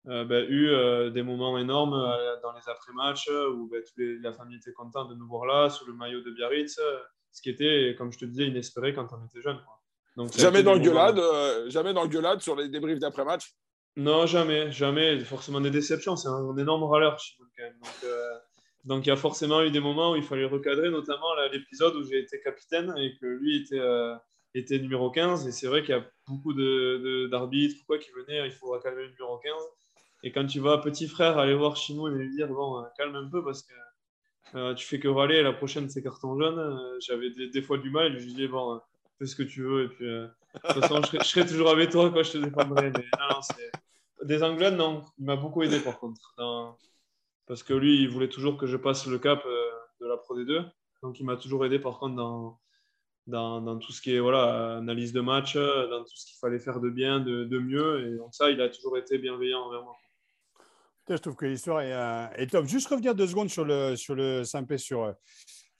euh, 0.08 0.26
ben, 0.26 0.45
eu 0.49 0.67
euh, 0.69 1.12
des 1.12 1.23
moments 1.23 1.58
énormes 1.58 1.93
euh, 1.93 2.36
dans 2.41 2.52
les 2.52 2.67
après-matchs 2.67 3.30
où 3.30 3.69
ben, 3.71 3.82
la 4.21 4.34
famille 4.34 4.58
était 4.58 4.73
contente 4.73 5.10
de 5.10 5.15
nous 5.15 5.28
voir 5.28 5.45
là, 5.45 5.69
sous 5.69 5.86
le 5.86 5.93
maillot 5.93 6.21
de 6.21 6.32
Biarritz, 6.32 6.78
ce 7.32 7.41
qui 7.41 7.49
était, 7.49 7.95
comme 7.97 8.12
je 8.12 8.19
te 8.19 8.26
disais, 8.26 8.47
inespéré 8.47 8.93
quand 8.93 9.08
on 9.13 9.26
était 9.26 9.41
jeune. 9.41 9.60
Donc, 10.17 10.34
jamais, 10.38 10.62
dans 10.62 10.73
le 10.73 10.82
gueulade, 10.82 11.19
jamais 11.69 11.93
dans 11.93 12.04
le 12.04 12.10
gueulade 12.10 12.41
sur 12.41 12.56
les 12.58 12.67
débriefs 12.67 12.99
d'après-match? 12.99 13.54
Non, 13.95 14.26
jamais, 14.26 14.71
jamais. 14.71 15.19
Forcément 15.21 15.62
des 15.62 15.71
déceptions, 15.71 16.17
c'est 16.17 16.28
un, 16.28 16.58
énorme 16.58 16.84
râleur 16.84 17.17
quand 17.38 17.63
même. 17.63 17.73
Donc, 17.80 18.12
il 18.89 19.08
y 19.08 19.12
a 19.12 19.15
forcément 19.15 19.62
eu 19.62 19.72
des 19.72 19.80
moments 19.80 20.12
où 20.12 20.15
il 20.15 20.24
fallait 20.24 20.46
recadrer, 20.46 20.89
notamment 20.89 21.34
l'épisode 21.52 21.96
où 21.96 22.04
j'ai 22.04 22.19
été 22.19 22.39
capitaine 22.41 22.93
et 22.98 23.15
que 23.19 23.26
lui 23.26 23.62
était, 23.62 23.82
était 24.54 24.80
numéro 24.80 25.10
15. 25.10 25.48
Et 25.48 25.52
c'est 25.52 25.67
vrai 25.67 25.82
qu'il 25.82 25.96
y 25.96 25.98
a 25.98 26.06
beaucoup 26.28 26.54
d'arbitres 26.54 27.80
de, 27.80 27.86
quoi 27.86 27.98
qui 27.98 28.12
venaient, 28.12 28.46
il 28.46 28.52
faudra 28.52 28.80
calmer 28.80 29.04
le 29.04 29.12
numéro 29.12 29.38
15. 29.38 29.54
Et 30.24 30.32
quand 30.32 30.46
tu 30.46 30.60
vois 30.60 30.82
petit 30.82 31.08
frère 31.08 31.38
aller 31.38 31.54
voir 31.54 31.76
Chimou 31.76 32.08
et 32.08 32.12
lui 32.12 32.30
dire 32.30 32.48
Bon, 32.48 32.80
euh, 32.80 32.84
calme 32.98 33.15
un 33.15 33.30
peu 33.30 33.43
parce 33.43 33.62
que 33.62 33.74
euh, 34.56 34.74
tu 34.74 34.86
fais 34.86 35.00
que 35.00 35.10
râler, 35.10 35.43
la 35.43 35.52
prochaine 35.52 35.89
c'est 35.89 36.02
carton 36.02 36.38
jaune. 36.39 36.60
Euh, 36.60 36.98
j'avais 37.02 37.30
des, 37.30 37.62
fois 37.62 37.78
du 37.78 37.89
mal 37.89 38.15
et 38.15 38.19
je 38.19 38.26
lui 38.26 38.34
dis 38.34 38.48
Bon, 38.48 38.80
fais 39.19 39.26
ce 39.26 39.36
que 39.36 39.43
tu 39.43 39.63
veux. 39.63 39.84
Et 39.84 39.88
puis, 39.89 40.06
de 40.06 40.30
toute 40.54 40.82
façon, 40.82 41.02
je 41.02 41.24
serai, 41.24 41.46
toujours 41.46 41.69
avec 41.69 41.89
toi, 41.89 42.10
quoi, 42.10 42.24
je 42.24 42.32
te 42.32 42.38
défendrai. 42.38 42.91
Mais 42.91 43.06
non, 43.19 43.39
Des 44.24 44.43
Anglades, 44.43 44.78
non. 44.78 45.04
Il 45.19 45.26
m'a 45.26 45.36
beaucoup 45.36 45.62
aidé 45.62 45.80
par 45.80 46.00
contre. 46.00 46.36
Parce 47.54 47.62
que 47.62 47.76
lui, 47.76 48.02
il 48.02 48.10
voulait 48.10 48.30
toujours 48.30 48.58
que 48.58 48.66
je 48.66 48.78
passe 48.78 49.06
le 49.06 49.20
cap 49.20 49.46
de 50.02 50.08
la 50.08 50.18
Pro 50.18 50.36
D2. 50.36 50.66
Donc, 51.04 51.20
il 51.20 51.24
m'a 51.24 51.38
toujours 51.38 51.63
aidé 51.68 51.78
par 51.78 52.00
contre 52.00 52.16
dans, 52.16 52.60
dans, 53.28 53.78
tout 53.78 53.92
ce 53.92 54.02
qui 54.02 54.16
est 54.16 54.20
voilà, 54.20 54.78
analyse 54.78 55.13
de 55.13 55.22
match, 55.22 55.56
dans 55.56 56.04
tout 56.04 56.16
ce 56.16 56.26
qu'il 56.26 56.39
fallait 56.39 56.58
faire 56.58 56.80
de 56.80 56.89
bien, 56.89 57.20
de, 57.20 57.44
de, 57.44 57.60
mieux. 57.60 58.08
Et 58.08 58.18
donc, 58.18 58.34
ça, 58.34 58.50
il 58.50 58.60
a 58.60 58.70
toujours 58.70 58.98
été 58.98 59.20
bienveillant 59.20 59.60
envers 59.60 59.84
moi 59.84 59.96
je 61.08 61.16
trouve 61.18 61.36
que 61.36 61.46
l'histoire 61.46 61.82
est, 61.82 61.94
euh, 61.94 62.28
est, 62.38 62.48
top. 62.48 62.66
Juste 62.66 62.88
revenir 62.88 63.13
deux 63.13 63.28
secondes 63.28 63.50
sur 63.50 63.66
le, 63.66 63.96
sur 63.98 64.16
le 64.16 64.44
Saint-Pé 64.46 64.80
sur, 64.80 65.13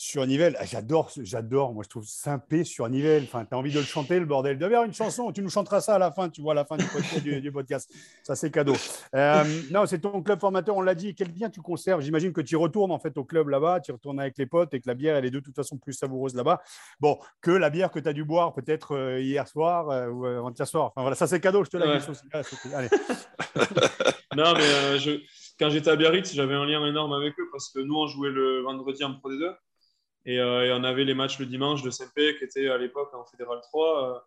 euh, 0.04 0.14
sur 0.14 0.26
Nivelle. 0.28 0.56
Ah, 0.60 0.66
j'adore, 0.66 1.10
j'adore. 1.22 1.74
Moi, 1.74 1.84
je 1.84 1.90
trouve 1.90 2.06
Saint-Pé 2.06 2.64
sur 2.64 2.88
Nivelle. 2.90 3.24
Enfin, 3.24 3.46
tu 3.46 3.56
as 3.56 3.58
envie 3.58 3.72
de 3.72 3.80
le 3.80 3.86
chanter, 3.86 4.20
le 4.20 4.26
bordel. 4.26 4.58
D'ailleurs, 4.58 4.84
une 4.84 4.94
chanson, 4.94 5.32
tu 5.32 5.42
nous 5.42 5.50
chanteras 5.50 5.82
ça 5.82 5.96
à 5.96 6.00
la 6.00 6.12
fin, 6.12 6.30
tu 6.30 6.42
vois, 6.42 6.54
à 6.54 6.56
la 6.56 6.66
fin 6.66 6.78
du 6.78 7.52
podcast. 7.52 7.92
Ça, 8.24 8.36
c'est 8.36 8.52
cadeau. 8.52 8.76
Euh, 9.16 9.44
non, 9.72 9.86
c'est 9.86 10.00
ton 10.00 10.22
club 10.22 10.40
formateur, 10.40 10.76
on 10.76 10.82
l'a 10.82 10.96
dit. 10.96 11.16
Quel 11.16 11.32
bien 11.32 11.50
tu 11.50 11.62
conserves? 11.62 12.02
J'imagine 12.02 12.34
que 12.34 12.42
tu 12.42 12.56
retournes 12.56 12.92
en 12.92 13.00
fait 13.00 13.18
au 13.18 13.24
club 13.24 13.50
là-bas, 13.50 13.80
tu 13.80 13.92
retournes 13.92 14.20
avec 14.20 14.38
les 14.38 14.46
potes 14.46 14.74
et 14.74 14.80
que 14.80 14.88
la 14.88 14.94
bière, 14.94 15.16
elle 15.16 15.26
est 15.26 15.32
de 15.32 15.40
toute 15.40 15.56
façon 15.56 15.78
plus 15.78 15.94
savoureuse 15.94 16.36
là-bas. 16.36 16.62
Bon, 17.00 17.18
que 17.42 17.52
la 17.52 17.70
bière 17.70 17.92
que 17.92 18.00
tu 18.00 18.10
as 18.10 18.14
dû 18.14 18.24
boire 18.24 18.54
peut-être 18.54 19.20
hier 19.20 19.48
soir 19.48 19.88
ou 20.12 20.26
avant-hier 20.26 20.68
soir. 20.68 20.86
Enfin, 20.88 21.02
voilà, 21.02 21.16
ça, 21.16 21.28
c'est 21.28 21.40
cadeau, 21.40 21.64
je 21.64 21.70
te 21.70 21.78
l'ai 21.78 22.00
dit. 22.00 22.74
Allez. 22.74 22.90
non, 24.36 24.54
mais 24.54 24.64
euh, 24.64 25.00
je, 25.00 25.12
quand 25.60 25.70
j'étais 25.70 25.92
à 25.92 25.96
Biarritz, 25.96 26.34
j'avais 26.34 26.56
un 26.56 26.66
lien 26.66 26.86
énorme 26.86 27.14
avec 27.14 27.38
eux 27.40 27.48
parce 27.52 27.70
que 27.70 27.80
nous, 27.80 27.96
on 27.96 28.08
jouait 28.08 28.32
le 28.32 28.62
vendredi 28.62 29.04
en 29.04 29.14
Pro 29.14 29.32
D2 29.32 29.54
euh, 30.28 30.64
et, 30.64 30.72
on 30.72 30.84
avait 30.84 31.04
les 31.04 31.14
matchs 31.14 31.40
le 31.40 31.46
dimanche 31.46 31.84
de 31.84 31.90
SMP 31.90 32.38
qui 32.38 32.44
était 32.44 32.70
à 32.70 32.78
l'époque 32.78 33.14
en 33.14 33.26
Fédéral 33.26 33.60
3. 33.62 34.10
Euh, 34.10 34.20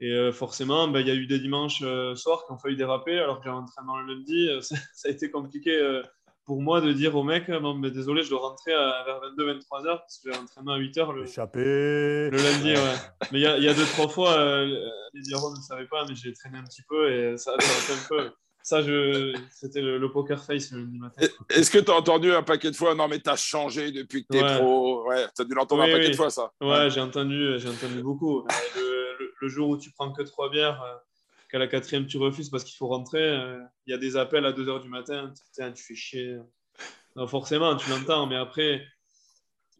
et 0.00 0.32
forcément, 0.32 0.88
ben, 0.88 1.00
il 1.00 1.06
y 1.06 1.10
a 1.10 1.14
eu 1.14 1.26
des 1.26 1.38
dimanches 1.38 1.84
soirs 2.16 2.44
qui 2.46 2.52
ont 2.52 2.58
failli 2.58 2.76
déraper 2.76 3.18
alors 3.18 3.38
que 3.38 3.44
j'avais 3.44 3.56
entraînement 3.56 3.98
le 4.00 4.14
lundi. 4.14 4.48
Ça, 4.60 5.08
a 5.08 5.10
été 5.10 5.30
compliqué 5.30 6.02
pour 6.44 6.60
moi 6.60 6.80
de 6.80 6.92
dire 6.92 7.14
au 7.14 7.22
mec 7.22 7.48
non, 7.48 7.74
mais 7.74 7.92
désolé, 7.92 8.24
je 8.24 8.30
dois 8.30 8.40
rentrer 8.40 8.72
vers 8.72 9.20
22-23 9.38 9.86
heures 9.86 10.00
parce 10.00 10.18
que 10.18 10.32
j'ai 10.32 10.38
entraînement 10.38 10.72
à 10.72 10.78
8 10.78 10.98
heures 10.98 11.12
le, 11.12 11.22
le 11.22 12.36
lundi. 12.36 12.72
Ouais. 12.72 12.96
Mais 13.30 13.38
il 13.38 13.42
y, 13.42 13.46
a, 13.46 13.56
y 13.56 13.68
a 13.68 13.72
deux, 13.72 13.86
trois 13.86 14.08
fois, 14.08 14.64
les 14.64 15.30
héros 15.30 15.52
ne 15.52 15.62
savaient 15.62 15.86
pas, 15.86 16.04
mais 16.08 16.16
j'ai 16.16 16.32
traîné 16.34 16.58
un 16.58 16.64
petit 16.64 16.82
peu 16.88 17.10
et 17.10 17.36
ça 17.38 17.52
a 17.52 17.54
été 17.54 17.92
un 17.92 18.08
peu. 18.08 18.30
Ça, 18.64 18.80
je... 18.80 19.36
c'était 19.50 19.82
le, 19.82 20.10
poker 20.10 20.42
face 20.42 20.72
le 20.72 20.86
matin. 20.86 21.26
Est-ce 21.50 21.70
que 21.70 21.76
tu 21.76 21.90
as 21.90 21.94
entendu 21.94 22.32
un 22.32 22.42
paquet 22.42 22.70
de 22.70 22.76
fois 22.76 22.94
Non, 22.94 23.08
mais 23.08 23.20
tu 23.20 23.28
as 23.28 23.36
changé 23.36 23.92
depuis 23.92 24.24
que 24.24 24.32
tu 24.32 24.38
es 24.38 24.56
pro? 24.56 25.06
Ouais, 25.06 25.26
tu 25.36 25.42
as 25.42 25.44
dû 25.44 25.52
l'entendre 25.52 25.82
un 25.82 25.92
paquet 25.92 26.08
de 26.08 26.16
fois, 26.16 26.30
ça. 26.30 26.50
Ouais, 26.62 26.88
j'ai 26.88 27.02
entendu, 27.02 27.58
j'ai 27.58 27.68
entendu 27.68 28.02
beaucoup. 28.02 28.46
Le, 29.42 29.48
jour 29.48 29.68
où 29.68 29.76
tu 29.76 29.90
prends 29.90 30.10
que 30.10 30.22
trois 30.22 30.48
bières, 30.48 30.82
euh, 30.82 30.94
qu'à 31.50 31.58
la 31.58 31.66
quatrième, 31.66 32.06
tu 32.06 32.16
refuses 32.16 32.48
parce 32.48 32.64
qu'il 32.64 32.74
faut 32.78 32.86
rentrer. 32.86 33.38
Il 33.86 33.90
y 33.90 33.94
a 33.94 33.98
des 33.98 34.16
appels 34.16 34.46
à 34.46 34.52
2 34.52 34.64
h 34.64 34.80
du 34.80 34.88
matin. 34.88 35.30
tu 35.54 35.82
fais 35.82 35.94
chier. 35.94 36.38
Non, 37.16 37.26
forcément, 37.26 37.76
tu 37.76 37.90
l'entends, 37.90 38.26
mais 38.26 38.36
après, 38.36 38.82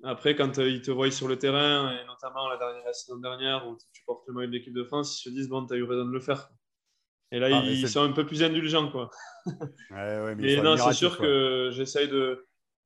après 0.02 0.36
quand 0.36 0.58
ils 0.58 0.82
te 0.82 0.90
voient 0.90 1.10
sur 1.10 1.26
le 1.26 1.38
terrain, 1.38 1.90
et 1.90 2.04
notamment 2.04 2.50
la, 2.50 2.58
dernière, 2.58 2.84
la 2.84 2.92
saison 2.92 3.16
dernière 3.16 3.66
où 3.66 3.78
tu 3.94 4.04
portes 4.04 4.24
le 4.28 4.34
maillot 4.34 4.48
de 4.48 4.52
l'équipe 4.52 4.74
de 4.74 4.84
France, 4.84 5.18
ils 5.18 5.30
se 5.30 5.34
disent 5.34 5.48
Bon, 5.48 5.66
tu 5.66 5.72
as 5.72 5.78
eu 5.78 5.84
raison 5.84 6.04
de 6.04 6.12
le 6.12 6.20
faire. 6.20 6.50
Et 7.32 7.38
là, 7.38 7.48
ah, 7.50 7.62
ils 7.64 7.88
sont 7.88 8.02
un 8.02 8.12
peu 8.12 8.26
plus 8.26 8.42
indulgents. 8.42 8.90
Quoi. 8.90 9.10
Ouais, 9.90 10.34
mais, 10.36 10.56
non, 10.62 10.76
c'est 10.76 10.92
sûr 10.92 11.18
que 11.18 11.70
j'essaye 11.72 12.08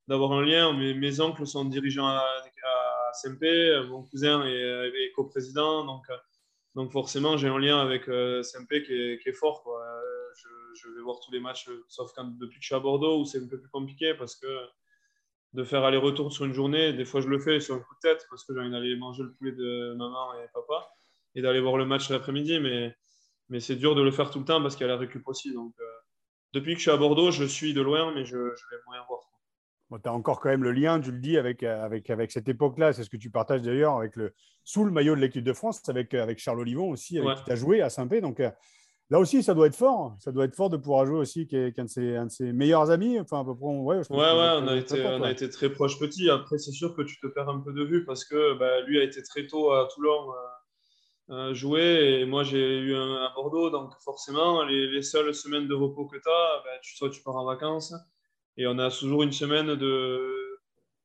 d'avoir 0.07 0.31
un 0.31 0.43
lien. 0.43 0.73
Mes, 0.73 0.93
mes, 0.93 1.19
oncles 1.19 1.45
sont 1.45 1.65
dirigeants 1.65 2.07
à, 2.07 2.17
à 2.17 3.11
SMP, 3.13 3.45
mon 3.89 4.03
cousin 4.03 4.45
est, 4.45 4.87
est 4.87 5.11
coprésident. 5.15 5.85
Donc, 5.85 6.05
donc 6.75 6.91
forcément, 6.91 7.37
j'ai 7.37 7.47
un 7.47 7.59
lien 7.59 7.79
avec 7.79 8.07
euh, 8.07 8.43
SMP 8.43 8.83
qui 8.83 8.93
est, 8.93 9.21
qui 9.21 9.29
est 9.29 9.33
fort. 9.33 9.63
Quoi. 9.63 9.83
Je, 10.35 10.47
je, 10.81 10.95
vais 10.95 11.01
voir 11.01 11.19
tous 11.19 11.31
les 11.31 11.39
matchs, 11.39 11.69
sauf 11.87 12.11
quand, 12.15 12.25
depuis 12.39 12.59
que 12.59 12.63
je 12.63 12.67
suis 12.67 12.75
à 12.75 12.79
Bordeaux, 12.79 13.19
où 13.19 13.25
c'est 13.25 13.43
un 13.43 13.47
peu 13.47 13.59
plus 13.59 13.69
compliqué 13.69 14.13
parce 14.13 14.35
que 14.35 14.47
de 15.53 15.63
faire 15.63 15.83
aller-retour 15.83 16.31
sur 16.31 16.45
une 16.45 16.53
journée, 16.53 16.93
des 16.93 17.05
fois 17.05 17.21
je 17.21 17.27
le 17.27 17.39
fais 17.39 17.59
sur 17.59 17.75
un 17.75 17.79
coup 17.79 17.95
de 17.95 18.07
tête 18.07 18.27
parce 18.29 18.45
que 18.45 18.53
j'ai 18.53 18.59
envie 18.59 18.69
d'aller 18.69 18.95
manger 18.95 19.23
le 19.23 19.33
poulet 19.33 19.51
de 19.51 19.95
maman 19.95 20.35
et 20.35 20.47
papa 20.53 20.91
et 21.33 21.41
d'aller 21.41 21.59
voir 21.59 21.75
le 21.77 21.85
match 21.85 22.09
l'après-midi. 22.09 22.59
Mais 22.59 22.95
mais 23.49 23.59
c'est 23.59 23.75
dur 23.75 23.95
de 23.95 24.01
le 24.01 24.11
faire 24.11 24.29
tout 24.29 24.39
le 24.39 24.45
temps 24.45 24.61
parce 24.61 24.75
qu'il 24.75 24.85
y 24.85 24.89
a 24.89 24.93
la 24.93 24.99
récup 24.99 25.27
aussi. 25.27 25.53
Donc, 25.53 25.73
euh, 25.79 25.83
depuis 26.53 26.73
que 26.73 26.77
je 26.77 26.83
suis 26.83 26.91
à 26.91 26.97
Bordeaux, 26.97 27.31
je 27.31 27.43
suis 27.43 27.73
de 27.73 27.81
loin, 27.81 28.13
mais 28.13 28.23
je, 28.25 28.37
vais 28.37 28.77
moyen 28.85 29.03
voir. 29.07 29.21
tu 30.01 30.09
as 30.09 30.13
encore 30.13 30.39
quand 30.39 30.49
même 30.49 30.63
le 30.63 30.71
lien, 30.71 30.99
tu 31.01 31.11
le 31.11 31.19
dis, 31.19 31.37
avec, 31.37 31.63
euh, 31.63 31.83
avec, 31.83 32.09
avec 32.09 32.31
cette 32.31 32.47
époque-là. 32.47 32.93
C'est 32.93 33.03
ce 33.03 33.09
que 33.09 33.17
tu 33.17 33.31
partages 33.31 33.63
d'ailleurs 33.63 33.97
avec 33.97 34.15
le, 34.15 34.33
sous 34.63 34.85
le 34.85 34.91
maillot 34.91 35.15
de 35.15 35.21
l'équipe 35.21 35.43
de 35.43 35.53
France, 35.53 35.81
avec, 35.89 36.13
euh, 36.13 36.23
avec 36.23 36.39
Charles 36.39 36.59
Olivon 36.59 36.91
aussi, 36.91 37.17
avec 37.17 37.37
qui 37.37 37.43
tu 37.43 37.51
as 37.51 37.55
joué 37.55 37.81
à 37.81 37.89
Saint-Pé. 37.89 38.21
Donc 38.21 38.39
là 39.09 39.19
aussi, 39.19 39.41
ça 39.41 39.55
doit 39.55 39.65
être 39.65 39.75
fort. 39.75 40.15
Ça 40.19 40.31
doit 40.31 40.45
être 40.45 40.55
fort 40.55 40.69
de 40.69 40.77
pouvoir 40.77 41.07
jouer 41.07 41.17
aussi, 41.17 41.47
qui 41.47 41.55
est, 41.55 41.79
un, 41.79 41.85
de 41.85 41.89
ses, 41.89 42.15
un 42.15 42.27
de 42.27 42.31
ses 42.31 42.53
meilleurs 42.53 42.91
amis. 42.91 43.19
Enfin, 43.19 43.39
à 43.39 43.43
peu 43.43 43.55
près, 43.55 43.65
ouais, 43.65 43.97
ouais, 43.97 44.05
on, 44.11 44.67
a 44.67 44.75
été, 44.75 45.03
on 45.07 45.23
a 45.23 45.31
été 45.31 45.49
très 45.49 45.71
proches 45.71 45.97
petits. 45.97 46.29
Après, 46.29 46.59
c'est 46.59 46.71
sûr 46.71 46.95
que 46.95 47.01
tu 47.01 47.19
te 47.19 47.25
perds 47.25 47.49
un 47.49 47.61
peu 47.61 47.73
de 47.73 47.83
vue 47.83 48.05
parce 48.05 48.25
que 48.25 48.59
bah, 48.59 48.81
lui 48.81 48.99
a 48.99 49.03
été 49.03 49.23
très 49.23 49.47
tôt 49.47 49.71
à 49.71 49.87
Toulon. 49.91 50.29
Euh, 50.29 50.58
jouer. 51.53 52.19
Et 52.21 52.25
moi, 52.25 52.43
j'ai 52.43 52.77
eu 52.79 52.95
un 52.95 53.15
à 53.15 53.31
Bordeaux, 53.35 53.69
donc 53.69 53.93
forcément, 54.03 54.63
les, 54.63 55.01
seules 55.01 55.33
semaines 55.33 55.67
de 55.67 55.73
repos 55.73 56.05
que 56.07 56.17
tu 56.17 56.29
as, 56.29 56.63
ben, 56.63 56.79
tu, 56.81 56.95
soit 56.95 57.09
tu 57.09 57.21
pars 57.21 57.35
en 57.35 57.45
vacances, 57.45 57.93
et 58.57 58.67
on 58.67 58.77
a 58.79 58.89
toujours 58.89 59.23
une 59.23 59.31
semaine 59.31 59.75
de, 59.75 60.59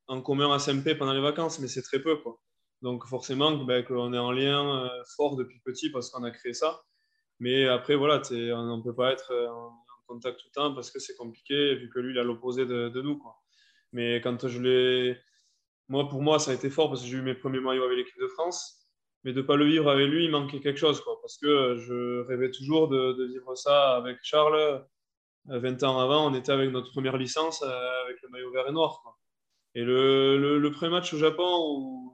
en 0.06 0.20
commun 0.20 0.52
à 0.52 0.58
SMP 0.58 0.94
pendant 0.96 1.12
les 1.12 1.20
vacances, 1.20 1.58
mais 1.60 1.68
c'est 1.68 1.82
très 1.82 2.00
peu. 2.00 2.16
Quoi. 2.16 2.40
Donc 2.82 3.06
forcément, 3.06 3.52
ben, 3.64 3.84
on 3.90 4.12
est 4.12 4.18
en 4.18 4.32
lien 4.32 4.84
euh, 4.84 4.88
fort 5.16 5.36
depuis 5.36 5.60
petit 5.60 5.90
parce 5.90 6.10
qu'on 6.10 6.24
a 6.24 6.30
créé 6.30 6.52
ça. 6.52 6.82
Mais 7.40 7.66
après, 7.66 7.96
voilà, 7.96 8.20
on 8.30 8.76
ne 8.76 8.82
peut 8.82 8.94
pas 8.94 9.12
être 9.12 9.32
euh, 9.32 9.48
en, 9.48 9.72
contact 10.06 10.38
tout 10.38 10.48
le 10.48 10.52
temps 10.52 10.74
parce 10.74 10.90
que 10.90 10.98
c'est 10.98 11.16
compliqué, 11.16 11.76
vu 11.76 11.88
que 11.88 11.98
lui, 11.98 12.12
il 12.12 12.18
a 12.18 12.24
l'opposé 12.24 12.66
de, 12.66 12.90
de, 12.90 13.00
nous. 13.00 13.16
Quoi. 13.16 13.36
Mais 13.92 14.20
quand 14.20 14.46
je 14.46 14.60
l'ai... 14.60 15.18
Moi, 15.88 16.08
pour 16.08 16.20
moi, 16.20 16.38
ça 16.38 16.50
a 16.50 16.54
été 16.54 16.68
fort 16.68 16.90
parce 16.90 17.00
que 17.00 17.08
j'ai 17.08 17.16
eu 17.16 17.22
mes 17.22 17.34
premiers 17.34 17.60
maillots 17.60 17.84
avec 17.84 17.96
l'équipe 17.96 18.20
de 18.20 18.28
France 18.28 18.83
mais 19.24 19.32
de 19.32 19.40
ne 19.40 19.46
pas 19.46 19.56
le 19.56 19.64
vivre 19.64 19.90
avec 19.90 20.08
lui, 20.08 20.24
il 20.24 20.30
manquait 20.30 20.60
quelque 20.60 20.78
chose, 20.78 21.00
quoi, 21.00 21.18
parce 21.20 21.38
que 21.38 21.76
je 21.78 22.20
rêvais 22.26 22.50
toujours 22.50 22.88
de, 22.88 23.26
vivre 23.26 23.54
ça 23.56 23.96
avec 23.96 24.18
Charles. 24.22 24.84
20 25.46 25.82
ans 25.82 25.98
avant, 25.98 26.30
on 26.30 26.34
était 26.34 26.52
avec 26.52 26.70
notre 26.70 26.90
première 26.90 27.18
licence 27.18 27.62
euh, 27.62 28.04
avec 28.04 28.20
le 28.22 28.30
maillot 28.30 28.50
vert 28.50 28.66
et 28.66 28.72
noir. 28.72 29.02
Et 29.74 29.82
le, 29.82 30.58
le, 30.58 30.70
premier 30.70 30.92
match 30.92 31.12
au 31.12 31.18
Japon, 31.18 32.12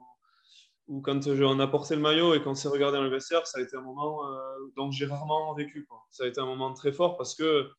où, 0.87 1.01
quand 1.01 1.27
on 1.27 1.59
a 1.59 1.67
porté 1.67 1.95
le 1.95 2.01
maillot 2.01 2.33
et 2.33 2.41
qu'on 2.41 2.55
s'est 2.55 2.67
regardé 2.67 2.97
dans 2.97 3.03
le 3.03 3.09
vestiaire, 3.09 3.47
ça 3.47 3.59
a 3.59 3.61
été 3.61 3.77
un 3.77 3.81
moment 3.81 4.27
euh, 4.27 4.41
dont 4.75 4.91
j'ai 4.91 5.05
rarement 5.05 5.53
vécu. 5.53 5.87
Ça 6.09 6.25
a 6.25 6.27
été 6.27 6.41
un 6.41 6.45
moment 6.45 6.73
très 6.73 6.91
fort 6.91 7.15
parce 7.15 7.35
que 7.35 7.69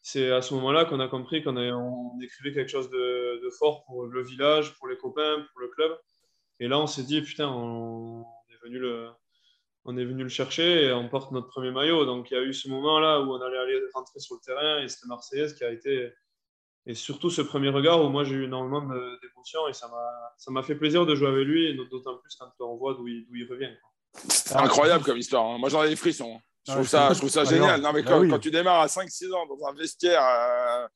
c'est 0.00 0.32
à 0.32 0.42
ce 0.42 0.54
moment-là 0.54 0.84
qu'on 0.84 0.98
a 0.98 1.06
compris 1.06 1.44
qu'on 1.44 1.56
on 1.56 2.20
écrivait 2.20 2.52
quelque 2.52 2.70
chose 2.70 2.90
de, 2.90 3.40
de, 3.44 3.50
fort 3.50 3.84
pour 3.84 4.06
le 4.06 4.22
village, 4.24 4.74
pour 4.78 4.88
les 4.88 4.96
copains, 4.96 5.46
pour 5.52 5.60
le 5.60 5.68
club. 5.68 5.96
Et 6.58 6.66
là, 6.66 6.80
on 6.80 6.88
s'est 6.88 7.04
dit, 7.04 7.22
putain, 7.22 7.48
on, 7.48 8.24
venu 8.72 8.80
le, 8.80 9.08
on 9.84 9.96
est 9.96 10.04
venu 10.04 10.22
le 10.22 10.28
chercher 10.28 10.84
et 10.84 10.92
on 10.92 11.08
porte 11.08 11.32
notre 11.32 11.48
premier 11.48 11.70
maillot. 11.70 12.04
Donc 12.06 12.30
il 12.30 12.34
y 12.34 12.36
a 12.36 12.42
eu 12.42 12.52
ce 12.52 12.68
moment-là 12.68 13.20
où 13.20 13.32
on 13.32 13.40
allait 13.40 13.58
aller 13.58 13.80
rentrer 13.94 14.20
sur 14.20 14.36
le 14.36 14.40
terrain 14.44 14.82
et 14.82 14.88
c'était 14.88 15.08
Marseillaise 15.08 15.54
qui 15.54 15.64
a 15.64 15.70
été. 15.70 16.12
Et 16.86 16.94
surtout 16.94 17.30
ce 17.30 17.42
premier 17.42 17.68
regard 17.68 18.04
où 18.04 18.08
moi 18.08 18.24
j'ai 18.24 18.34
eu 18.34 18.44
énormément 18.44 18.80
d'émotions 18.80 19.68
et 19.68 19.72
ça 19.72 19.88
m'a 20.48 20.62
fait 20.62 20.74
plaisir 20.74 21.06
de 21.06 21.14
jouer 21.14 21.28
avec 21.28 21.46
lui, 21.46 21.66
et 21.66 21.74
d'autant 21.74 22.16
plus 22.16 22.34
quand 22.34 22.50
on 22.58 22.76
voit 22.76 22.94
d'où 22.94 23.06
il, 23.06 23.24
il, 23.32 23.48
revient. 23.48 23.70
C'est 24.28 24.56
incroyable 24.56 25.04
comme 25.04 25.16
histoire. 25.16 25.46
Hein. 25.46 25.58
Moi 25.58 25.68
j'en 25.68 25.84
ai 25.84 25.88
des 25.88 25.96
frissons. 25.96 26.40
Je 26.66 26.72
trouve, 26.72 26.86
ça, 26.86 27.12
je 27.12 27.18
trouve 27.18 27.30
ça 27.30 27.44
génial. 27.44 27.80
Non, 27.80 27.92
mais 27.92 28.02
bah 28.02 28.10
quand, 28.12 28.28
quand, 28.28 28.38
tu 28.38 28.52
démarres 28.52 28.82
à 28.82 28.86
5-6 28.86 29.32
ans 29.32 29.46
dans 29.46 29.66
un 29.66 29.74
vestiaire, 29.74 30.22
euh, 30.22 30.86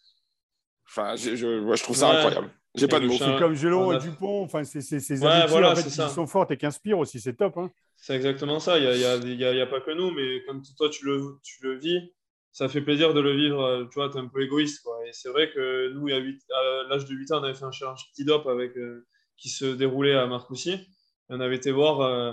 enfin, 0.88 1.16
je, 1.16 1.34
je, 1.34 1.82
trouve 1.82 1.96
ça 1.96 2.10
incroyable. 2.10 2.52
J'ai 2.76 2.88
pas 2.88 3.00
de 3.00 3.06
mots. 3.06 3.14
C'est 3.18 3.38
comme 3.38 3.54
Gelo 3.54 3.92
et 3.92 3.98
Dupont. 3.98 4.42
Enfin, 4.42 4.64
c'est 4.64 4.80
ces 4.80 5.22
ouais, 5.22 5.46
voilà, 5.46 5.72
en 5.72 5.76
fait, 5.76 5.84
qui 5.84 5.90
sont 5.90 6.26
fortes 6.26 6.50
et 6.50 6.56
qui 6.56 6.66
inspirent 6.66 6.98
aussi. 6.98 7.20
C'est 7.20 7.34
top. 7.34 7.56
Hein. 7.56 7.70
C'est 7.96 8.14
exactement 8.14 8.60
ça. 8.60 8.78
Il 8.78 8.82
n'y 8.82 9.04
a, 9.04 9.16
y 9.16 9.44
a, 9.44 9.52
y 9.54 9.60
a, 9.60 9.66
pas 9.66 9.80
que 9.80 9.90
nous, 9.92 10.10
mais 10.10 10.44
quand 10.46 10.60
toi 10.76 10.88
tu 10.90 11.06
le, 11.06 11.38
tu 11.42 11.62
le 11.62 11.78
vis, 11.78 12.12
ça 12.52 12.68
fait 12.68 12.82
plaisir 12.82 13.14
de 13.14 13.20
le 13.20 13.34
vivre. 13.34 13.62
Euh, 13.62 13.84
tu 13.86 13.94
vois, 13.94 14.10
tu 14.10 14.18
es 14.18 14.20
un 14.20 14.28
peu 14.28 14.42
égoïste. 14.42 14.82
Quoi. 14.82 14.98
Et 15.06 15.12
c'est 15.12 15.30
vrai 15.30 15.50
que 15.52 15.92
nous, 15.92 16.08
à, 16.08 16.88
l'âge 16.88 17.06
de 17.06 17.14
8 17.14 17.32
ans, 17.32 17.40
on 17.40 17.44
avait 17.44 17.54
fait 17.54 17.64
un 17.64 17.72
challenge 17.72 18.10
petit 18.12 18.24
dop 18.24 18.46
avec, 18.46 18.76
euh, 18.76 19.06
qui 19.36 19.48
se 19.48 19.64
déroulait 19.64 20.14
à 20.14 20.26
Marcoussis. 20.26 20.86
On 21.28 21.40
avait 21.40 21.56
été 21.56 21.72
voir 21.72 22.00
euh, 22.02 22.32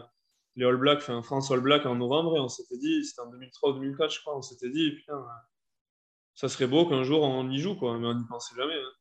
les 0.55 0.65
All 0.65 0.77
Blacks, 0.77 0.99
enfin 0.99 1.21
France 1.23 1.49
All 1.51 1.61
Blacks 1.61 1.85
en 1.85 1.95
novembre, 1.95 2.37
et 2.37 2.39
on 2.39 2.47
s'était 2.47 2.77
dit, 2.77 3.03
c'était 3.03 3.21
en 3.21 3.31
2003 3.31 3.71
ou 3.71 3.73
2004, 3.73 4.13
je 4.13 4.21
crois, 4.21 4.37
on 4.37 4.41
s'était 4.41 4.69
dit, 4.69 4.91
putain, 4.91 5.25
ça 6.35 6.47
serait 6.47 6.67
beau 6.67 6.87
qu'un 6.87 7.03
jour 7.03 7.23
on 7.23 7.49
y 7.49 7.57
joue, 7.57 7.75
quoi. 7.75 7.97
Mais 7.97 8.07
on 8.07 8.13
n'y 8.13 8.25
pensait 8.27 8.55
jamais. 8.55 8.75
Hein 8.75 8.91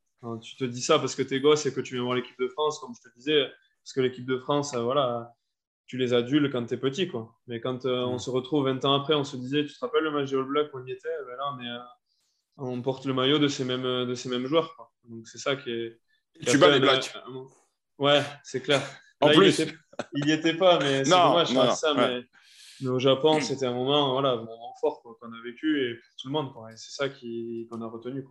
tu 0.40 0.56
te 0.56 0.64
dis 0.64 0.82
ça 0.82 0.98
parce 0.98 1.14
que 1.14 1.22
tu 1.22 1.34
es 1.34 1.40
gosse 1.40 1.66
et 1.66 1.74
que 1.74 1.80
tu 1.80 1.94
viens 1.94 2.04
voir 2.04 2.16
l'équipe 2.16 2.38
de 2.38 2.48
France, 2.48 2.78
comme 2.78 2.94
je 2.94 3.08
te 3.08 3.14
disais, 3.14 3.50
parce 3.82 3.92
que 3.92 4.00
l'équipe 4.00 4.26
de 4.26 4.38
France, 4.38 4.74
euh, 4.74 4.82
voilà, 4.82 5.34
tu 5.86 5.96
les 5.96 6.14
adules 6.14 6.50
quand 6.50 6.64
tu 6.66 6.74
es 6.74 6.76
petit. 6.76 7.08
Quoi. 7.08 7.34
Mais 7.46 7.60
quand 7.60 7.84
euh, 7.84 8.04
on 8.04 8.18
se 8.18 8.30
retrouve 8.30 8.66
20 8.66 8.84
ans 8.84 8.94
après, 8.94 9.14
on 9.14 9.24
se 9.24 9.36
disait, 9.36 9.64
tu 9.66 9.74
te 9.74 9.80
rappelles 9.80 10.04
le 10.04 10.10
match 10.12 10.30
de 10.30 10.38
All 10.38 10.44
Black 10.44 10.72
où 10.72 10.78
on 10.78 10.86
y 10.86 10.92
était 10.92 11.08
ben 11.26 11.36
Là, 11.36 11.52
on, 11.54 11.60
est, 11.60 11.68
euh, 11.68 11.78
on 12.58 12.82
porte 12.82 13.04
le 13.06 13.14
maillot 13.14 13.38
de 13.38 13.48
ces 13.48 13.64
mêmes, 13.64 13.82
de 13.82 14.14
ces 14.14 14.28
mêmes 14.28 14.46
joueurs. 14.46 14.74
Quoi. 14.76 14.92
Donc 15.04 15.26
c'est 15.26 15.38
ça 15.38 15.56
qui 15.56 15.70
est. 15.70 16.00
tu 16.46 16.58
bats 16.58 16.70
les 16.70 16.80
Blacks. 16.80 17.12
Ouais, 17.98 18.22
c'est 18.44 18.62
clair. 18.62 18.80
En 19.20 19.30
plus. 19.30 19.60
Il 20.14 20.24
n'y 20.24 20.32
était, 20.32 20.54
pas, 20.54 20.78
mais 20.80 21.04
c'est 21.04 21.10
dommage 21.10 21.52
non, 21.52 21.70
ça. 21.72 21.94
Mais, 21.94 22.88
au 22.88 22.98
Japon, 22.98 23.40
c'était 23.40 23.66
un 23.66 23.74
moment, 23.74 24.12
voilà, 24.12 24.30
un 24.30 24.36
moment 24.36 24.74
fort 24.80 25.02
qu'on 25.02 25.32
a 25.32 25.42
vécu 25.44 25.80
et 25.80 25.94
pour 25.94 26.16
tout 26.16 26.28
le 26.28 26.32
monde. 26.32 26.50
Et 26.72 26.76
c'est 26.76 26.90
ça 26.90 27.08
qu'on 27.08 27.82
a 27.82 27.86
retenu. 27.86 28.24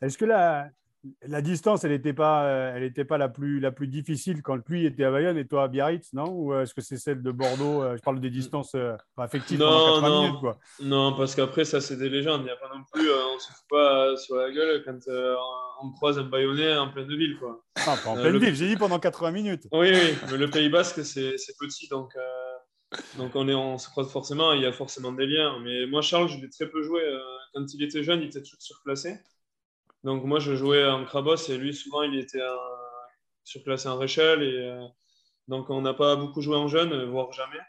Est-ce 0.00 0.16
que 0.16 0.24
la, 0.24 0.70
la 1.26 1.42
distance, 1.42 1.84
elle 1.84 1.90
n'était 1.90 2.12
pas, 2.12 2.44
euh, 2.44 2.72
elle 2.76 2.82
était 2.82 3.04
pas 3.04 3.18
la 3.18 3.28
plus, 3.28 3.60
la 3.60 3.72
plus 3.72 3.88
difficile 3.88 4.42
quand 4.42 4.58
lui 4.68 4.86
était 4.86 5.04
à 5.04 5.10
Bayonne 5.10 5.36
et 5.36 5.46
toi 5.46 5.64
à 5.64 5.68
Biarritz, 5.68 6.12
non? 6.12 6.28
Ou 6.28 6.52
euh, 6.52 6.62
est-ce 6.62 6.74
que 6.74 6.80
c'est 6.80 6.96
celle 6.96 7.22
de 7.22 7.30
Bordeaux 7.30 7.82
euh, 7.82 7.96
Je 7.96 8.02
parle 8.02 8.20
des 8.20 8.30
distances 8.30 8.76
affectives 9.16 9.58
non, 9.58 10.00
non. 10.00 10.22
Minutes, 10.22 10.40
quoi. 10.40 10.58
Non, 10.80 11.14
parce 11.16 11.34
qu'après, 11.34 11.64
ça, 11.64 11.80
c'est 11.80 11.96
des 11.96 12.08
légendes. 12.08 12.42
Il 12.42 12.44
n'y 12.44 12.50
a 12.50 12.56
pas 12.56 12.68
non 12.74 12.82
plus, 12.92 13.08
on 13.10 13.34
ne 13.34 13.38
se 13.38 13.52
fout 13.52 13.64
pas 13.68 14.16
sur 14.16 14.36
la 14.36 14.50
gueule 14.50 14.82
quand 14.84 14.98
on 15.82 15.92
croise 15.92 16.18
un 16.18 16.24
Bayonnais 16.24 16.76
en 16.76 16.90
pleine 16.90 17.08
ville, 17.08 17.36
quoi. 17.38 17.62
Ah, 17.86 17.96
pas 18.02 18.10
en 18.10 18.14
pleine 18.14 18.38
ville, 18.38 18.54
j'ai 18.54 18.68
dit 18.68 18.76
pendant 18.76 18.98
80 18.98 19.30
minutes. 19.30 19.68
Oui, 19.72 19.90
oui, 19.92 20.14
mais 20.30 20.38
le 20.38 20.48
Pays 20.48 20.68
Basque, 20.68 21.04
c'est 21.04 21.34
petit, 21.58 21.88
donc, 21.88 22.12
donc 23.18 23.32
on, 23.34 23.48
est, 23.48 23.54
on 23.54 23.78
se 23.78 23.88
croise 23.90 24.10
forcément, 24.10 24.52
il 24.52 24.62
y 24.62 24.66
a 24.66 24.72
forcément 24.72 25.12
des 25.12 25.26
liens. 25.26 25.58
Mais 25.62 25.86
moi, 25.86 26.02
Charles, 26.02 26.28
je 26.28 26.38
l'ai 26.38 26.50
très 26.50 26.68
peu 26.68 26.82
joué. 26.82 27.02
Quand 27.54 27.64
il 27.72 27.82
était 27.82 28.02
jeune, 28.02 28.20
il 28.22 28.26
était 28.28 28.42
toujours 28.42 28.62
surclassé. 28.62 29.20
Donc 30.04 30.24
moi, 30.24 30.38
je 30.38 30.54
jouais 30.54 30.86
en 30.86 31.04
Krabos 31.04 31.48
et 31.48 31.56
lui, 31.56 31.74
souvent, 31.74 32.02
il 32.02 32.18
était 32.18 32.42
surclassé 33.42 33.88
en 33.88 33.98
Réchelle. 33.98 34.42
Et, 34.42 34.58
euh, 34.58 34.86
donc 35.48 35.68
on 35.70 35.80
n'a 35.82 35.94
pas 35.94 36.16
beaucoup 36.16 36.40
joué 36.40 36.56
en 36.56 36.68
jeune, 36.68 37.04
voire 37.10 37.32
jamais. 37.32 37.60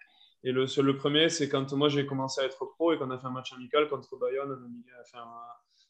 Et 0.44 0.52
le, 0.52 0.66
le 0.66 0.98
premier, 0.98 1.30
c'est 1.30 1.50
quand 1.50 1.72
moi 1.74 1.90
j'ai 1.90 2.06
commencé 2.06 2.42
à 2.42 2.46
être 2.46 2.66
pro 2.66 2.94
et 2.94 2.98
qu'on 2.98 3.10
a 3.10 3.18
fait 3.18 3.26
un 3.28 3.32
match 3.32 3.52
amical 3.54 3.90
contre 3.90 4.16
Bayonne 4.18 4.58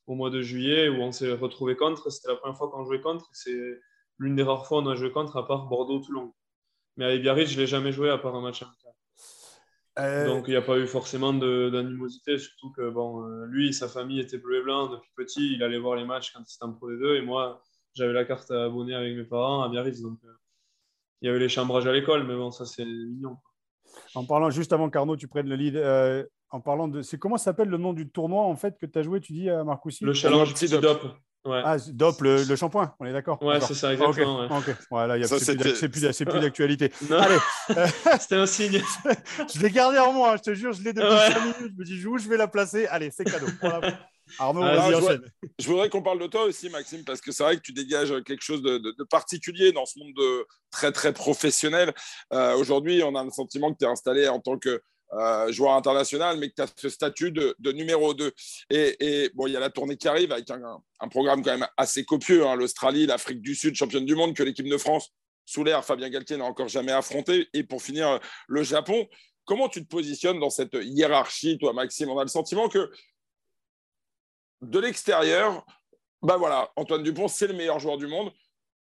au 0.07 0.15
mois 0.15 0.29
de 0.29 0.41
juillet 0.41 0.87
où 0.87 1.01
on 1.01 1.11
s'est 1.11 1.33
retrouvé 1.33 1.75
contre. 1.75 2.09
C'était 2.09 2.29
la 2.29 2.35
première 2.35 2.57
fois 2.57 2.69
qu'on 2.69 2.85
jouait 2.85 3.01
contre. 3.01 3.27
C'est 3.33 3.81
l'une 4.17 4.35
des 4.35 4.43
rares 4.43 4.65
fois 4.65 4.79
où 4.79 4.81
on 4.81 4.87
a 4.87 4.95
joué 4.95 5.11
contre, 5.11 5.35
à 5.37 5.45
part 5.45 5.65
Bordeaux-Toulon. 5.65 6.33
Mais 6.97 7.05
avec 7.05 7.21
Biarritz, 7.21 7.49
je 7.49 7.55
ne 7.55 7.61
l'ai 7.61 7.67
jamais 7.67 7.91
joué 7.91 8.09
à 8.09 8.17
part 8.17 8.35
un 8.35 8.41
match 8.41 8.61
amical. 8.61 8.93
Euh, 9.99 10.27
Donc 10.27 10.45
il 10.47 10.51
n'y 10.51 10.57
a 10.57 10.61
pas 10.61 10.77
eu 10.77 10.87
forcément 10.87 11.33
d'animosité, 11.33 12.37
surtout 12.37 12.71
que 12.71 12.89
bon, 12.89 13.25
euh, 13.25 13.45
lui, 13.45 13.73
sa 13.73 13.87
famille 13.87 14.19
était 14.19 14.37
bleu 14.37 14.59
et 14.59 14.63
blanc 14.63 14.87
depuis 14.87 15.09
petit, 15.15 15.53
il 15.53 15.63
allait 15.63 15.79
voir 15.79 15.95
les 15.95 16.05
matchs 16.05 16.33
quand 16.33 16.41
c'était 16.45 16.65
en 16.65 16.73
Pro 16.73 16.91
D2, 16.91 17.17
et 17.17 17.21
moi, 17.21 17.61
j'avais 17.93 18.13
la 18.13 18.25
carte 18.25 18.51
à 18.51 18.65
abonner 18.65 18.93
avec 18.93 19.15
mes 19.15 19.23
parents 19.23 19.63
à 19.63 19.69
Biarritz, 19.69 20.01
donc 20.01 20.19
euh, 20.25 20.33
il 21.21 21.27
y 21.27 21.29
avait 21.29 21.39
les 21.39 21.49
chambrages 21.49 21.87
à 21.87 21.93
l'école, 21.93 22.27
mais 22.27 22.35
bon, 22.35 22.51
ça 22.51 22.65
c'est 22.65 22.83
mignon. 22.85 23.37
En 24.15 24.25
parlant 24.25 24.49
juste 24.49 24.73
avant 24.73 24.89
Carnot, 24.89 25.15
tu 25.15 25.27
prennes 25.27 25.47
le 25.47 25.55
lead, 25.55 26.27
en 26.49 26.59
parlant 26.59 26.87
de. 26.87 27.01
C'est 27.01 27.17
comment 27.17 27.37
s'appelle 27.37 27.69
le 27.69 27.77
nom 27.77 27.93
du 27.93 28.09
tournoi 28.09 28.43
en 28.43 28.55
fait 28.55 28.77
que 28.77 28.85
tu 28.85 28.99
as 28.99 29.03
joué, 29.03 29.21
tu 29.21 29.31
dis 29.31 29.49
à 29.49 29.63
Marcoussi 29.63 30.03
Le 30.03 30.13
Challenge 30.13 30.53
Petit 30.53 30.67
Dop. 30.67 31.05
Ah, 31.47 31.77
DOP, 31.87 32.21
le, 32.21 32.55
shampoing, 32.55 32.95
on 32.99 33.05
est 33.05 33.13
d'accord 33.13 33.41
Ouais, 33.43 33.61
c'est 33.61 33.75
ça, 33.75 33.93
exactement. 33.93 34.45
Ok, 34.45 34.75
Voilà, 34.89 35.21
c'est 35.27 35.55
plus, 35.55 35.87
plus 35.87 36.01
d'actualité. 36.41 36.91
Allez, 37.11 37.37
c'était 38.19 38.35
un 38.35 38.45
signe. 38.45 38.81
je 39.53 39.59
l'ai 39.61 39.69
gardé 39.69 39.99
en 39.99 40.11
moi, 40.11 40.37
je 40.37 40.41
te 40.41 40.53
jure, 40.53 40.73
je 40.73 40.81
l'ai 40.81 40.93
depuis 40.93 41.07
5 41.07 41.41
minutes. 41.41 41.55
Je 41.59 41.65
me 41.65 41.83
dis 41.83 42.05
où 42.05 42.17
je 42.17 42.27
vais 42.27 42.37
la 42.37 42.47
placer? 42.47 42.87
Allez, 42.87 43.11
c'est 43.11 43.25
cadeau. 43.25 43.47
Arnaud, 44.39 44.63
ah, 44.63 44.89
je, 44.89 44.95
voudrais, 44.95 45.19
je, 45.59 45.67
voudrais 45.67 45.89
qu'on 45.89 46.01
parle 46.01 46.19
de 46.19 46.25
toi 46.25 46.45
aussi, 46.45 46.67
Maxime, 46.69 47.03
parce 47.05 47.21
que 47.21 47.31
c'est 47.31 47.43
vrai 47.43 47.57
que 47.57 47.61
tu 47.61 47.73
dégages 47.73 48.11
quelque 48.23 48.41
chose 48.41 48.63
de, 48.63 49.03
particulier 49.03 49.71
dans 49.71 49.85
ce 49.85 49.99
monde 49.99 50.13
de 50.15 50.47
très, 50.71 50.91
très 50.91 51.13
professionnel. 51.13 51.93
Euh, 52.33 52.55
aujourd'hui, 52.55 53.03
on 53.03 53.13
a 53.13 53.23
le 53.23 53.29
sentiment 53.29 53.71
que 53.71 53.77
tu 53.77 53.85
es 53.85 53.87
installé 53.87 54.27
en 54.27 54.39
tant 54.39 54.57
que 54.57 54.81
euh, 55.13 55.51
joueur 55.51 55.73
international, 55.73 56.37
mais 56.37 56.49
que 56.49 56.55
tu 56.55 56.61
as 56.61 56.67
ce 56.75 56.89
statut 56.89 57.31
de, 57.31 57.71
numéro 57.71 58.13
2. 58.13 58.31
Et, 58.69 59.29
bon, 59.33 59.47
il 59.47 59.53
y 59.53 59.57
a 59.57 59.59
la 59.59 59.69
tournée 59.69 59.97
qui 59.97 60.07
arrive 60.07 60.31
avec 60.31 60.49
un, 60.49 61.09
programme 61.09 61.43
quand 61.43 61.51
même 61.51 61.67
assez 61.77 62.03
copieux. 62.03 62.45
Hein. 62.45 62.55
L'Australie, 62.55 63.05
l'Afrique 63.05 63.41
du 63.41 63.55
Sud, 63.55 63.75
championne 63.75 64.05
du 64.05 64.15
monde, 64.15 64.35
que 64.35 64.43
l'équipe 64.43 64.67
de 64.67 64.77
France, 64.77 65.11
sous 65.45 65.63
l'air, 65.63 65.85
Fabien 65.85 66.09
Galtier 66.09 66.37
n'a 66.37 66.45
encore 66.45 66.67
jamais 66.67 66.91
affronté. 66.91 67.47
Et 67.53 67.63
pour 67.63 67.81
finir, 67.81 68.19
le 68.47 68.63
Japon. 68.63 69.07
Comment 69.45 69.69
tu 69.69 69.83
te 69.83 69.87
positionnes 69.87 70.39
dans 70.39 70.49
cette 70.49 70.73
hiérarchie, 70.81 71.59
toi, 71.59 71.71
Maxime? 71.71 72.09
On 72.09 72.17
a 72.17 72.23
le 72.23 72.29
sentiment 72.29 72.67
que 72.67 72.91
de 74.61 74.79
l'extérieur, 74.79 75.63
bah 76.23 76.37
voilà, 76.37 76.71
Antoine 76.75 77.03
Dupont, 77.03 77.27
c'est 77.27 77.45
le 77.45 77.53
meilleur 77.53 77.79
joueur 77.79 77.97
du 77.97 78.07
monde 78.07 78.31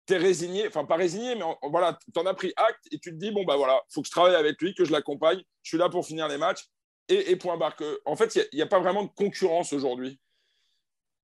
tu 0.05 0.13
es 0.13 0.17
résigné, 0.17 0.67
enfin 0.67 0.85
pas 0.85 0.95
résigné, 0.95 1.35
mais 1.35 1.43
voilà, 1.69 1.97
tu 2.13 2.19
en 2.19 2.25
as 2.25 2.33
pris 2.33 2.53
acte 2.55 2.87
et 2.91 2.99
tu 2.99 3.11
te 3.11 3.15
dis, 3.15 3.31
bon, 3.31 3.43
bah 3.45 3.55
voilà, 3.55 3.81
il 3.89 3.93
faut 3.93 4.01
que 4.01 4.07
je 4.07 4.11
travaille 4.11 4.35
avec 4.35 4.61
lui, 4.61 4.73
que 4.73 4.85
je 4.85 4.91
l'accompagne, 4.91 5.41
je 5.61 5.69
suis 5.69 5.77
là 5.77 5.89
pour 5.89 6.05
finir 6.05 6.27
les 6.27 6.37
matchs, 6.37 6.65
et, 7.09 7.35
point 7.35 7.57
barre. 7.57 7.75
en 8.05 8.15
fait, 8.15 8.35
il 8.35 8.55
n'y 8.55 8.61
a, 8.61 8.67
pas 8.67 8.79
vraiment 8.79 9.03
de 9.03 9.09
concurrence 9.15 9.73
aujourd'hui. 9.73 10.19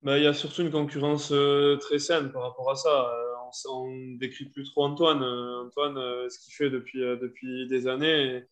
Bah, 0.02 0.18
il 0.18 0.24
y 0.24 0.28
a 0.28 0.34
surtout 0.34 0.62
une 0.62 0.72
concurrence 0.72 1.32
euh, 1.32 1.78
très 1.78 2.00
saine 2.00 2.32
par 2.32 2.44
rapport 2.44 2.70
à 2.70 2.76
ça. 2.76 3.10
Euh, 3.10 3.26
on 3.70 3.88
ne 3.88 4.18
décrit 4.18 4.46
plus 4.46 4.64
trop 4.64 4.86
Antoine. 4.86 5.24
Euh, 5.24 5.66
Antoine, 5.66 5.96
ce 6.30 6.40
qu'il 6.40 6.54
fait 6.54 6.70
depuis, 6.70 7.00
depuis 7.00 7.68
des 7.68 7.88
années 7.88 8.44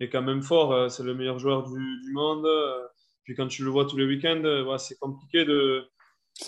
est, 0.00 0.08
quand 0.08 0.22
même 0.22 0.42
fort. 0.42 0.90
c'est 0.90 1.04
le 1.04 1.14
meilleur 1.14 1.38
joueur 1.38 1.62
du, 1.62 2.00
du 2.02 2.12
monde. 2.12 2.46
puis 3.22 3.34
quand 3.34 3.46
tu 3.46 3.64
le 3.64 3.70
vois 3.70 3.84
tous 3.84 3.96
les 3.96 4.04
week-ends, 4.04 4.76
c'est 4.78 4.98
compliqué 4.98 5.44
de, 5.44 5.88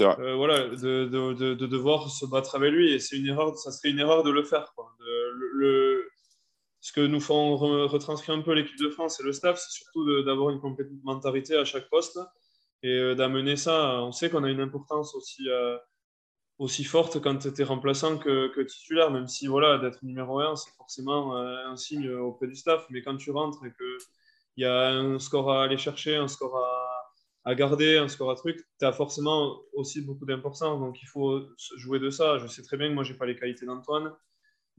euh, 0.00 0.34
voilà, 0.34 0.68
de, 0.68 1.04
de, 1.06 1.54
de, 1.54 1.66
devoir 1.66 2.10
se 2.10 2.26
battre 2.26 2.54
avec 2.56 2.72
lui. 2.72 2.92
Et 2.92 2.98
c'est 2.98 3.16
une 3.16 3.26
erreur, 3.28 3.56
ça 3.56 3.70
serait 3.70 3.90
une 3.90 3.98
erreur 3.98 4.22
de 4.22 4.30
le 4.30 4.42
faire. 4.42 4.74
ce 6.80 6.92
que 6.92 7.00
nous 7.00 7.20
font 7.20 7.56
retranscrire 7.56 8.34
un 8.36 8.42
peu 8.42 8.52
l'équipe 8.52 8.78
de 8.78 8.90
France 8.90 9.20
et 9.20 9.22
le 9.22 9.32
staff, 9.32 9.58
c'est 9.58 9.70
surtout 9.70 10.22
d'avoir 10.22 10.50
une 10.50 10.60
complémentarité 10.60 11.56
à 11.56 11.64
chaque 11.64 11.88
poste 11.88 12.18
et 12.82 12.90
euh, 12.90 13.14
d'amener 13.14 13.56
ça. 13.56 14.02
On 14.02 14.12
sait 14.12 14.30
qu'on 14.30 14.44
a 14.44 14.50
une 14.50 14.60
importance 14.60 15.14
aussi, 15.14 15.48
euh, 15.48 15.78
aussi 16.58 16.84
forte 16.84 17.20
quand 17.20 17.38
tu 17.38 17.60
es 17.60 17.64
remplaçant 17.64 18.18
que, 18.18 18.48
que, 18.48 18.60
titulaire, 18.62 19.10
même 19.10 19.28
si 19.28 19.46
voilà, 19.46 19.78
d'être 19.78 20.02
numéro 20.02 20.40
1, 20.40 20.56
c'est 20.56 20.72
forcément 20.76 21.36
un 21.36 21.76
signe 21.76 22.10
auprès 22.10 22.46
du 22.46 22.56
staff. 22.56 22.86
Mais 22.90 23.02
quand 23.02 23.16
tu 23.16 23.30
rentres 23.30 23.64
et 23.64 23.72
qu'il 23.72 24.64
y 24.64 24.64
a 24.64 24.88
un 24.90 25.18
score 25.18 25.52
à 25.52 25.64
aller 25.64 25.78
chercher, 25.78 26.16
un 26.16 26.28
score 26.28 26.56
à 26.58 26.93
à 27.44 27.54
garder 27.54 27.98
un 27.98 28.08
score 28.08 28.30
à 28.30 28.34
truc, 28.36 28.58
tu 28.78 28.86
as 28.86 28.92
forcément 28.92 29.60
aussi 29.74 30.00
beaucoup 30.00 30.24
d'importance. 30.24 30.80
Donc 30.80 31.02
il 31.02 31.06
faut 31.06 31.42
jouer 31.76 31.98
de 31.98 32.10
ça. 32.10 32.38
Je 32.38 32.46
sais 32.46 32.62
très 32.62 32.76
bien 32.76 32.88
que 32.88 32.94
moi, 32.94 33.04
je 33.04 33.12
n'ai 33.12 33.18
pas 33.18 33.26
les 33.26 33.36
qualités 33.36 33.66
d'Antoine 33.66 34.12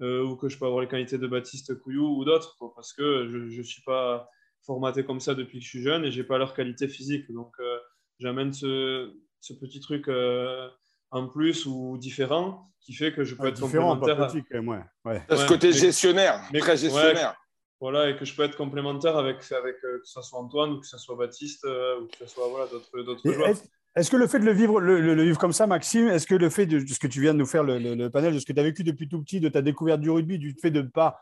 euh, 0.01 0.23
ou 0.23 0.36
que 0.36 0.49
je 0.49 0.58
peux 0.58 0.65
avoir 0.65 0.82
les 0.82 0.88
qualités 0.88 1.17
de 1.17 1.28
Baptiste 1.28 1.75
Couillou 1.80 2.17
ou 2.17 2.25
d'autres 2.25 2.58
parce 2.75 2.91
que 2.93 3.28
je 3.28 3.58
ne 3.58 3.63
suis 3.63 3.84
pas 3.84 4.30
formaté 4.65 5.06
comme 5.06 5.19
ça 5.19 5.36
depuis 5.36 5.60
que 5.60 5.63
je 5.63 5.69
suis 5.69 5.82
jeune 5.84 6.06
et 6.06 6.12
je 6.12 6.19
n'ai 6.19 6.28
pas 6.28 6.39
leur 6.39 6.56
qualité 6.56 6.88
physique. 6.88 7.32
Donc 7.32 7.54
euh, 7.60 7.78
j'amène 8.19 8.51
ce, 8.51 9.13
ce, 9.41 9.54
petit 9.54 9.80
truc 9.80 10.08
euh, 10.08 10.67
en 11.12 11.28
plus 11.28 11.67
ou 11.67 11.97
différent 11.99 12.63
qui 12.82 12.93
fait 12.93 13.13
que 13.13 13.23
je 13.23 13.36
peux 13.36 13.47
être 13.47 13.62
complémentaire. 13.62 14.17
Pas 14.17 14.28
petit, 14.28 14.43
quand 14.43 14.62
même, 14.62 14.69
ouais. 15.06 15.21
Ce 15.30 15.47
côté 15.47 15.71
gestionnaire, 15.71 16.41
mais, 16.51 16.60
très 16.60 16.78
gestionnaire. 16.78 17.36
Voilà, 17.82 18.10
et 18.10 18.16
que 18.16 18.24
je 18.24 18.36
peux 18.36 18.44
être 18.44 18.56
complémentaire 18.56 19.18
avec, 19.18 19.38
avec 19.52 19.76
euh, 19.84 20.00
que 20.00 20.06
ce 20.08 20.22
soit 20.22 20.40
Antoine 20.40 20.74
ou 20.74 20.80
que 20.80 20.88
ce 20.88 20.98
soit 20.98 21.16
Baptiste 21.16 21.66
euh, 21.66 22.02
ou 22.02 22.08
que 22.08 22.18
ce 22.20 22.26
soit 22.26 22.48
voilà, 22.48 22.68
d'autres 22.68 23.22
joueurs. 23.24 23.56
Est-ce 23.96 24.12
que 24.12 24.18
le 24.18 24.28
fait 24.28 24.40
de 24.40 24.46
le 24.46 24.52
vivre, 24.52 24.82
le, 24.82 25.24
vivre 25.24 25.38
comme 25.38 25.54
ça, 25.54 25.68
Maxime, 25.68 26.10
est-ce 26.10 26.28
que 26.28 26.36
le 26.36 26.50
fait 26.50 26.66
de, 26.66 26.86
ce 26.86 27.00
que 27.00 27.08
tu 27.08 27.22
viens 27.22 27.34
de 27.34 27.40
nous 27.40 27.46
faire, 27.46 27.64
le, 27.64 28.10
panel, 28.10 28.34
de 28.34 28.40
ce 28.40 28.46
que 28.46 28.52
tu 28.52 28.60
as 28.60 28.64
vécu 28.64 28.84
depuis 28.84 29.08
tout 29.08 29.22
petit, 29.22 29.40
de 29.40 29.48
ta 29.48 29.62
découverte 29.62 30.02
du 30.02 30.10
rugby, 30.10 30.38
du 30.38 30.54
fait 30.62 30.72
de 30.72 30.82
ne 30.82 30.88
pas 30.88 31.22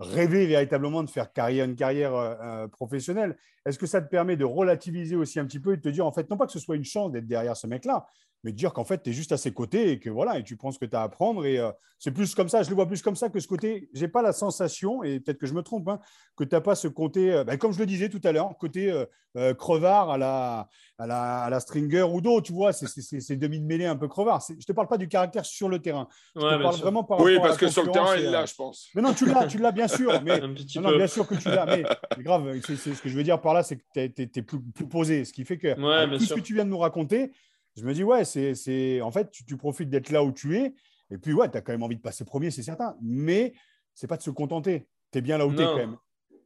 rêver 0.00 0.46
véritablement 0.46 1.02
de 1.02 1.10
faire 1.10 1.30
carrière, 1.32 1.66
une 1.66 1.76
carrière 1.76 2.14
euh, 2.14 2.68
professionnelle, 2.68 3.36
est-ce 3.66 3.78
que 3.78 3.86
ça 3.86 4.00
te 4.00 4.08
permet 4.08 4.36
de 4.36 4.44
relativiser 4.44 5.14
aussi 5.14 5.38
un 5.38 5.44
petit 5.44 5.60
peu 5.60 5.74
et 5.74 5.76
de 5.76 5.82
te 5.82 5.88
dire, 5.90 6.06
en 6.06 6.12
fait, 6.12 6.30
non 6.30 6.38
pas 6.38 6.46
que 6.46 6.52
ce 6.52 6.58
soit 6.58 6.76
une 6.76 6.84
chance 6.84 7.12
d'être 7.12 7.26
derrière 7.26 7.56
ce 7.56 7.66
mec-là, 7.66 8.06
mais 8.46 8.52
de 8.52 8.56
dire 8.56 8.72
qu'en 8.72 8.84
fait, 8.84 9.02
tu 9.02 9.10
es 9.10 9.12
juste 9.12 9.32
à 9.32 9.36
ses 9.36 9.52
côtés 9.52 9.90
et 9.90 9.98
que 9.98 10.08
voilà, 10.08 10.38
et 10.38 10.44
tu 10.44 10.56
prends 10.56 10.70
ce 10.70 10.78
que 10.78 10.84
tu 10.84 10.94
as 10.94 11.00
à 11.00 11.02
apprendre. 11.02 11.44
Et 11.44 11.58
euh, 11.58 11.72
c'est 11.98 12.12
plus 12.12 12.32
comme 12.32 12.48
ça, 12.48 12.62
je 12.62 12.68
le 12.68 12.76
vois 12.76 12.86
plus 12.86 13.02
comme 13.02 13.16
ça 13.16 13.28
que 13.28 13.40
ce 13.40 13.48
côté. 13.48 13.90
J'ai 13.92 14.06
pas 14.06 14.22
la 14.22 14.32
sensation, 14.32 15.02
et 15.02 15.18
peut-être 15.18 15.38
que 15.38 15.48
je 15.48 15.52
me 15.52 15.62
trompe, 15.62 15.88
hein, 15.88 15.98
que 16.36 16.44
tu 16.44 16.54
n'as 16.54 16.60
pas 16.60 16.76
ce 16.76 16.86
côté, 16.86 17.32
euh, 17.32 17.42
ben, 17.42 17.58
comme 17.58 17.72
je 17.72 17.80
le 17.80 17.86
disais 17.86 18.08
tout 18.08 18.20
à 18.22 18.30
l'heure, 18.30 18.56
côté 18.56 19.04
euh, 19.36 19.52
crevard 19.54 20.12
à 20.12 20.16
la, 20.16 20.68
à 20.96 21.08
la, 21.08 21.38
à 21.40 21.50
la 21.50 21.58
Stringer 21.58 22.04
ou 22.04 22.20
d'autres, 22.20 22.46
tu 22.46 22.52
vois, 22.52 22.72
c'est 22.72 23.36
demi 23.36 23.58
de 23.58 23.66
mêlée 23.66 23.84
un 23.84 23.96
peu 23.96 24.06
crevard. 24.06 24.40
Je 24.48 24.64
te 24.64 24.72
parle 24.72 24.86
pas 24.86 24.96
du 24.96 25.08
caractère 25.08 25.44
sur 25.44 25.68
le 25.68 25.80
terrain. 25.80 26.06
Je 26.36 26.40
te 26.40 26.62
parle 26.62 26.76
vraiment 26.76 27.02
par 27.02 27.18
Oui, 27.18 27.38
parce 27.40 27.56
que 27.56 27.66
sur 27.66 27.82
le 27.82 27.90
terrain, 27.90 28.14
il 28.14 28.30
l'a, 28.30 28.46
je 28.46 28.54
pense. 28.54 28.90
Mais 28.94 29.02
non, 29.02 29.12
tu 29.12 29.26
l'as, 29.26 29.48
tu 29.48 29.58
l'as 29.58 29.72
bien 29.72 29.88
sûr. 29.88 30.12
Mais, 30.24 30.38
non, 30.40 30.96
bien 30.96 31.08
sûr 31.08 31.26
que 31.26 31.34
tu 31.34 31.48
l'as. 31.48 31.66
Mais, 31.66 31.82
grave, 32.22 32.60
c'est 32.64 32.76
ce 32.76 33.02
que 33.02 33.08
je 33.08 33.16
veux 33.16 33.24
dire 33.24 33.40
par 33.40 33.54
là, 33.54 33.64
c'est 33.64 33.76
que 33.76 33.82
tu 33.92 34.22
es, 34.22 34.42
plus, 34.42 34.60
posé. 34.88 35.24
Ce 35.24 35.32
qui 35.32 35.44
fait 35.44 35.58
que 35.58 35.74
tout 36.16 36.24
ce 36.24 36.34
que 36.34 36.40
tu 36.40 36.54
viens 36.54 36.64
de 36.64 36.70
nous 36.70 36.78
raconter, 36.78 37.32
je 37.76 37.84
me 37.84 37.92
dis, 37.92 38.02
ouais, 38.02 38.24
c'est 38.24 39.00
en 39.02 39.10
fait, 39.10 39.30
tu, 39.30 39.56
profites 39.56 39.90
d'être 39.90 40.10
là 40.10 40.24
où 40.24 40.32
tu 40.32 40.56
es. 40.56 40.74
Et 41.10 41.18
puis, 41.18 41.32
ouais, 41.34 41.50
tu 41.50 41.56
as 41.56 41.60
quand 41.60 41.72
même 41.72 41.82
envie 41.82 41.96
de 41.96 42.02
passer 42.02 42.24
premier, 42.24 42.50
c'est 42.50 42.62
certain. 42.62 42.96
Mais 43.02 43.52
c'est 43.94 44.06
pas 44.06 44.16
de 44.16 44.22
se 44.22 44.30
contenter. 44.30 44.88
Tu 45.12 45.18
es 45.18 45.20
bien 45.20 45.38
là 45.38 45.46
où 45.46 45.54
tu 45.54 45.60
es 45.60 45.64
quand 45.64 45.76
même. 45.76 45.96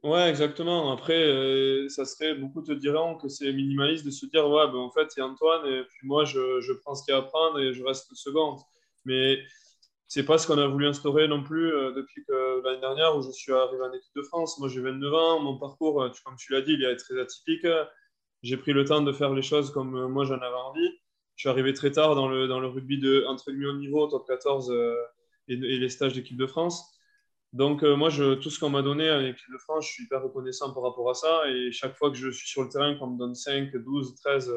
Ouais, 0.03 0.29
exactement. 0.29 0.91
Après, 0.91 1.23
euh, 1.23 1.87
ça 1.89 2.05
serait, 2.05 2.35
beaucoup 2.35 2.61
te 2.61 2.71
diront 2.71 3.15
que 3.15 3.29
c'est 3.29 3.53
minimaliste 3.53 4.05
de 4.05 4.11
se 4.11 4.25
dire, 4.25 4.47
ouais, 4.49 4.67
ben, 4.67 4.79
en 4.79 4.91
fait, 4.91 5.07
c'est 5.09 5.21
Antoine, 5.21 5.65
et 5.67 5.83
puis 5.83 6.07
moi, 6.07 6.25
je, 6.25 6.59
je 6.59 6.73
prends 6.73 6.95
ce 6.95 7.03
qu'il 7.05 7.13
y 7.13 7.15
a 7.15 7.19
à 7.19 7.21
prendre 7.21 7.59
et 7.59 7.71
je 7.73 7.83
reste 7.83 8.13
second. 8.15 8.57
Mais 9.05 9.39
c'est 10.07 10.25
pas 10.25 10.37
ce 10.37 10.47
qu'on 10.47 10.57
a 10.57 10.67
voulu 10.67 10.87
instaurer 10.87 11.27
non 11.27 11.43
plus 11.43 11.71
euh, 11.71 11.91
depuis 11.93 12.25
l'année 12.63 12.81
dernière 12.81 13.15
où 13.15 13.21
je 13.21 13.31
suis 13.31 13.53
arrivé 13.53 13.81
en 13.83 13.93
équipe 13.93 14.15
de 14.15 14.23
France. 14.23 14.59
Moi, 14.59 14.69
j'ai 14.69 14.81
29 14.81 15.13
ans. 15.13 15.39
Mon 15.39 15.57
parcours, 15.57 16.01
euh, 16.01 16.09
comme 16.25 16.35
tu 16.35 16.51
l'as 16.51 16.61
dit, 16.61 16.73
il 16.73 16.83
est 16.83 16.97
très 16.97 17.19
atypique. 17.19 17.65
J'ai 18.41 18.57
pris 18.57 18.73
le 18.73 18.83
temps 18.85 19.01
de 19.01 19.11
faire 19.13 19.33
les 19.33 19.43
choses 19.43 19.71
comme 19.71 20.07
moi, 20.07 20.25
j'en 20.25 20.39
avais 20.39 20.55
envie 20.55 20.89
je 21.41 21.47
suis 21.47 21.49
arrivé 21.49 21.73
très 21.73 21.89
tard 21.89 22.13
dans 22.13 22.29
le, 22.29 22.67
rugby 22.67 22.99
de 22.99 23.25
entre 23.27 23.49
haut 23.49 23.73
niveau, 23.75 24.05
top 24.05 24.27
14 24.27 24.69
euh, 24.69 24.93
et, 25.47 25.55
les 25.55 25.89
stages 25.89 26.13
d'équipe 26.13 26.37
de 26.37 26.45
France. 26.45 26.85
Donc, 27.51 27.81
euh, 27.81 27.95
moi, 27.95 28.11
tout 28.11 28.51
ce 28.51 28.59
qu'on 28.59 28.69
m'a 28.69 28.83
donné 28.83 29.09
à 29.09 29.19
l'équipe 29.19 29.51
de 29.51 29.57
France, 29.57 29.87
je 29.87 29.91
suis 29.91 30.03
hyper 30.03 30.21
reconnaissant 30.21 30.71
par 30.71 30.83
rapport 30.83 31.09
à 31.09 31.15
ça. 31.15 31.49
Et 31.49 31.71
chaque 31.71 31.97
fois 31.97 32.11
que 32.11 32.15
je 32.15 32.29
suis 32.29 32.47
sur 32.47 32.61
le 32.61 32.69
terrain, 32.69 32.93
qu'on 32.93 33.07
me 33.07 33.17
donne 33.17 33.33
5, 33.33 33.75
12, 33.75 34.13
13 34.17 34.53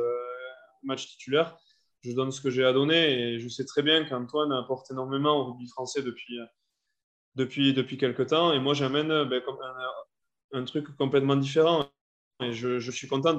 matchs 0.82 1.06
titulaires, 1.06 1.56
je 2.02 2.12
donne 2.12 2.30
ce 2.30 2.42
que 2.42 2.50
j'ai 2.50 2.66
à 2.66 2.74
donner. 2.74 3.32
Et 3.32 3.40
je 3.40 3.48
sais 3.48 3.64
très 3.64 3.80
bien 3.80 4.04
qu'Antoine 4.04 4.52
apporte 4.52 4.90
énormément 4.90 5.38
au 5.38 5.44
rugby 5.52 5.66
français 5.68 6.02
depuis, 6.02 6.38
depuis, 7.34 7.72
depuis 7.72 7.96
quelques 7.96 8.26
temps. 8.26 8.52
Et 8.52 8.60
moi, 8.60 8.74
j'amène 8.74 9.24
ben, 9.24 9.40
un, 10.52 10.64
truc 10.64 10.94
complètement 10.98 11.36
différent. 11.36 11.88
Et 12.42 12.52
je 12.52 12.90
suis 12.90 13.08
content 13.08 13.32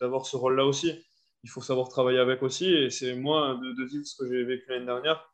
d'avoir 0.00 0.26
ce 0.26 0.36
rôle-là 0.36 0.64
aussi 0.64 0.92
il 1.44 1.50
faut 1.50 1.60
savoir 1.60 1.88
travailler 1.88 2.18
avec 2.18 2.42
aussi. 2.42 2.66
Et 2.72 2.90
c'est 2.90 3.14
moi, 3.14 3.60
de, 3.62 3.72
de 3.80 3.84
vivre 3.88 4.04
ce 4.04 4.16
que 4.16 4.28
j'ai 4.28 4.42
vécu 4.42 4.64
l'année 4.68 4.86
dernière, 4.86 5.24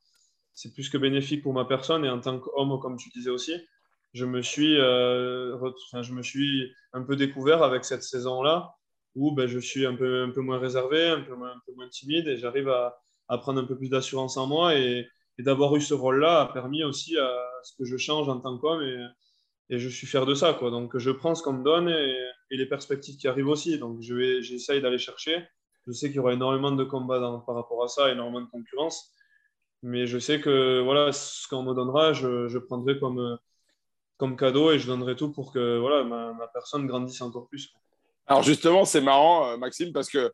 c'est 0.53 0.75
plus 0.75 0.90
que 0.90 0.99
bénéfique 0.99 1.42
pour 1.42 1.55
ma 1.55 1.64
personne. 1.64 2.05
Et 2.05 2.11
en 2.11 2.20
tant 2.20 2.38
qu'homme, 2.38 2.79
comme 2.81 2.96
tu 2.96 3.09
disais 3.11 3.31
aussi, 3.31 3.55
je 4.12 4.27
me 4.27 4.42
suis, 4.42 4.77
euh, 4.79 5.57
je 6.03 6.12
me 6.12 6.23
suis 6.23 6.70
un 6.92 7.03
peu 7.03 7.16
découvert 7.16 7.62
avec 7.62 7.85
cette 7.85 8.03
saison-là, 8.03 8.75
où 9.14 9.33
ben, 9.33 9.46
je 9.46 9.59
suis 9.59 9.87
un 9.87 9.94
peu, 9.94 10.23
un 10.23 10.31
peu 10.31 10.40
moins 10.40 10.59
réservé, 10.59 11.09
un 11.09 11.23
peu 11.23 11.35
moins, 11.35 11.88
timide, 11.90 12.27
et 12.29 12.37
j'arrive 12.37 12.68
à, 12.68 12.99
prendre 13.38 13.61
un 13.61 13.64
peu 13.64 13.77
plus 13.77 13.88
d'assurance 13.88 14.37
en 14.37 14.46
moi. 14.46 14.77
Et, 14.77 15.07
d'avoir 15.38 15.75
eu 15.75 15.81
ce 15.81 15.94
rôle-là 15.94 16.42
a 16.42 16.53
permis 16.53 16.85
aussi 16.85 17.16
à 17.16 17.31
ce 17.62 17.73
que 17.79 17.87
je 17.87 17.96
change 17.96 18.29
en 18.29 18.38
tant 18.40 18.59
qu'homme. 18.59 18.83
Et, 18.83 19.07
et 19.70 19.79
je 19.79 19.88
suis 19.88 20.07
fier 20.07 20.27
de 20.27 20.35
ça. 20.35 20.53
Quoi. 20.53 20.70
Donc 20.70 20.99
je 20.99 21.11
prends 21.11 21.35
ce 21.35 21.42
qu'on 21.42 21.55
me 21.55 21.64
donne 21.64 21.88
et, 21.88 22.14
les 22.51 22.66
perspectives 22.66 23.16
qui 23.16 23.27
arrivent 23.27 23.49
aussi. 23.49 23.79
Donc 23.79 24.03
j'essaye 24.03 24.83
d'aller 24.83 24.99
chercher. 24.99 25.38
Je 25.87 25.93
sais 25.93 26.09
qu'il 26.09 26.16
y 26.16 26.19
aura 26.19 26.33
énormément 26.33 26.73
de 26.73 26.85
combats 26.85 27.43
par 27.47 27.55
rapport 27.55 27.83
à 27.85 27.88
ça, 27.88 28.11
énormément 28.11 28.43
de 28.43 28.51
concurrence. 28.51 29.12
Mais 29.83 30.07
je 30.07 30.19
sais 30.19 30.40
que 30.40 30.81
voilà, 30.83 31.12
ce 31.12 31.49
qu'on 31.49 31.62
me 31.62 31.75
donnera, 31.75 32.12
je, 32.12 32.59
prendrai 32.59 32.99
comme, 32.99 34.37
cadeau 34.37 34.71
et 34.71 34.79
je 34.79 34.87
donnerai 34.87 35.16
tout 35.16 35.33
pour 35.33 35.53
que 35.53 35.79
voilà, 35.79 36.05
ma, 36.05 36.33
ma 36.35 36.47
personne 36.49 36.87
grandisse 36.87 37.23
encore 37.23 37.49
plus. 37.49 37.73
Alors 38.27 38.43
justement, 38.43 38.85
c'est 38.85 39.01
marrant, 39.01 39.49
euh, 39.49 39.57
Maxime, 39.57 39.93
parce 39.93 40.09
que 40.09 40.33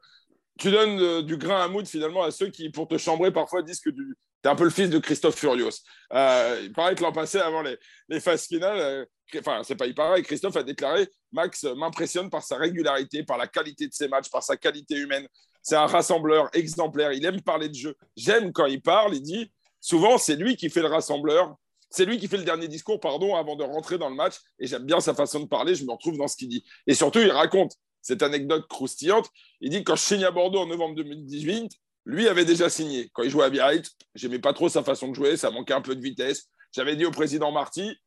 tu 0.59 0.71
donnes 0.71 1.01
euh, 1.01 1.23
du 1.23 1.37
grain 1.37 1.63
à 1.63 1.69
moudre 1.69 1.89
finalement 1.89 2.25
à 2.25 2.31
ceux 2.31 2.49
qui, 2.49 2.71
pour 2.71 2.89
te 2.89 2.99
chambrer, 2.99 3.33
parfois 3.33 3.63
disent 3.63 3.81
que 3.81 3.91
tu 3.91 4.17
es 4.45 4.49
un 4.49 4.55
peu 4.55 4.65
le 4.65 4.71
fils 4.71 4.91
de 4.91 4.99
Christophe 4.99 5.37
Furios. 5.37 5.83
Euh, 6.13 6.61
il 6.63 6.73
paraît 6.73 6.95
que 6.95 7.03
l'an 7.03 7.13
passé, 7.13 7.39
avant 7.39 7.63
les, 7.63 7.77
les 8.09 8.21
phases 8.21 8.47
finales, 8.47 9.07
enfin, 9.39 9.63
c'est 9.65 9.77
pas 9.77 9.87
il 9.87 9.95
paraît, 9.95 10.23
Christophe 10.23 10.57
a 10.57 10.63
déclaré 10.63 11.09
Max 11.33 11.65
m'impressionne 11.65 12.31
par 12.31 12.43
sa 12.43 12.57
régularité, 12.57 13.23
par 13.23 13.39
la 13.39 13.47
qualité 13.47 13.87
de 13.87 13.93
ses 13.93 14.09
matchs, 14.09 14.31
par 14.31 14.43
sa 14.43 14.57
qualité 14.57 14.97
humaine. 14.97 15.27
c'est 15.63 15.77
un 15.77 15.87
rassembleur 15.87 16.49
exemplaire. 16.55 17.13
Il 17.13 17.25
aime 17.25 17.43
parler 17.43 17.69
de 17.69 17.75
jeu. 17.75 17.95
J'aime 18.17 18.53
quand 18.53 18.67
il 18.67 18.81
parle, 18.81 19.15
il 19.15 19.23
dit 19.23 19.53
souvent, 19.81 20.19
c'est 20.19 20.37
lui 20.37 20.57
qui 20.57 20.71
fait 20.71 20.83
le 20.83 20.89
rassembleur. 20.89 21.57
C'est 21.91 22.05
lui 22.05 22.19
qui 22.19 22.27
fait 22.27 22.37
le 22.37 22.45
dernier 22.45 22.69
discours, 22.69 22.99
pardon, 22.99 23.37
avant 23.37 23.55
de 23.55 23.63
rentrer 23.63 23.97
dans 23.97 24.09
le 24.09 24.17
match. 24.17 24.35
Et 24.59 24.67
j'aime 24.67 24.85
bien 24.85 25.01
sa 25.01 25.15
façon 25.15 25.41
de 25.41 25.47
parler. 25.47 25.75
Je 25.75 25.85
me 25.85 25.93
retrouve 25.93 26.17
dans 26.17 26.27
ce 26.27 26.37
qu'il 26.37 26.49
dit. 26.49 26.65
Et 26.87 26.95
surtout, 26.95 27.21
il 27.21 27.31
raconte 27.31 27.73
cette 28.03 28.23
anecdote 28.23 28.67
croustillante. 28.69 29.29
Il 29.61 29.71
dit 29.71 29.85
quand 29.85 29.97
je 29.97 30.03
signe 30.03 30.25
à 30.25 30.31
Bordeaux 30.31 30.61
en 30.61 30.67
novembre 30.67 30.97
2018, 30.97 31.73
lui 32.07 32.29
avait 32.29 32.45
déjà 32.45 32.71
signé. 32.71 33.11
Quand 33.13 33.25
il 33.25 33.31
jouait 33.31 33.45
à 33.45 33.51
Biarritz, 33.51 33.91
j'aimais 34.15 34.39
pas 34.39 34.55
trop 34.55 34.69
sa 34.69 34.83
façon 34.83 35.09
de 35.09 35.15
jouer. 35.15 35.37
Ça 35.37 35.51
manquait 35.51 35.75
un 35.75 35.83
peu 35.83 35.95
de 35.95 36.01
vitesse. 36.01 36.49
J'avais 36.73 36.97
dit 36.97 37.05
au 37.05 37.11
président 37.11 37.53
Marty 37.53 37.99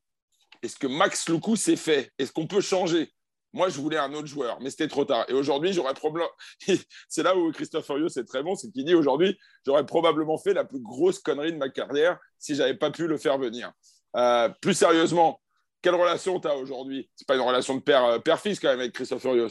est-ce 0.62 0.78
que 0.78 0.88
Max 0.88 1.30
Loukou 1.30 1.56
s'est 1.56 1.76
fait? 1.76 2.12
Est-ce 2.18 2.32
qu'on 2.32 2.48
peut 2.48 2.62
changer? 2.62 3.12
Moi, 3.54 3.70
je 3.70 3.80
voulais 3.80 3.98
un 3.98 4.14
autre 4.14 4.28
joueur, 4.28 4.60
mais 4.62 4.70
c'était 4.70 4.88
trop 4.88 5.06
tard. 5.06 5.26
Et 5.28 5.34
aujourd'hui, 5.34 5.74
j'aurais 5.74 5.94
probablement. 5.94 6.30
c'est 7.08 7.24
là 7.24 7.36
où 7.36 7.52
Christophe 7.52 7.86
Furieux, 7.86 8.10
c'est 8.10 8.26
très 8.26 8.44
bon, 8.44 8.56
c'est 8.56 8.70
qu'il 8.72 8.86
dit 8.86 8.94
aujourd'hui, 8.94 9.38
j'aurais 9.66 9.86
probablement 9.86 10.38
fait 10.38 10.54
la 10.54 10.66
plus 10.66 10.80
grosse 10.80 11.20
connerie 11.20 11.52
de 11.52 11.58
ma 11.58 11.70
carrière 11.70 12.20
si 12.38 12.56
j'avais 12.56 12.76
pas 12.76 12.92
pu 12.92 13.08
le 13.08 13.18
faire 13.18 13.38
venir. 13.38 13.72
Euh, 14.16 14.50
plus 14.62 14.76
sérieusement, 14.76 15.42
quelle 15.82 15.96
relation 15.96 16.40
tu 16.40 16.48
as 16.48 16.56
aujourd'hui? 16.56 17.10
C'est 17.16 17.28
pas 17.28 17.36
une 17.36 17.42
relation 17.42 17.76
de 17.76 17.82
père, 17.82 18.06
euh, 18.06 18.20
père-fils 18.20 18.60
quand 18.60 18.70
même 18.70 18.82
avec 18.82 18.94
Christophe 18.94 19.22
Furieux 19.22 19.48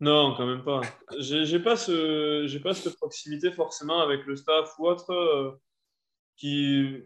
Non, 0.00 0.34
quand 0.36 0.46
même 0.46 0.62
pas. 0.62 0.80
J'ai 1.18 1.58
pas, 1.58 1.76
ce, 1.76 2.58
pas 2.58 2.74
cette 2.74 2.96
proximité 2.96 3.50
forcément 3.50 4.00
avec 4.00 4.26
le 4.26 4.36
staff 4.36 4.72
ou 4.78 4.86
autre 4.86 5.12
euh, 5.12 5.50
qui, 6.36 7.02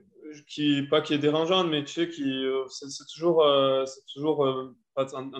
qui, 0.46 0.82
pas 0.82 1.00
qui 1.00 1.14
est 1.14 1.18
dérangeante, 1.18 1.68
mais 1.68 1.84
tu 1.84 1.92
sais, 1.92 2.08
qui, 2.08 2.44
c'est, 2.68 3.06
toujours, 3.12 3.46
c'est 3.86 4.04
toujours 4.12 4.46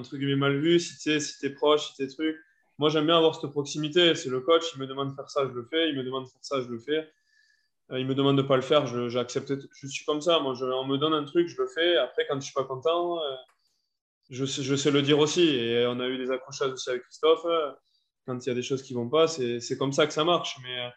truc 0.02 0.22
mal 0.36 0.58
vu, 0.58 0.80
si 0.80 0.96
tu 0.98 1.20
si 1.20 1.50
proche, 1.50 1.88
si 1.88 1.94
tu 1.94 2.02
es 2.04 2.08
truc. 2.08 2.36
Moi, 2.78 2.88
j'aime 2.88 3.06
bien 3.06 3.16
avoir 3.16 3.34
cette 3.34 3.50
proximité. 3.50 4.14
C'est 4.14 4.30
le 4.30 4.40
coach, 4.40 4.64
il 4.74 4.80
me 4.80 4.86
demande 4.86 5.10
de 5.10 5.14
faire 5.14 5.30
ça, 5.30 5.46
je 5.46 5.52
le 5.52 5.64
fais. 5.70 5.90
Il 5.90 5.96
me 5.96 6.02
demande 6.02 6.24
de 6.24 6.30
faire 6.30 6.44
ça, 6.44 6.60
je 6.60 6.68
le 6.68 6.78
fais. 6.78 7.08
Euh, 7.90 8.00
il 8.00 8.06
me 8.06 8.14
demande 8.14 8.36
de 8.36 8.42
ne 8.42 8.46
pas 8.48 8.56
le 8.56 8.62
faire, 8.62 8.86
j'ai 8.86 9.18
accepté. 9.18 9.54
Je 9.72 9.86
suis 9.86 10.04
comme 10.04 10.20
ça. 10.20 10.40
Moi, 10.40 10.54
je, 10.54 10.64
on 10.64 10.86
me 10.86 10.96
donne 10.96 11.12
un 11.12 11.24
truc, 11.24 11.48
je 11.48 11.60
le 11.60 11.68
fais. 11.68 11.96
Après, 11.96 12.26
quand 12.26 12.34
je 12.34 12.38
ne 12.38 12.42
suis 12.42 12.54
pas 12.54 12.64
content, 12.64 13.18
euh, 13.18 13.34
je, 14.32 14.44
sais, 14.44 14.62
je 14.64 14.74
sais 14.74 14.90
le 14.90 15.02
dire 15.02 15.20
aussi. 15.20 15.42
Et 15.42 15.86
on 15.86 16.00
a 16.00 16.08
eu 16.08 16.18
des 16.18 16.32
accrochages 16.32 16.72
aussi 16.72 16.90
avec 16.90 17.02
Christophe. 17.02 17.46
Quand 18.26 18.44
il 18.44 18.48
y 18.48 18.52
a 18.52 18.54
des 18.54 18.62
choses 18.62 18.82
qui 18.82 18.94
ne 18.94 18.98
vont 18.98 19.08
pas, 19.08 19.28
c'est 19.28 19.78
comme 19.78 19.92
ça 19.92 20.06
que 20.08 20.12
ça 20.12 20.24
marche. 20.24 20.56
Mais, 20.64 20.90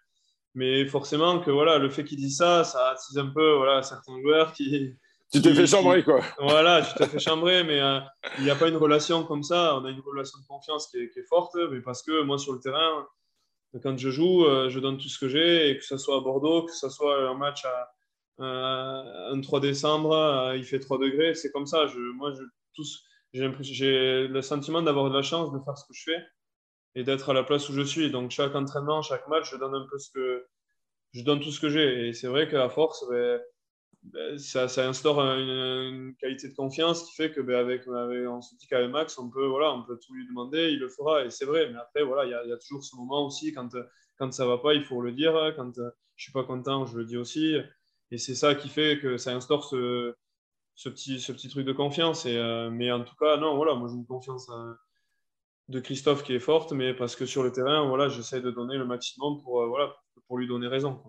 mais 0.56 0.86
forcément, 0.88 1.40
que 1.40 1.52
voilà, 1.52 1.78
le 1.78 1.90
fait 1.90 2.04
qu'il 2.04 2.18
dise 2.18 2.38
ça, 2.38 2.64
ça 2.64 2.90
attise 2.90 3.18
un 3.18 3.28
peu 3.28 3.56
voilà, 3.58 3.84
certains 3.84 4.20
joueurs 4.22 4.54
qui, 4.54 4.96
tu 5.32 5.42
t'es 5.42 5.54
fait 5.54 5.68
chambrer, 5.68 6.04
quoi. 6.04 6.22
Voilà, 6.40 6.82
tu 6.82 6.94
t'es 6.94 7.08
fait 7.08 7.20
chambrer, 7.20 7.64
mais 7.64 7.82
euh, 7.82 8.00
il 8.38 8.44
n'y 8.44 8.50
a 8.50 8.56
pas 8.56 8.70
une 8.70 8.78
relation 8.78 9.24
comme 9.24 9.44
ça. 9.44 9.76
On 9.78 9.86
a 9.86 9.90
une 9.90 10.00
relation 10.00 10.40
de 10.40 10.46
confiance 10.46 10.88
qui 10.88 10.98
est, 10.98 11.28
forte, 11.28 11.56
mais 11.72 11.82
parce 11.82 12.04
que 12.04 12.22
moi, 12.22 12.38
sur 12.38 12.54
le 12.54 12.60
terrain, 12.60 13.06
quand 13.84 13.98
je 13.98 14.10
joue, 14.10 14.46
euh, 14.46 14.70
je 14.70 14.80
donne 14.80 14.98
tout 14.98 15.10
ce 15.10 15.20
que 15.20 15.28
j'ai, 15.28 15.70
et 15.70 15.78
que 15.78 15.84
ce 15.84 15.98
soit 15.98 16.18
à 16.18 16.20
Bordeaux, 16.22 16.64
que 16.64 16.74
ce 16.74 16.90
soit 16.90 17.28
un 17.30 17.34
match 17.34 17.66
à, 17.66 17.92
un 18.38 19.42
3 19.42 19.60
décembre, 19.62 20.54
il 20.56 20.64
fait 20.64 20.80
3 20.80 21.00
degrés, 21.00 21.34
c'est 21.34 21.52
comme 21.52 21.66
ça. 21.66 21.88
Je, 21.88 21.98
moi, 21.98 22.32
j'ai 23.62 24.28
le 24.28 24.42
sentiment 24.42 24.82
d'avoir 24.82 25.10
de 25.10 25.16
la 25.16 25.22
chance 25.22 25.52
de 25.52 25.60
faire 25.60 25.78
ce 25.78 25.86
que 25.86 25.94
je 25.94 26.04
fais 26.04 26.26
et 26.96 27.04
d'être 27.04 27.30
à 27.30 27.34
la 27.34 27.44
place 27.44 27.70
où 27.70 27.74
je 27.74 27.82
suis. 27.82 28.10
Donc, 28.10 28.32
chaque 28.32 28.56
entraînement, 28.56 29.02
chaque 29.02 29.28
match, 29.28 29.52
je 29.52 29.58
donne 29.58 29.76
un 29.76 29.86
peu 29.90 29.98
ce 29.98 30.10
que 30.12 30.46
je 31.14 31.24
donne 31.24 31.40
tout 31.40 31.52
ce 31.52 31.60
que 31.60 31.70
j'ai. 31.70 32.08
Et 32.08 32.14
c'est 32.14 32.28
vrai 32.28 32.48
qu'à 32.50 32.70
force, 32.70 33.06
ben, 33.10 33.42
ben, 34.04 34.38
ça, 34.38 34.88
instaure 34.88 35.20
une, 35.20 36.16
qualité 36.20 36.50
de 36.50 36.56
confiance 36.56 37.04
qui 37.04 37.16
fait 37.16 37.32
que 37.32 37.42
ben, 37.42 37.56
avec, 37.56 37.88
on 37.88 38.42
se 38.42 38.56
dit 38.56 38.68
qu'avec 38.68 38.90
Max, 38.92 39.18
on 39.18 39.30
peut, 39.30 39.48
voilà, 39.48 39.74
on 39.74 39.84
peut 39.84 40.00
tout 40.06 40.14
lui 40.14 40.28
demander, 40.28 40.70
il 40.72 40.80
le 40.80 40.90
fera, 40.90 41.26
et 41.26 41.30
c'est 41.30 41.46
vrai. 41.46 41.70
Mais 41.70 41.78
après, 41.78 42.04
voilà, 42.04 42.26
il 42.26 42.50
y, 42.50 42.54
a 42.54 42.58
toujours 42.58 42.84
ce 42.84 42.96
moment 42.96 43.26
aussi 43.26 43.54
quand, 43.54 43.70
quand 44.18 44.32
ça 44.34 44.46
va 44.46 44.58
pas, 44.58 44.74
il 44.74 44.86
faut 44.86 45.02
le 45.02 45.12
dire. 45.12 45.54
Quand 45.58 45.72
je 46.16 46.24
suis 46.24 46.34
pas 46.34 46.44
content, 46.44 46.86
je 46.86 46.98
le 46.98 47.06
dis 47.06 47.18
aussi. 47.18 47.58
Et 48.12 48.18
c'est 48.18 48.36
ça 48.36 48.56
qui 48.56 48.70
fait 48.70 49.00
que 49.00 49.18
ça 49.18 49.34
instaure 49.34 49.66
ce, 49.66 50.16
ce, 50.76 50.90
petit, 50.90 51.20
ce 51.20 51.32
petit 51.32 51.50
truc 51.50 51.66
de 51.66 51.74
confiance. 51.74 52.26
Et, 52.26 52.38
euh, 52.38 52.70
mais 52.70 52.92
en 52.92 53.04
tout 53.04 53.16
cas, 53.20 53.38
non, 53.38 53.56
voilà, 53.56 53.76
moi 53.76 53.88
j'ai 53.90 53.96
une 53.96 54.06
confiance 54.06 54.50
euh, 54.50 54.74
de 55.70 55.80
Christophe 55.80 56.24
qui 56.24 56.34
est 56.34 56.40
forte, 56.40 56.72
mais 56.72 56.94
parce 56.94 57.16
que 57.16 57.26
sur 57.26 57.44
le 57.44 57.52
terrain, 57.52 57.88
voilà, 57.88 58.10
j'essaie 58.10 58.42
de 58.42 58.52
donner 58.52 58.78
le 58.78 58.86
maximum 58.86 59.42
pour, 59.42 59.62
euh, 59.62 59.68
voilà, 59.68 59.94
pour 60.28 60.38
lui 60.38 60.48
donner 60.48 60.68
raison. 60.68 61.02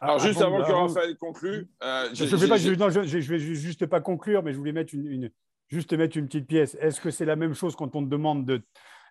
Alors, 0.00 0.18
juste 0.18 0.40
avant, 0.40 0.62
que 0.64 0.72
Raphaël 0.72 1.16
conclue. 1.16 1.70
Euh, 1.82 2.08
je 2.12 2.24
ne 2.24 2.28
vais, 2.30 3.20
je, 3.20 3.30
vais 3.30 3.38
juste 3.38 3.86
pas 3.86 4.00
conclure, 4.00 4.42
mais 4.42 4.52
je 4.52 4.58
voulais 4.58 4.72
mettre 4.72 4.94
une, 4.94 5.30
juste 5.68 5.92
mettre 5.92 6.16
une 6.16 6.26
petite 6.26 6.46
pièce. 6.46 6.76
Est-ce 6.80 7.00
que 7.00 7.10
c'est 7.10 7.24
la 7.24 7.36
même 7.36 7.54
chose 7.54 7.76
quand 7.76 7.94
on 7.94 8.04
te 8.04 8.08
demande 8.08 8.46
de. 8.46 8.62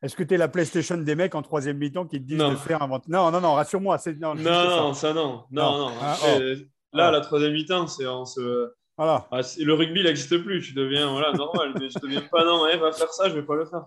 Est-ce 0.02 0.16
que 0.16 0.24
tu 0.24 0.34
es 0.34 0.38
la 0.38 0.48
PlayStation 0.48 0.98
des 0.98 1.16
mecs 1.16 1.36
en 1.36 1.42
troisième 1.42 1.78
mi-temps 1.78 2.08
qui 2.08 2.22
te 2.22 2.26
disent 2.26 2.38
de 2.38 2.56
faire 2.56 2.82
un 2.82 2.88
Non, 3.08 3.32
non, 3.32 3.42
non, 3.42 3.54
rassure-moi. 3.54 3.98
Non, 4.20 4.36
non, 4.36 4.94
ça. 4.94 5.14
non. 5.14 5.44
Non, 5.52 5.78
non. 5.78 5.92
Ah, 6.02 6.18
oh. 6.24 6.40
Là, 6.94 7.08
ah. 7.08 7.12
la 7.12 7.22
troisième 7.22 7.54
mi-temps, 7.54 7.88
c'est 7.88 8.08
en 8.08 8.26
se. 8.26 8.72
Voilà. 9.00 9.26
Ah, 9.32 9.40
le 9.58 9.74
rugby, 9.76 10.02
il 10.02 10.06
n'existe 10.08 10.38
plus. 10.40 10.62
Tu 10.62 10.74
deviens 10.74 11.10
voilà, 11.10 11.32
normal. 11.32 11.72
mais 11.80 11.90
je 11.90 11.98
ne 11.98 12.02
deviens 12.02 12.28
pas, 12.30 12.44
non, 12.44 12.66
va 12.66 12.92
faire 12.92 13.14
ça, 13.14 13.30
je 13.30 13.36
ne 13.36 13.40
vais 13.40 13.46
pas 13.46 13.56
le 13.56 13.66
faire. 13.66 13.86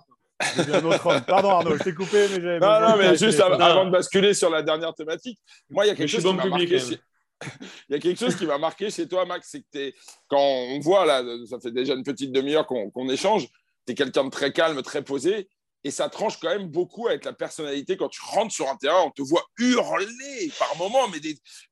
Pardon 1.26 1.50
Arnaud, 1.50 1.76
je 1.76 1.84
t'ai 1.84 1.94
coupé, 1.94 2.28
mais 2.30 2.40
j'ai. 2.40 2.58
Non, 2.58 2.80
non, 2.80 2.96
mais 2.96 3.14
juste 3.14 3.38
avant, 3.38 3.84
de 3.84 3.90
basculer 3.90 4.32
sur 4.32 4.48
la 4.48 4.62
dernière 4.62 4.94
thématique, 4.94 5.38
moi, 5.68 5.84
il 5.84 5.88
y 5.88 5.90
a 5.90 5.94
quelque 5.94 6.08
chose 6.08 6.24
qui 6.24 6.32
m'a 6.32 6.46
marqué. 6.46 6.78
Il 7.88 7.92
y 7.92 7.96
a 7.96 7.98
quelque 7.98 8.20
chose 8.20 8.36
qui 8.36 8.46
m'a 8.46 8.56
marqué 8.56 8.88
chez 8.88 9.08
toi, 9.08 9.26
Max, 9.26 9.48
c'est 9.50 9.62
que 9.62 9.76
es... 9.76 9.94
quand 10.28 10.38
on 10.38 10.78
voit, 10.78 11.04
là, 11.04 11.24
ça 11.50 11.58
fait 11.58 11.72
déjà 11.72 11.94
une 11.94 12.04
petite 12.04 12.30
demi-heure 12.30 12.64
qu'on 12.68 13.08
échange, 13.08 13.48
tu 13.84 13.92
es 13.92 13.94
quelqu'un 13.96 14.26
de 14.26 14.30
très 14.30 14.52
calme, 14.52 14.80
très 14.82 15.02
posé, 15.02 15.48
et 15.84 15.90
ça 15.90 16.08
tranche 16.08 16.38
quand 16.38 16.48
même 16.48 16.68
beaucoup 16.68 17.08
avec 17.08 17.24
la 17.24 17.32
personnalité. 17.32 17.96
Quand 17.96 18.08
tu 18.08 18.20
rentres 18.22 18.54
sur 18.54 18.68
un 18.68 18.76
terrain, 18.76 19.02
on 19.04 19.10
te 19.10 19.22
voit 19.22 19.44
hurler 19.58 20.52
par 20.58 20.76
moments, 20.76 21.08
mais, 21.08 21.18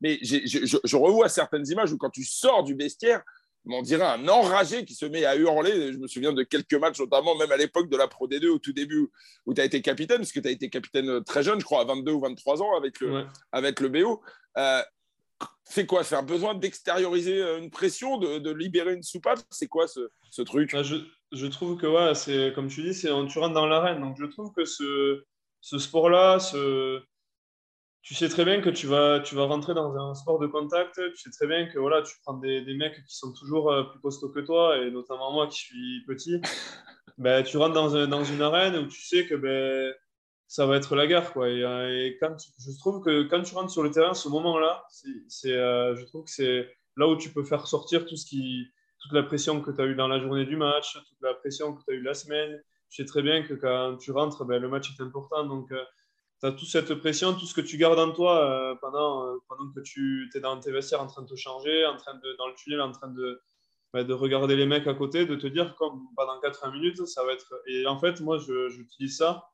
mais 0.00 0.18
je, 0.22 0.96
revois 0.96 1.28
certaines 1.28 1.66
images 1.68 1.92
où 1.92 1.98
quand 1.98 2.10
tu 2.10 2.24
sors 2.24 2.64
du 2.64 2.74
bestiaire, 2.74 3.22
on 3.66 3.82
dirait 3.82 4.06
un 4.06 4.26
enragé 4.26 4.84
qui 4.84 4.94
se 4.94 5.04
met 5.04 5.24
à 5.24 5.36
hurler. 5.36 5.92
Je 5.92 5.98
me 5.98 6.08
souviens 6.08 6.32
de 6.32 6.42
quelques 6.42 6.74
matchs, 6.74 6.98
notamment 6.98 7.36
même 7.36 7.52
à 7.52 7.56
l'époque 7.56 7.88
de 7.88 7.96
la 7.96 8.08
Pro 8.08 8.26
D2, 8.26 8.48
au 8.48 8.58
tout 8.58 8.72
début, 8.72 9.08
où 9.46 9.54
tu 9.54 9.60
as 9.60 9.64
été 9.64 9.82
capitaine, 9.82 10.18
parce 10.18 10.32
que 10.32 10.40
tu 10.40 10.48
as 10.48 10.52
été 10.52 10.70
capitaine 10.70 11.08
euh, 11.08 11.20
très 11.20 11.42
jeune, 11.42 11.60
je 11.60 11.64
crois, 11.64 11.82
à 11.82 11.84
22 11.84 12.12
ou 12.12 12.20
23 12.20 12.62
ans 12.62 12.76
avec 12.76 13.00
le, 13.00 13.26
avec 13.52 13.80
le 13.80 13.88
BO. 13.88 14.22
Euh, 14.56 14.82
c'est 15.64 15.86
quoi 15.86 16.02
C'est 16.02 16.16
un 16.16 16.22
besoin 16.22 16.54
d'extérioriser 16.54 17.40
euh, 17.40 17.58
une 17.58 17.70
pression, 17.70 18.18
de, 18.18 18.50
libérer 18.50 18.94
une 18.94 19.02
soupape? 19.02 19.40
C'est 19.50 19.68
quoi 19.68 19.86
ce, 19.86 20.42
truc? 20.42 20.72
Bah, 20.72 20.82
je, 20.82 21.46
trouve 21.46 21.76
que, 21.76 21.86
ouais, 21.86 22.14
c'est 22.14 22.52
comme 22.54 22.68
tu 22.68 22.82
dis, 22.82 22.94
c'est 22.94 23.08
tu 23.28 23.38
rentres 23.38 23.54
dans 23.54 23.66
l'arène. 23.66 24.00
Donc 24.00 24.16
je 24.18 24.26
trouve 24.26 24.52
que 24.52 24.64
ce, 24.64 25.24
ce 25.60 25.78
sport-là, 25.78 26.40
ce, 26.40 27.00
tu 28.02 28.14
sais 28.14 28.28
très 28.28 28.44
bien 28.44 28.60
que 28.60 28.70
tu 28.70 28.86
vas, 28.86 29.20
tu 29.20 29.34
vas 29.34 29.44
rentrer 29.44 29.74
dans 29.74 29.94
un 29.94 30.14
sport 30.14 30.38
de 30.38 30.46
contact. 30.46 30.94
Tu 30.94 31.16
sais 31.16 31.30
très 31.30 31.46
bien 31.46 31.66
que 31.66 31.78
voilà, 31.78 32.02
tu 32.02 32.14
prends 32.24 32.34
des, 32.34 32.62
des 32.62 32.74
mecs 32.74 33.04
qui 33.04 33.14
sont 33.14 33.32
toujours 33.32 33.70
euh, 33.70 33.84
plus 33.84 34.00
costauds 34.00 34.30
que 34.30 34.40
toi, 34.40 34.78
et 34.78 34.90
notamment 34.90 35.32
moi 35.32 35.46
qui 35.48 35.58
suis 35.58 36.04
petit. 36.06 36.40
ben, 37.18 37.42
tu 37.42 37.58
rentres 37.58 37.74
dans, 37.74 38.06
dans, 38.06 38.24
une 38.24 38.42
arène 38.42 38.76
où 38.76 38.86
tu 38.86 39.02
sais 39.02 39.26
que 39.26 39.34
ben, 39.34 39.94
ça 40.50 40.66
va 40.66 40.76
être 40.76 40.96
la 40.96 41.06
guerre. 41.06 41.32
Quoi. 41.32 41.48
Et, 41.48 41.62
euh, 41.62 42.10
quand 42.18 42.36
je 42.58 42.76
trouve 42.76 43.00
que 43.04 43.22
quand 43.22 43.40
tu 43.42 43.54
rentres 43.54 43.70
sur 43.70 43.84
le 43.84 43.90
terrain, 43.92 44.14
ce 44.14 44.28
moment-là, 44.28 44.84
euh, 45.46 45.94
je 45.94 46.04
trouve 46.06 46.24
que 46.24 46.30
c'est 46.30 46.68
là 46.96 47.06
où 47.06 47.16
tu 47.16 47.30
peux 47.30 47.44
faire 47.44 47.68
sortir 47.68 48.04
tout 48.04 48.16
ce 48.16 48.26
qui, 48.26 48.66
toute 48.98 49.12
la 49.12 49.22
pression 49.22 49.60
que 49.60 49.70
tu 49.70 49.80
as 49.80 49.84
eu 49.84 49.94
dans 49.94 50.08
la 50.08 50.18
journée 50.18 50.44
du 50.44 50.56
match, 50.56 50.94
toute 50.94 51.22
la 51.22 51.34
pression 51.34 51.72
que 51.72 51.84
tu 51.84 51.92
as 51.92 51.94
eu 51.94 52.02
la 52.02 52.14
semaine. 52.14 52.60
Tu 52.90 53.00
sais 53.00 53.06
très 53.06 53.22
bien 53.22 53.44
que 53.44 53.54
quand 53.54 53.96
tu 53.98 54.10
rentres, 54.10 54.44
ben, 54.44 54.60
le 54.60 54.68
match 54.68 54.90
est 54.90 55.00
important. 55.00 55.46
Donc, 55.46 55.72
tu 56.40 56.46
as 56.46 56.50
toute 56.50 56.68
cette 56.68 56.92
pression, 56.94 57.32
tout 57.34 57.46
ce 57.46 57.54
que 57.54 57.60
tu 57.60 57.76
gardes 57.76 58.00
en 58.00 58.10
toi 58.10 58.44
euh, 58.44 58.74
pendant, 58.80 59.26
euh, 59.26 59.36
pendant 59.48 59.70
que 59.70 59.78
tu 59.80 60.28
es 60.34 60.40
dans 60.40 60.58
tes 60.58 60.72
vestiaires 60.72 61.00
en 61.00 61.06
train 61.06 61.22
de 61.22 61.28
te 61.28 61.36
changer, 61.36 61.86
en 61.86 61.96
train 61.96 62.14
de, 62.14 62.36
dans 62.38 62.48
le 62.48 62.54
tunnel, 62.54 62.80
en 62.80 62.90
train 62.90 63.08
de, 63.08 63.40
bah, 63.92 64.02
de 64.02 64.14
regarder 64.14 64.56
les 64.56 64.66
mecs 64.66 64.88
à 64.88 64.94
côté, 64.94 65.26
de 65.26 65.36
te 65.36 65.46
dire 65.46 65.76
comme 65.76 66.08
pendant 66.16 66.40
80 66.40 66.72
minutes, 66.72 67.06
ça 67.06 67.24
va 67.24 67.34
être. 67.34 67.62
Et 67.68 67.86
en 67.86 68.00
fait, 68.00 68.20
moi, 68.20 68.38
j'utilise 68.68 69.16
ça 69.16 69.49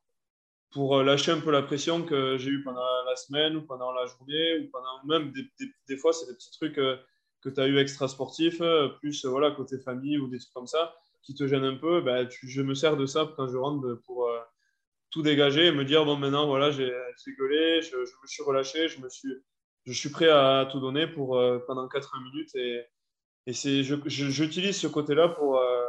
pour 0.73 0.99
euh, 0.99 1.05
lâcher 1.05 1.33
un 1.33 1.41
peu 1.41 1.51
la 1.51 1.63
pression 1.63 2.03
que 2.03 2.37
j'ai 2.37 2.51
eue 2.51 2.63
pendant 2.63 3.05
la 3.05 3.17
semaine 3.17 3.57
ou 3.57 3.63
pendant 3.63 3.93
la 3.93 4.07
journée 4.07 4.59
ou 4.59 4.71
pendant 4.71 5.05
même 5.05 5.33
des, 5.89 5.97
fois, 5.97 6.13
c'est 6.13 6.27
des 6.27 6.35
petits 6.35 6.51
trucs 6.53 6.75
que 6.75 7.49
tu 7.49 7.61
as 7.61 7.67
eu 7.67 7.79
extra 7.79 8.09
sportifs, 8.09 8.61
plus 9.01 9.25
voilà, 9.25 9.53
côté 9.53 9.79
famille 9.79 10.19
ou 10.19 10.29
des 10.29 10.39
trucs 10.39 10.53
comme 10.53 10.67
ça 10.67 10.95
qui 11.23 11.35
te 11.35 11.47
gênent 11.47 11.65
un 11.65 11.77
peu. 11.77 12.01
Bah, 12.01 12.29
je 12.29 12.63
me 12.63 12.75
sers 12.75 12.97
de 12.97 13.07
ça 13.07 13.29
quand 13.37 13.49
je 13.49 13.57
rentre 13.57 14.01
pour 14.07 14.29
tout 15.11 15.23
dégager 15.23 15.67
et 15.67 15.73
me 15.73 15.85
dire 15.85 16.05
bon 16.05 16.17
maintenant 16.17 16.47
voilà 16.47 16.71
j'ai 16.71 16.93
gueulé, 17.39 17.81
je, 17.83 17.97
me 17.97 18.27
suis 18.27 18.43
relâché, 18.43 18.89
je 18.89 19.01
me 19.01 19.09
suis 19.09 19.33
je 19.87 19.93
suis 19.93 20.11
prêt 20.11 20.29
à 20.29 20.69
tout 20.71 20.81
donner 20.81 21.07
pour 21.07 21.39
euh, 21.39 21.59
pendant 21.67 21.89
80 21.89 22.23
minutes 22.25 22.55
et, 22.55 22.83
et 23.47 23.83
j'utilise 24.07 24.77
ce 24.77 24.87
côté-là 24.87 25.29
pour 25.29 25.59
euh, 25.59 25.87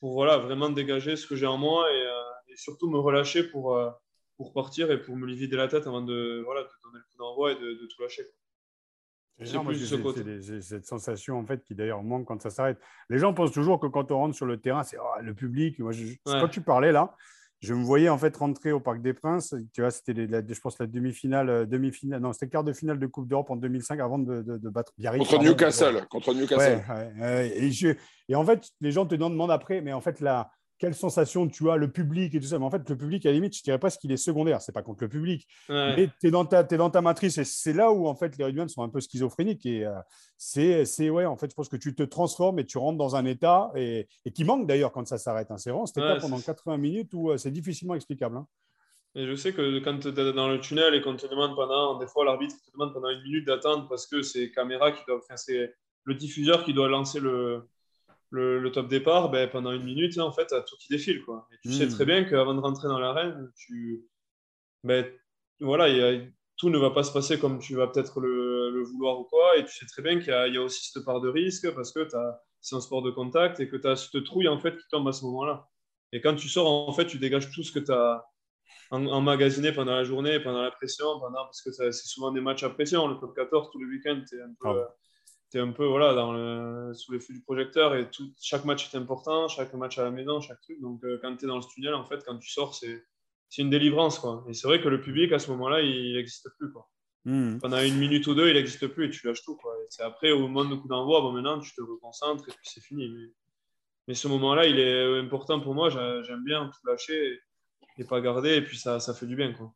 pour 0.00 0.14
voilà 0.14 0.38
vraiment 0.38 0.70
dégager 0.70 1.14
ce 1.16 1.26
que 1.26 1.36
j'ai 1.36 1.46
en 1.46 1.58
moi 1.58 1.86
euh, 1.86 2.07
surtout 2.58 2.90
me 2.90 2.98
relâcher 2.98 3.44
pour 3.44 3.78
pour 4.38 4.52
partir 4.52 4.90
et 4.90 5.02
pour 5.02 5.16
me 5.16 5.26
vider 5.26 5.56
la 5.56 5.68
tête 5.68 5.86
avant 5.86 6.00
de 6.00 6.42
voilà 6.44 6.62
de 6.62 6.68
donner 6.84 6.98
le 6.98 7.10
coup 7.10 7.18
d'envoi 7.18 7.52
et 7.52 7.54
de, 7.56 7.60
de, 7.60 7.86
tout 7.86 8.00
lâcher. 8.00 8.24
C'est 9.40 10.60
cette 10.62 10.86
sensation 10.86 11.38
en 11.38 11.46
fait 11.46 11.62
qui 11.62 11.74
d'ailleurs 11.74 12.02
manque 12.02 12.26
quand 12.26 12.40
ça 12.40 12.50
s'arrête. 12.50 12.78
Les 13.10 13.18
gens 13.18 13.34
pensent 13.34 13.52
toujours 13.52 13.78
que 13.78 13.86
quand 13.86 14.10
on 14.10 14.16
rentre 14.16 14.34
sur 14.34 14.46
le 14.46 14.60
terrain, 14.60 14.82
c'est 14.82 14.96
oh, 14.98 15.20
le 15.22 15.34
public. 15.34 15.78
Moi, 15.78 15.92
Quand 16.24 16.48
tu 16.48 16.60
parlais 16.60 16.90
là, 16.90 17.14
je 17.60 17.74
me 17.74 17.82
voyais 17.82 18.08
en 18.08 18.18
fait 18.18 18.36
rentrer 18.36 18.72
au 18.72 18.80
Parc 18.80 19.00
des 19.00 19.12
Princes. 19.12 19.54
Tu 19.72 19.80
vois, 19.80 19.90
c'était, 19.90 20.14
je 20.14 20.60
pense, 20.60 20.78
la 20.78 20.86
demi-finale, 20.86 21.50
euh, 21.50 21.66
demi-finale, 21.66 22.20
non, 22.20 22.32
c'était 22.32 22.48
quart 22.48 22.64
de 22.64 22.72
finale 22.72 22.98
de 22.98 23.06
Coupe 23.06 23.28
d'Europe 23.28 23.50
en 23.50 23.56
2005 23.56 23.98
avant 24.00 24.18
de, 24.18 24.42
de, 24.42 24.68
battre 24.68 24.92
Biarritz. 24.98 25.28
Contre 25.28 25.42
Newcastle. 25.42 26.06
Contre 26.08 26.34
Newcastle. 26.34 26.82
et, 27.20 27.96
et, 28.28 28.34
en 28.34 28.44
fait, 28.44 28.68
les 28.80 28.92
gens 28.92 29.06
te 29.06 29.16
demandent 29.16 29.50
après, 29.50 29.80
mais 29.80 29.92
en 29.92 30.00
fait, 30.00 30.20
la, 30.20 30.50
quelle 30.78 30.94
sensation 30.94 31.48
tu 31.48 31.70
as, 31.70 31.76
le 31.76 31.90
public 31.90 32.34
et 32.34 32.40
tout 32.40 32.46
ça. 32.46 32.58
Mais 32.58 32.64
en 32.64 32.70
fait, 32.70 32.88
le 32.88 32.96
public, 32.96 33.26
à 33.26 33.30
la 33.30 33.34
limite, 33.34 33.56
je 33.56 33.62
dirais 33.62 33.78
pas 33.78 33.90
ce 33.90 33.98
qu'il 33.98 34.12
est 34.12 34.16
secondaire. 34.16 34.60
C'est 34.62 34.72
pas 34.72 34.82
contre 34.82 35.02
le 35.02 35.08
public. 35.08 35.46
Mais 35.68 36.08
tu 36.20 36.28
es, 36.28 36.30
dans 36.30 36.44
ta, 36.44 36.60
es 36.60 36.76
dans 36.76 36.90
ta 36.90 37.00
matrice. 37.00 37.38
Et 37.38 37.44
c'est 37.44 37.72
là 37.72 37.90
où, 37.90 38.06
en 38.06 38.14
fait, 38.14 38.36
les 38.38 38.44
rugbymen 38.44 38.68
sont 38.68 38.82
un 38.82 38.88
peu 38.88 39.00
schizophréniques. 39.00 39.66
Et 39.66 39.84
euh, 39.84 39.94
c'est, 40.36 41.10
ouais, 41.10 41.26
en 41.26 41.36
fait, 41.36 41.50
je 41.50 41.54
pense 41.54 41.68
que 41.68 41.76
tu 41.76 41.94
te 41.94 42.02
transformes 42.02 42.58
et 42.60 42.64
tu 42.64 42.78
rentres 42.78 42.98
dans 42.98 43.16
un 43.16 43.24
état 43.24 43.70
et, 43.74 44.08
qui 44.34 44.44
manque 44.44 44.66
d'ailleurs 44.66 44.92
quand 44.92 45.06
ça 45.06 45.18
s'arrête. 45.18 45.50
Hein. 45.50 45.58
C'est 45.58 45.70
vraiment 45.70 45.86
cet 45.86 45.98
état 45.98 46.16
pendant 46.20 46.40
80 46.40 46.76
minutes 46.78 47.10
où 47.14 47.30
euh, 47.30 47.36
c'est 47.36 47.50
difficilement 47.50 47.94
explicable. 47.94 48.36
Hein. 48.36 48.46
Et 49.14 49.26
je 49.26 49.34
sais 49.34 49.52
que 49.52 49.80
quand 49.80 49.98
tu 49.98 50.08
es 50.08 50.32
dans 50.32 50.48
le 50.48 50.60
tunnel 50.60 50.94
et 50.94 51.02
qu'on 51.02 51.16
te 51.16 51.26
demande 51.26 51.56
pendant, 51.56 51.98
des 51.98 52.06
fois, 52.06 52.24
l'arbitre 52.24 52.54
te 52.64 52.70
demande 52.72 52.92
pendant 52.92 53.10
une 53.10 53.22
minute 53.22 53.46
d'attendre 53.46 53.88
parce 53.88 54.06
que 54.06 54.22
c'est 54.22 54.52
caméra 54.52 54.92
qui 54.92 55.02
doit, 55.08 55.20
c'est 55.34 55.74
le 56.04 56.14
diffuseur 56.14 56.62
qui 56.64 56.72
doit 56.72 56.88
lancer 56.88 57.18
le, 57.18 57.68
le, 58.30 58.70
top 58.70 58.88
départ, 58.88 59.30
ben, 59.30 59.48
pendant 59.48 59.72
une 59.72 59.84
minute, 59.84 60.18
en 60.18 60.32
fait, 60.32 60.46
tu 60.46 60.54
as 60.54 60.62
tout 60.62 60.76
qui 60.76 60.88
défile. 60.88 61.22
Quoi. 61.22 61.46
Et 61.52 61.56
tu 61.62 61.72
sais 61.72 61.86
hmm. 61.86 61.90
très 61.90 62.04
bien 62.04 62.24
qu'avant 62.24 62.54
de 62.54 62.60
rentrer 62.60 62.88
dans 62.88 62.98
l'arène, 62.98 63.50
tu... 63.56 64.04
ben, 64.84 65.06
voilà, 65.60 65.86
tout 66.56 66.70
ne 66.70 66.78
va 66.78 66.90
pas 66.90 67.04
se 67.04 67.12
passer 67.12 67.38
comme 67.38 67.58
tu 67.58 67.74
vas 67.74 67.86
peut-être 67.86 68.20
le, 68.20 68.82
vouloir 68.82 69.18
ou 69.20 69.24
quoi. 69.24 69.56
Et 69.56 69.64
tu 69.64 69.72
sais 69.72 69.86
très 69.86 70.02
bien 70.02 70.18
qu'il 70.18 70.28
y, 70.28 70.56
a 70.56 70.62
aussi 70.62 70.90
cette 70.90 71.04
part 71.04 71.20
de 71.20 71.28
risque 71.28 71.72
parce 71.74 71.92
que 71.92 72.06
c'est 72.60 72.76
un 72.76 72.80
sport 72.80 73.02
de 73.02 73.10
contact 73.10 73.60
et 73.60 73.68
que 73.68 73.76
tu 73.76 73.86
as 73.86 73.96
cette 73.96 74.24
trouille 74.24 74.48
en 74.48 74.58
fait, 74.58 74.76
qui 74.76 74.84
tombe 74.90 75.08
à 75.08 75.12
ce 75.12 75.24
moment-là. 75.24 75.68
Et 76.12 76.20
quand 76.20 76.34
tu 76.34 76.48
sors, 76.48 76.66
en 76.66 76.92
fait, 76.92 77.06
tu 77.06 77.18
dégages 77.18 77.50
tout 77.50 77.62
ce 77.62 77.72
que 77.72 77.80
tu 77.80 77.92
as 77.92 78.24
emmagasiné 78.90 79.72
pendant 79.72 79.94
la 79.94 80.04
journée, 80.04 80.40
pendant 80.40 80.62
la 80.62 80.70
pression, 80.70 81.20
pendant, 81.20 81.44
parce 81.44 81.62
que 81.62 81.70
c'est 81.70 81.92
souvent 81.92 82.32
des 82.32 82.40
matchs 82.40 82.62
à 82.62 82.70
pression. 82.70 83.06
Le 83.06 83.16
top 83.18 83.36
14, 83.36 83.68
tous 83.70 83.78
les 83.78 83.86
week-ends, 83.86 84.22
tu 84.28 84.36
es 84.36 84.42
un 84.42 84.54
peu. 84.60 84.68
Ah 84.68 84.94
tu 85.50 85.58
un 85.58 85.72
peu 85.72 85.86
voilà, 85.86 86.14
dans 86.14 86.32
le, 86.32 86.92
sous 86.94 87.12
les 87.12 87.20
feux 87.20 87.32
du 87.32 87.40
projecteur 87.40 87.94
et 87.94 88.10
tout, 88.10 88.32
chaque 88.40 88.64
match 88.64 88.92
est 88.92 88.96
important, 88.98 89.48
chaque 89.48 89.72
match 89.74 89.98
à 89.98 90.04
la 90.04 90.10
maison, 90.10 90.40
chaque 90.40 90.60
truc. 90.60 90.80
Donc, 90.80 91.02
euh, 91.04 91.18
quand 91.22 91.34
tu 91.36 91.44
es 91.44 91.48
dans 91.48 91.56
le 91.56 91.64
tunnel, 91.64 91.94
en 91.94 92.04
fait, 92.04 92.22
quand 92.26 92.38
tu 92.38 92.50
sors, 92.50 92.74
c'est, 92.74 93.04
c'est 93.48 93.62
une 93.62 93.70
délivrance. 93.70 94.18
Quoi. 94.18 94.44
Et 94.48 94.54
c'est 94.54 94.68
vrai 94.68 94.80
que 94.80 94.88
le 94.88 95.00
public, 95.00 95.32
à 95.32 95.38
ce 95.38 95.50
moment-là, 95.52 95.80
il 95.80 96.14
n'existe 96.14 96.48
plus. 96.58 96.70
Quoi. 96.70 96.88
Hmm. 97.24 97.58
Pendant 97.58 97.80
une 97.80 97.96
minute 97.96 98.26
ou 98.26 98.34
deux, 98.34 98.48
il 98.48 98.54
n'existe 98.54 98.86
plus 98.88 99.06
et 99.06 99.10
tu 99.10 99.26
lâches 99.26 99.42
tout. 99.42 99.56
Quoi. 99.56 99.74
c'est 99.88 100.02
après, 100.02 100.32
au 100.32 100.40
moment 100.40 100.64
de 100.64 100.74
coup 100.74 100.88
d'envoi, 100.88 101.20
bon, 101.22 101.32
maintenant, 101.32 101.58
tu 101.58 101.74
te 101.74 101.80
reconcentres 101.80 102.48
et 102.48 102.52
puis 102.52 102.64
c'est 102.64 102.82
fini. 102.82 103.08
Mais, 103.08 103.32
mais 104.08 104.14
ce 104.14 104.28
moment-là, 104.28 104.66
il 104.66 104.78
est 104.78 105.18
important 105.18 105.60
pour 105.60 105.74
moi. 105.74 105.88
J'aime 105.88 106.44
bien 106.44 106.66
tout 106.66 106.86
lâcher 106.86 107.40
et, 107.96 108.04
pas 108.04 108.20
garder. 108.20 108.56
Et 108.56 108.62
puis, 108.62 108.76
ça, 108.76 109.00
ça 109.00 109.14
fait 109.14 109.26
du 109.26 109.34
bien. 109.34 109.54
Quoi. 109.54 109.72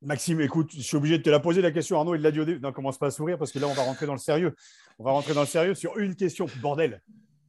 Maxime, 0.00 0.40
écoute, 0.40 0.70
je 0.72 0.80
suis 0.80 0.96
obligé 0.96 1.18
de 1.18 1.22
te 1.22 1.30
la 1.30 1.40
poser 1.40 1.60
la 1.60 1.72
question. 1.72 1.98
Arnaud, 1.98 2.14
il 2.14 2.22
l'a 2.22 2.30
dit 2.30 2.40
au 2.40 2.44
début. 2.44 2.60
Non, 2.60 2.72
commence 2.72 2.98
pas 2.98 3.08
à 3.08 3.10
sourire 3.10 3.36
parce 3.36 3.50
que 3.50 3.58
là, 3.58 3.66
on 3.66 3.74
va 3.74 3.82
rentrer 3.82 4.06
dans 4.06 4.12
le 4.12 4.18
sérieux. 4.18 4.54
On 4.98 5.04
va 5.04 5.10
rentrer 5.10 5.34
dans 5.34 5.40
le 5.40 5.46
sérieux 5.46 5.74
sur 5.74 5.98
une 5.98 6.14
question. 6.14 6.46
Bordel, 6.60 7.02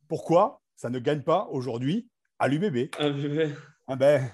pourquoi 0.07 0.61
ça 0.75 0.89
ne 0.89 0.99
gagne 0.99 1.21
pas 1.21 1.47
aujourd'hui 1.51 2.07
à 2.39 2.47
l'UBB 2.47 2.89
Ah 3.87 3.95
ben, 3.95 4.31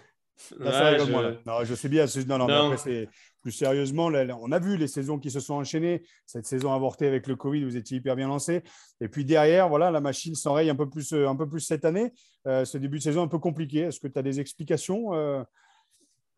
je... 0.52 1.42
Non, 1.46 1.64
je 1.64 1.76
sais 1.76 1.90
bien. 1.90 2.06
Non, 2.28 2.38
non, 2.38 2.48
Mais 2.48 2.74
après, 2.74 3.10
plus 3.42 3.52
sérieusement, 3.52 4.06
on 4.08 4.52
a 4.52 4.60
vu 4.60 4.76
les 4.78 4.88
saisons 4.88 5.20
qui 5.20 5.30
se 5.30 5.40
sont 5.40 5.54
enchaînées. 5.54 6.04
Cette 6.26 6.46
saison 6.46 6.74
avortée 6.74 7.08
avec 7.08 7.28
le 7.28 7.36
Covid, 7.36 7.64
vous 7.64 7.78
étiez 7.78 7.98
hyper 7.98 8.16
bien 8.16 8.28
lancé. 8.28 8.64
Et 9.02 9.08
puis 9.08 9.24
derrière, 9.24 9.70
voilà, 9.70 9.92
la 9.92 10.02
machine 10.02 10.36
s'enraye 10.36 10.70
un 10.70 10.76
peu 10.76 10.90
plus, 10.90 11.14
euh, 11.14 11.28
un 11.28 11.36
peu 11.36 11.48
plus 11.48 11.60
cette 11.60 11.86
année. 11.86 12.12
Euh, 12.48 12.66
ce 12.66 12.78
début 12.78 12.98
de 12.98 13.04
saison 13.04 13.22
un 13.22 13.28
peu 13.28 13.40
compliqué. 13.40 13.82
Est-ce 13.82 14.00
que 14.00 14.08
tu 14.08 14.18
as 14.18 14.24
des 14.24 14.40
explications 14.40 15.14
euh, 15.14 15.44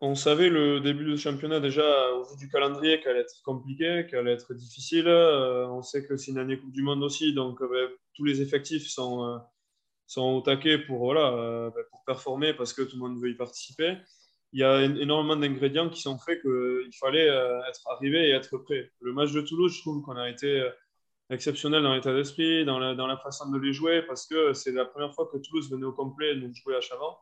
on 0.00 0.14
savait 0.14 0.48
le 0.48 0.80
début 0.80 1.04
du 1.04 1.18
championnat 1.18 1.60
déjà 1.60 2.12
au 2.12 2.24
vu 2.24 2.36
du 2.36 2.48
calendrier 2.48 3.00
qu'elle 3.00 3.12
allait 3.12 3.22
être 3.22 3.42
compliqué, 3.44 4.06
qu'elle 4.08 4.20
allait 4.20 4.32
être 4.32 4.54
difficile. 4.54 5.08
Euh, 5.08 5.66
on 5.68 5.82
sait 5.82 6.06
que 6.06 6.16
c'est 6.16 6.30
une 6.30 6.38
année 6.38 6.58
Coupe 6.58 6.72
du 6.72 6.82
Monde 6.82 7.02
aussi, 7.02 7.34
donc 7.34 7.60
euh, 7.62 7.68
ben, 7.68 7.88
tous 8.14 8.24
les 8.24 8.40
effectifs 8.40 8.86
sont, 8.88 9.24
euh, 9.24 9.38
sont 10.06 10.22
au 10.22 10.40
taquet 10.40 10.78
pour, 10.78 10.98
voilà, 10.98 11.70
ben, 11.74 11.82
pour 11.90 12.04
performer 12.04 12.54
parce 12.54 12.72
que 12.72 12.82
tout 12.82 12.96
le 12.96 13.00
monde 13.00 13.20
veut 13.20 13.30
y 13.30 13.34
participer. 13.34 13.96
Il 14.52 14.60
y 14.60 14.64
a 14.64 14.82
énormément 14.82 15.36
d'ingrédients 15.36 15.90
qui 15.90 16.00
sont 16.00 16.18
faits 16.18 16.40
qu'il 16.40 16.96
fallait 16.98 17.26
être 17.26 17.88
arrivé 17.90 18.28
et 18.28 18.30
être 18.30 18.56
prêt. 18.58 18.90
Le 19.00 19.12
match 19.12 19.32
de 19.32 19.42
Toulouse, 19.42 19.74
je 19.76 19.80
trouve 19.82 20.02
qu'on 20.02 20.16
a 20.16 20.30
été 20.30 20.66
exceptionnel 21.28 21.82
dans 21.82 21.94
l'état 21.94 22.14
d'esprit, 22.14 22.64
dans 22.64 22.78
la, 22.78 22.94
dans 22.94 23.14
façon 23.18 23.50
de 23.50 23.58
les 23.58 23.74
jouer, 23.74 24.02
parce 24.02 24.26
que 24.26 24.54
c'est 24.54 24.72
la 24.72 24.86
première 24.86 25.12
fois 25.14 25.28
que 25.30 25.36
Toulouse 25.36 25.70
venait 25.70 25.84
au 25.84 25.92
complet 25.92 26.34
nous 26.34 26.54
jouer 26.54 26.76
à 26.76 26.80
Chavant. 26.80 27.18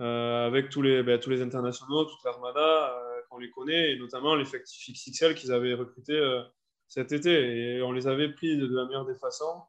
Euh, 0.00 0.46
avec 0.46 0.68
tous 0.68 0.80
les, 0.80 1.02
ben, 1.02 1.18
tous 1.18 1.30
les 1.30 1.42
internationaux, 1.42 2.04
toute 2.04 2.22
l'armada, 2.24 2.94
euh, 2.94 3.20
qu'on 3.28 3.38
les 3.38 3.50
connaît, 3.50 3.92
et 3.92 3.98
notamment 3.98 4.36
l'effectif 4.36 4.94
XXL 4.94 5.34
qu'ils 5.34 5.50
avaient 5.50 5.74
recruté 5.74 6.12
euh, 6.12 6.42
cet 6.86 7.10
été. 7.10 7.32
Et 7.32 7.82
on 7.82 7.90
les 7.90 8.06
avait 8.06 8.28
pris 8.28 8.56
de, 8.56 8.66
la 8.72 8.84
meilleure 8.86 9.06
des 9.06 9.16
façons. 9.16 9.62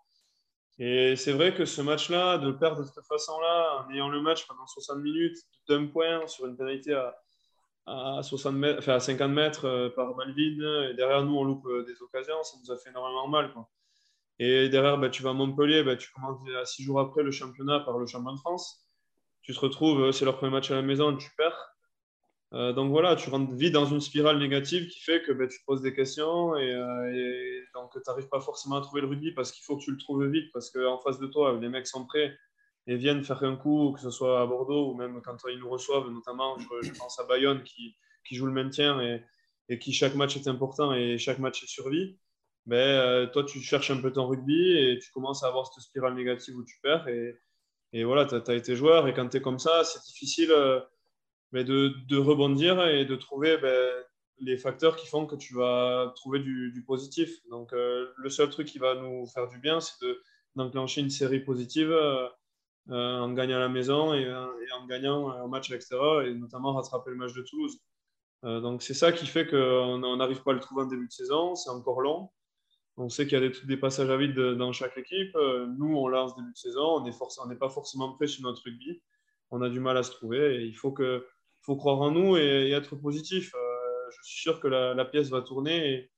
Et 0.77 1.15
c'est 1.15 1.31
vrai 1.33 1.55
que 1.55 1.65
ce 1.65 1.81
match-là, 1.81 2.37
de 2.37 2.47
le 2.47 2.57
perdre 2.57 2.81
de 2.81 2.85
cette 2.85 3.03
façon-là, 3.05 3.83
en 3.83 3.91
ayant 3.91 4.09
le 4.09 4.21
match 4.21 4.47
pendant 4.47 4.67
60 4.67 4.99
minutes, 4.99 5.37
d'un 5.67 5.87
point 5.87 6.25
sur 6.27 6.45
une 6.45 6.55
pénalité 6.55 6.93
à, 6.93 7.15
à, 7.87 8.21
60 8.21 8.55
mètres, 8.55 8.79
enfin 8.79 8.93
à 8.95 8.99
50 8.99 9.31
mètres 9.31 9.91
par 9.95 10.15
Malvin, 10.15 10.89
et 10.89 10.93
derrière 10.93 11.23
nous, 11.25 11.35
on 11.35 11.43
loupe 11.43 11.67
des 11.87 12.01
occasions, 12.01 12.41
ça 12.43 12.57
nous 12.63 12.71
a 12.71 12.77
fait 12.77 12.91
énormément 12.91 13.27
mal. 13.27 13.51
Et 14.37 14.69
derrière, 14.69 14.97
ben, 14.97 15.09
tu 15.09 15.23
vas 15.23 15.31
à 15.31 15.33
Montpellier, 15.33 15.83
ben, 15.83 15.97
tu 15.97 16.09
commences 16.13 16.39
à 16.61 16.65
six 16.65 16.83
jours 16.83 16.99
après 16.99 17.23
le 17.23 17.31
championnat 17.31 17.81
par 17.81 17.97
le 17.97 18.05
champion 18.05 18.33
de 18.33 18.39
France 18.39 18.88
tu 19.49 19.55
te 19.55 19.61
retrouves, 19.61 20.03
euh, 20.03 20.11
c'est 20.11 20.25
leur 20.25 20.37
premier 20.37 20.51
match 20.51 20.69
à 20.69 20.75
la 20.75 20.83
maison, 20.83 21.17
tu 21.17 21.31
perds. 21.35 21.75
Euh, 22.53 22.71
donc 22.71 22.91
voilà, 22.91 23.15
tu 23.15 23.31
rentres 23.31 23.51
vite 23.51 23.73
dans 23.73 23.87
une 23.87 23.99
spirale 23.99 24.37
négative 24.37 24.87
qui 24.89 24.99
fait 24.99 25.23
que 25.23 25.31
ben, 25.31 25.47
tu 25.47 25.59
te 25.59 25.65
poses 25.65 25.81
des 25.81 25.91
questions 25.91 26.55
et, 26.55 26.71
euh, 26.71 27.61
donc 27.73 27.91
tu 27.91 27.99
n'arrives 28.05 28.29
pas 28.29 28.41
forcément 28.41 28.75
à 28.75 28.81
trouver 28.81 29.01
le 29.01 29.07
rugby 29.07 29.31
parce 29.31 29.51
qu'il 29.51 29.63
faut 29.63 29.75
que 29.77 29.83
tu 29.83 29.91
le 29.91 29.97
trouves 29.97 30.23
vite 30.27 30.51
parce 30.53 30.69
qu'en 30.69 30.99
face 30.99 31.17
de 31.17 31.25
toi, 31.25 31.57
les 31.59 31.67
mecs 31.67 31.87
sont 31.87 32.05
prêts 32.05 32.37
et 32.85 32.95
viennent 32.95 33.23
faire 33.23 33.41
un 33.41 33.55
coup, 33.55 33.91
que 33.93 34.01
ce 34.01 34.11
soit 34.11 34.39
à 34.39 34.45
Bordeaux 34.45 34.91
ou 34.91 34.93
même 34.93 35.19
quand 35.23 35.37
ils 35.49 35.57
nous 35.57 35.69
reçoivent, 35.69 36.11
notamment, 36.11 36.55
je, 36.83 36.91
pense 36.91 37.19
à 37.19 37.23
Bayonne 37.23 37.63
qui, 37.63 37.95
qui, 38.27 38.35
joue 38.35 38.45
le 38.45 38.53
maintien 38.53 39.01
et, 39.01 39.23
et, 39.69 39.79
qui 39.79 39.93
chaque 39.93 40.13
match 40.13 40.35
est 40.35 40.47
important 40.47 40.93
et 40.93 41.17
chaque 41.17 41.39
match 41.39 41.63
est 41.63 41.67
survie. 41.67 42.19
Ben, 42.67 43.27
toi, 43.31 43.43
tu 43.43 43.61
cherches 43.61 43.89
un 43.89 43.99
peu 43.99 44.13
ton 44.13 44.27
rugby 44.27 44.77
et 44.77 44.99
tu 44.99 45.11
commences 45.11 45.43
à 45.43 45.47
avoir 45.47 45.73
cette 45.73 45.83
spirale 45.83 46.13
négative 46.13 46.55
où 46.55 46.63
tu 46.63 46.79
perds 46.83 47.07
et, 47.07 47.39
et 47.93 48.03
voilà, 48.03 48.25
tu 48.25 48.35
as, 48.35 48.55
été 48.55 48.75
joueur 48.75 49.07
et 49.07 49.13
quand 49.13 49.27
tu 49.29 49.37
es 49.37 49.41
comme 49.41 49.59
ça, 49.59 49.83
c'est 49.83 50.03
difficile 50.05 50.51
euh, 50.51 50.79
de, 51.53 51.93
de, 52.07 52.17
rebondir 52.17 52.85
et 52.87 53.05
de 53.05 53.15
trouver 53.15 53.57
ben, 53.57 54.03
les 54.39 54.57
facteurs 54.57 54.95
qui 54.95 55.07
font 55.07 55.25
que 55.25 55.35
tu 55.35 55.55
vas 55.55 56.13
trouver 56.15 56.39
du, 56.39 56.83
positif. 56.85 57.31
Donc, 57.49 57.73
euh, 57.73 58.07
le 58.17 58.29
seul 58.29 58.49
truc 58.49 58.67
qui 58.67 58.77
va 58.77 58.95
nous 58.95 59.25
faire 59.27 59.47
du 59.47 59.57
bien, 59.57 59.79
c'est 59.79 60.05
d'enclencher 60.55 61.01
une 61.01 61.09
série 61.09 61.39
positive 61.39 61.91
euh, 61.91 62.29
en 62.87 63.31
gagnant 63.33 63.57
à 63.57 63.59
la 63.59 63.69
maison 63.69 64.13
et, 64.13 64.31
en 64.31 64.85
gagnant 64.87 65.29
un 65.29 65.47
match 65.47 65.69
à 65.71 65.73
l'extérieur 65.73 66.21
et 66.21 66.33
notamment 66.33 66.73
rattraper 66.73 67.09
le 67.09 67.17
match 67.17 67.33
de 67.33 67.41
Toulouse. 67.41 67.79
donc, 68.43 68.83
c'est 68.83 68.93
ça 68.93 69.11
qui 69.11 69.25
fait 69.25 69.47
qu'on 69.47 70.17
n'arrive 70.17 70.43
pas 70.43 70.51
à 70.51 70.53
le 70.53 70.59
trouver 70.59 70.83
en 70.83 70.87
début 70.87 71.07
de 71.07 71.11
saison. 71.11 71.55
C'est 71.55 71.71
encore 71.71 72.01
long. 72.01 72.29
On 73.01 73.07
sait 73.07 73.27
qu'il 73.27 73.41
y 73.41 73.45
a 73.45 73.49
des, 73.65 73.77
passages 73.77 74.09
à 74.09 74.17
vide 74.17 74.37
dans 74.37 74.73
chaque 74.73 74.97
équipe. 74.97 75.33
Euh, 75.37 75.67
nous, 75.77 75.95
on 75.95 76.09
lance 76.09 76.35
début 76.35 76.51
de 76.51 76.57
saison, 76.57 76.97
on 76.97 77.47
n'est 77.47 77.55
pas 77.55 77.69
forcément 77.69 78.11
prêt 78.11 78.27
sur 78.27 78.43
notre 78.43 78.61
rugby. 78.61 79.01
On 79.51 79.61
a 79.61 79.69
du 79.69 79.79
mal 79.79 79.95
à 79.95 80.03
se 80.03 80.11
trouver 80.11 80.65
il 80.65 80.75
faut, 80.75 80.91
croire 80.91 82.01
en 82.01 82.11
nous 82.11 82.35
et, 82.35 82.71
être 82.71 82.97
positif. 82.97 83.53
Euh, 83.55 83.59
je 84.11 84.17
suis 84.23 84.41
sûr 84.41 84.59
que 84.59 84.67
la, 84.67 85.05
pièce 85.05 85.29
va 85.29 85.41
tourner 85.41 86.11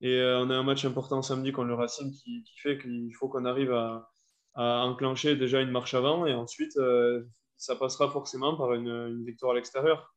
et, 0.00 0.18
euh, 0.18 0.40
on 0.40 0.48
a 0.48 0.54
un 0.56 0.62
match 0.62 0.86
important 0.86 1.20
samedi 1.20 1.52
contre 1.52 1.68
le 1.68 1.74
Racing 1.74 2.10
qui, 2.10 2.42
fait 2.62 2.78
qu'il 2.78 3.14
faut 3.14 3.28
qu'on 3.28 3.44
arrive 3.44 3.72
à, 3.72 4.10
enclencher 4.54 5.36
déjà 5.36 5.60
une 5.60 5.70
marche 5.70 5.92
avant 5.92 6.24
et 6.24 6.32
ensuite 6.32 6.78
ça 7.58 7.76
passera 7.76 8.10
forcément 8.10 8.56
par 8.56 8.72
une, 8.72 9.22
victoire 9.26 9.52
à 9.52 9.56
l'extérieur. 9.56 10.14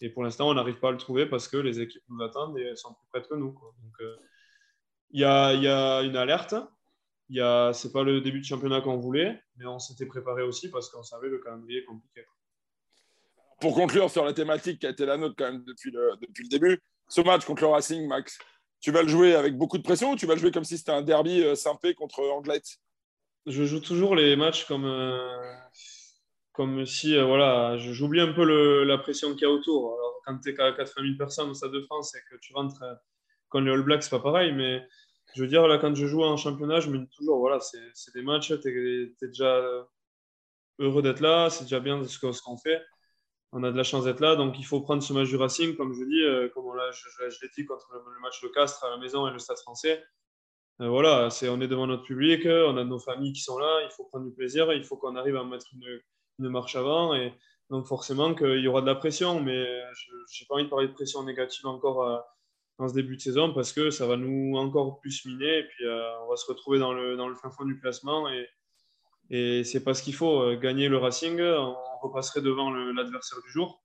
Et 0.00 0.10
pour 0.10 0.24
l'instant, 0.24 0.48
on 0.48 0.54
n'arrive 0.54 0.80
pas 0.80 0.88
à 0.88 0.92
le 0.92 0.98
trouver 0.98 1.24
parce 1.26 1.46
que 1.46 1.56
les 1.56 1.80
équipes 1.80 2.02
nous 2.08 2.20
attendent 2.24 2.58
et 2.58 2.74
sont 2.74 2.94
plus 2.94 3.06
prêtes 3.12 3.28
que 3.28 3.36
nous. 3.36 3.56
Il 5.10 5.20
y 5.20 5.24
a, 5.24 6.02
une 6.02 6.16
alerte. 6.16 6.54
Il 7.28 7.36
y 7.36 7.74
c'est 7.74 7.92
pas 7.92 8.02
le 8.02 8.20
début 8.20 8.40
de 8.40 8.44
championnat 8.44 8.80
qu'on 8.80 8.96
voulait, 8.96 9.40
mais 9.56 9.66
on 9.66 9.78
s'était 9.78 10.06
préparé 10.06 10.42
aussi 10.42 10.70
parce 10.70 10.90
qu'on 10.90 11.02
savait 11.02 11.28
le 11.28 11.38
calendrier 11.38 11.84
compliqué. 11.84 12.24
Pour 13.60 13.74
conclure 13.74 14.10
sur 14.10 14.24
la 14.24 14.32
thématique 14.32 14.80
qui 14.80 14.86
a 14.86 14.90
été 14.90 15.06
la 15.06 15.16
nôtre 15.16 15.34
quand 15.36 15.50
même 15.50 15.64
depuis 15.64 15.90
le, 15.90 16.12
depuis 16.20 16.44
le 16.44 16.48
début, 16.48 16.82
ce 17.08 17.20
match 17.20 17.44
contre 17.44 17.62
le 17.62 17.68
Racing, 17.68 18.06
Max, 18.06 18.38
tu 18.80 18.90
vas 18.90 19.02
le 19.02 19.08
jouer 19.08 19.34
avec 19.34 19.56
beaucoup 19.56 19.78
de 19.78 19.82
pression 19.82 20.12
ou 20.12 20.16
tu 20.16 20.26
vas 20.26 20.34
le 20.34 20.40
jouer 20.40 20.50
comme 20.50 20.64
si 20.64 20.76
c'était 20.78 20.92
un 20.92 21.02
derby 21.02 21.42
euh, 21.42 21.54
simpé 21.54 21.94
contre 21.94 22.20
Anglette? 22.20 22.78
Je 23.46 23.64
joue 23.64 23.80
toujours 23.80 24.14
les 24.14 24.36
matchs 24.36 24.66
comme, 24.66 24.84
euh, 24.84 25.54
comme 26.52 26.84
si, 26.84 27.16
euh, 27.16 27.24
voilà, 27.24 27.76
j'oublie 27.78 28.20
un 28.20 28.32
peu 28.32 28.84
la 28.84 28.98
pression 28.98 29.32
qu'il 29.32 29.42
y 29.42 29.44
a 29.46 29.50
autour. 29.50 29.94
Alors, 29.94 30.20
quand 30.24 30.38
tu 30.38 30.50
es 30.50 30.60
à 30.60 30.72
80 30.72 31.06
000 31.06 31.16
personnes 31.16 31.50
au 31.50 31.54
Stade 31.54 31.72
de 31.72 31.80
France 31.80 32.14
et 32.14 32.20
que 32.30 32.38
tu 32.40 32.52
rentres 32.52 32.82
quand 33.48 33.60
les 33.60 33.70
All 33.70 33.82
Blacks, 33.82 34.02
c'est 34.02 34.10
pas 34.10 34.20
pareil, 34.20 34.52
mais 34.52 34.86
je 35.34 35.42
veux 35.42 35.48
dire, 35.48 35.66
là, 35.68 35.78
quand 35.78 35.94
je 35.94 36.06
joue 36.06 36.22
en 36.22 36.36
championnat, 36.36 36.80
je 36.80 36.90
me 36.90 36.98
dis 36.98 37.08
toujours, 37.10 37.38
voilà, 37.38 37.58
c'est 37.60 38.14
des 38.14 38.22
matchs, 38.22 38.52
tu 38.60 39.14
es, 39.22 39.26
déjà 39.26 39.86
heureux 40.78 41.02
d'être 41.02 41.20
là, 41.20 41.50
c'est 41.50 41.64
déjà 41.64 41.80
bien 41.80 42.02
ce 42.04 42.18
qu'on 42.18 42.56
fait. 42.56 42.82
on 43.52 43.62
a 43.62 43.70
de 43.70 43.76
la 43.76 43.84
chance 43.84 44.04
d'être 44.04 44.20
là. 44.20 44.36
Donc, 44.36 44.58
il 44.58 44.64
faut 44.64 44.80
prendre 44.80 45.02
ce 45.02 45.12
match 45.12 45.28
du 45.28 45.36
Racing, 45.36 45.76
comme 45.76 45.92
je 45.94 46.04
dis, 46.04 46.22
euh, 46.22 46.48
comme 46.54 46.64
je, 46.92 47.40
l'ai 47.42 47.48
dit 47.56 47.64
contre 47.66 47.86
le, 47.92 48.20
match 48.20 48.42
de 48.42 48.48
Castres 48.48 48.84
à 48.84 48.90
la 48.90 48.96
maison 48.98 49.28
et 49.28 49.32
le 49.32 49.38
Stade 49.38 49.58
français. 49.58 50.02
Euh, 50.80 50.88
voilà, 50.88 51.30
c'est, 51.30 51.48
on 51.48 51.60
est 51.60 51.68
devant 51.68 51.86
notre 51.86 52.04
public, 52.04 52.42
on 52.46 52.76
a 52.76 52.84
nos 52.84 52.98
familles 52.98 53.32
qui 53.32 53.40
sont 53.42 53.58
là, 53.58 53.82
il 53.84 53.90
faut 53.90 54.04
prendre 54.04 54.26
du 54.26 54.32
plaisir, 54.34 54.72
il 54.72 54.84
faut 54.84 54.96
qu'on 54.96 55.16
arrive 55.16 55.36
à 55.36 55.44
mettre 55.44 55.66
une, 55.74 56.00
une 56.38 56.48
marche 56.48 56.76
avant. 56.76 57.14
Et 57.14 57.34
donc, 57.70 57.86
forcément, 57.86 58.34
qu'il 58.34 58.60
y 58.60 58.68
aura 58.68 58.80
de 58.82 58.86
la 58.86 58.94
pression, 58.94 59.40
mais 59.40 59.64
je 59.94 60.12
n'ai 60.12 60.46
pas 60.48 60.54
envie 60.54 60.64
de 60.64 60.70
parler 60.70 60.88
de 60.88 60.92
pression 60.92 61.22
négative 61.24 61.66
encore 61.66 62.24
dans 62.78 62.88
ce 62.88 62.94
début 62.94 63.16
de 63.16 63.20
saison 63.20 63.54
parce 63.54 63.72
que 63.72 63.90
ça 63.90 64.06
va 64.06 64.16
nous 64.16 64.56
encore 64.56 65.00
plus 65.00 65.24
miner 65.24 65.58
et 65.58 65.64
puis 65.64 65.84
on 66.22 66.28
va 66.28 66.36
se 66.36 66.46
retrouver 66.46 66.78
dans 66.78 66.92
le, 66.92 67.16
dans 67.16 67.28
le 67.28 67.34
fin 67.34 67.50
fond 67.50 67.64
du 67.64 67.78
classement 67.80 68.28
et, 68.28 68.46
et 69.30 69.64
c'est 69.64 69.82
pas 69.82 69.94
ce 69.94 70.02
qu'il 70.02 70.14
faut. 70.14 70.42
Euh, 70.42 70.56
gagner 70.56 70.88
le 70.88 70.98
Racing, 70.98 71.40
on 71.40 71.76
repasserait 72.02 72.42
devant 72.42 72.70
l'adversaire 72.70 73.40
du 73.42 73.50
jour 73.50 73.82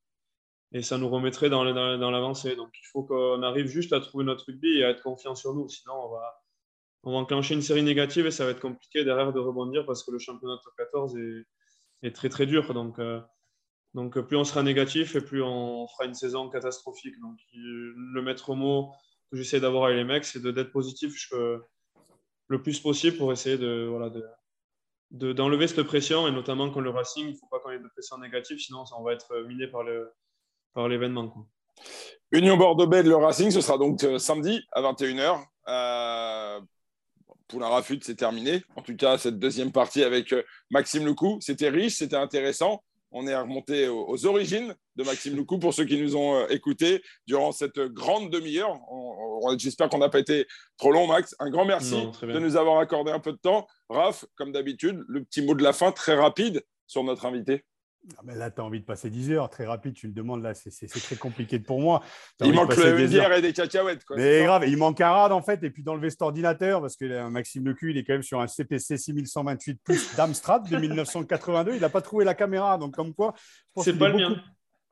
et 0.72 0.82
ça 0.82 0.98
nous 0.98 1.10
remettrait 1.10 1.50
dans 1.50 1.64
l'avancée. 1.64 2.56
Donc 2.56 2.70
il 2.82 2.88
faut 2.92 3.04
qu'on 3.04 3.42
arrive 3.44 3.68
juste 3.68 3.94
à 3.94 4.00
trouver 4.00 4.24
notre 4.24 4.46
rugby 4.46 4.80
et 4.80 4.84
à 4.84 4.90
être 4.90 5.04
confiant 5.04 5.36
sur 5.36 5.54
nous. 5.54 5.68
Sinon, 5.68 5.94
on 5.96 6.12
va, 6.12 6.42
on 7.04 7.12
va 7.12 7.18
enclencher 7.18 7.56
une 7.56 7.62
série 7.62 7.84
négative 7.84 8.26
et 8.26 8.32
ça 8.32 8.46
va 8.46 8.52
être 8.52 8.62
compliqué 8.62 9.04
derrière 9.04 9.34
de 9.34 9.40
rebondir 9.40 9.86
parce 9.86 10.04
que 10.04 10.12
le 10.12 10.20
championnat 10.20 10.56
de 10.56 10.72
14 10.78 11.18
est, 11.18 12.08
est 12.08 12.16
très 12.16 12.30
très 12.30 12.46
dur. 12.46 12.74
Donc, 12.74 13.00
euh, 13.00 13.20
donc 13.94 14.20
plus 14.22 14.38
on 14.38 14.44
sera 14.44 14.64
négatif 14.64 15.16
et 15.16 15.22
plus 15.22 15.44
on 15.44 15.88
fera 15.88 16.06
une 16.06 16.14
saison 16.14 16.50
catastrophique. 16.50 17.20
Donc 17.22 17.38
le 17.54 18.22
maître 18.22 18.56
mot 18.56 18.92
que 19.32 19.38
j'essaie 19.38 19.60
d'avoir 19.60 19.86
avec 19.86 19.98
les 19.98 20.04
mecs, 20.04 20.26
c'est 20.26 20.42
d'être 20.42 20.72
positif 20.72 21.14
le 22.48 22.62
plus 22.62 22.80
possible 22.80 23.18
pour 23.18 23.32
essayer 23.32 23.58
de, 23.58 23.88
voilà, 23.90 24.10
de, 25.12 25.34
d'enlever 25.34 25.68
cette 25.68 25.84
pression, 25.84 26.28
et 26.28 26.32
notamment 26.32 26.70
quand 26.70 26.82
le 26.82 26.90
Racing, 26.90 27.28
il 27.28 27.32
ne 27.34 27.38
faut 27.38 27.48
pas 27.48 27.60
qu'on 27.60 27.72
ait 27.72 27.80
de 27.80 27.88
pression 27.88 28.18
négative, 28.18 28.60
sinon 28.60 28.84
on 28.98 29.04
va 29.04 29.14
être 29.14 29.46
miné 29.48 29.68
par, 29.68 29.84
le, 29.84 30.12
par 30.74 30.88
l'événement. 30.88 31.48
Union 32.32 32.58
Bordeaux-Bègles, 32.58 33.10
le 33.10 33.16
Racing, 33.18 33.52
ce 33.52 33.62
sera 33.62 33.78
donc 33.78 34.04
euh, 34.04 34.18
samedi 34.18 34.62
à 34.72 34.82
21h. 34.82 35.44
Euh, 35.68 36.62
pour 37.48 37.60
la 37.60 37.68
Rafut, 37.68 38.00
c'est 38.02 38.16
terminé. 38.16 38.64
En 38.78 38.82
tout 38.82 38.96
cas, 38.96 39.18
cette 39.18 39.38
deuxième 39.38 39.74
partie 39.74 40.04
avec 40.04 40.32
euh, 40.32 40.44
Maxime 40.70 41.06
Lecou, 41.06 41.40
c'était 41.42 41.70
riche, 41.70 41.98
c'était 41.98 42.16
intéressant 42.16 42.82
on 43.12 43.28
est 43.28 43.36
remonté 43.36 43.88
aux, 43.88 44.26
origines 44.26 44.74
de 44.96 45.04
Maxime 45.04 45.36
Loukou 45.36 45.60
pour 45.60 45.74
ceux 45.74 45.86
qui 45.86 46.02
nous 46.02 46.16
ont 46.16 46.36
euh, 46.36 46.48
écoutés 46.50 47.02
durant 47.28 47.52
cette 47.52 47.80
grande 47.80 48.30
demi-heure. 48.30 48.80
J'espère 49.58 49.90
qu'on 49.90 49.98
n'a 49.98 50.10
pas 50.10 50.20
été 50.20 50.48
trop 50.78 50.92
long, 50.92 51.08
Max. 51.08 51.36
Un 51.40 51.50
grand 51.50 51.66
merci 51.66 52.08
de 52.22 52.40
nous 52.40 52.56
avoir 52.56 52.80
accordé 52.80 53.12
un 53.12 53.20
peu 53.20 53.32
de 53.32 53.38
temps. 53.38 53.68
Raph, 53.90 54.26
comme 54.36 54.52
d'habitude, 54.52 55.04
le 55.08 55.24
petit 55.24 55.42
mot 55.42 55.56
de 55.56 55.64
la 55.64 55.74
fin 55.74 55.92
très 55.92 56.16
rapide 56.16 56.64
sur 56.88 57.04
notre 57.04 57.26
invité. 57.26 57.66
Ah, 58.18 58.22
là, 58.34 58.50
tu 58.50 58.60
as 58.60 58.64
envie 58.64 58.80
de 58.80 58.86
passer 58.86 59.10
10 59.12 59.32
heures, 59.32 59.50
très 59.50 59.66
rapide, 59.66 59.94
tu 59.94 60.08
me 60.08 60.14
demandes, 60.14 60.42
là, 60.42 60.54
c'est 60.56 60.88
très 60.88 61.16
compliqué 61.16 61.60
pour 61.60 61.80
moi. 61.80 62.02
Il 62.44 62.54
manque 62.54 62.76
une 62.76 63.08
bière 63.08 63.32
et 63.32 63.42
des 63.42 63.54
cacahuètes. 63.54 64.04
Mais 64.16 64.44
grave, 64.44 64.68
il 64.68 64.78
manque 64.78 65.00
un 65.02 65.12
rad 65.12 65.32
en 65.32 65.42
fait, 65.42 65.64
et 65.64 65.70
puis 65.70 65.84
d'enlever 65.84 66.10
cet 66.10 66.24
ordinateur, 66.24 66.82
parce 66.82 66.96
que 66.96 67.06
euh, 67.06 67.30
Maxime 67.30 67.66
Lecu, 67.68 67.92
il 67.92 67.98
est 67.98 68.04
quand 68.04 68.14
même 68.14 68.24
sur 68.24 68.42
un 68.42 68.48
CPC 68.48 68.98
6128 68.98 69.82
plus 69.84 70.16
d'Amstrad 70.16 70.68
de 70.68 70.78
1982, 70.78 71.76
il 71.76 71.82
n'a 71.82 71.90
pas 71.90 72.02
trouvé 72.02 72.26
la 72.26 72.34
caméra, 72.34 72.78
donc 72.78 72.96
comme 72.96 73.14
quoi. 73.14 73.36
C'est 73.78 73.98
pas 73.98 74.10
le 74.10 74.16
mien. 74.16 74.44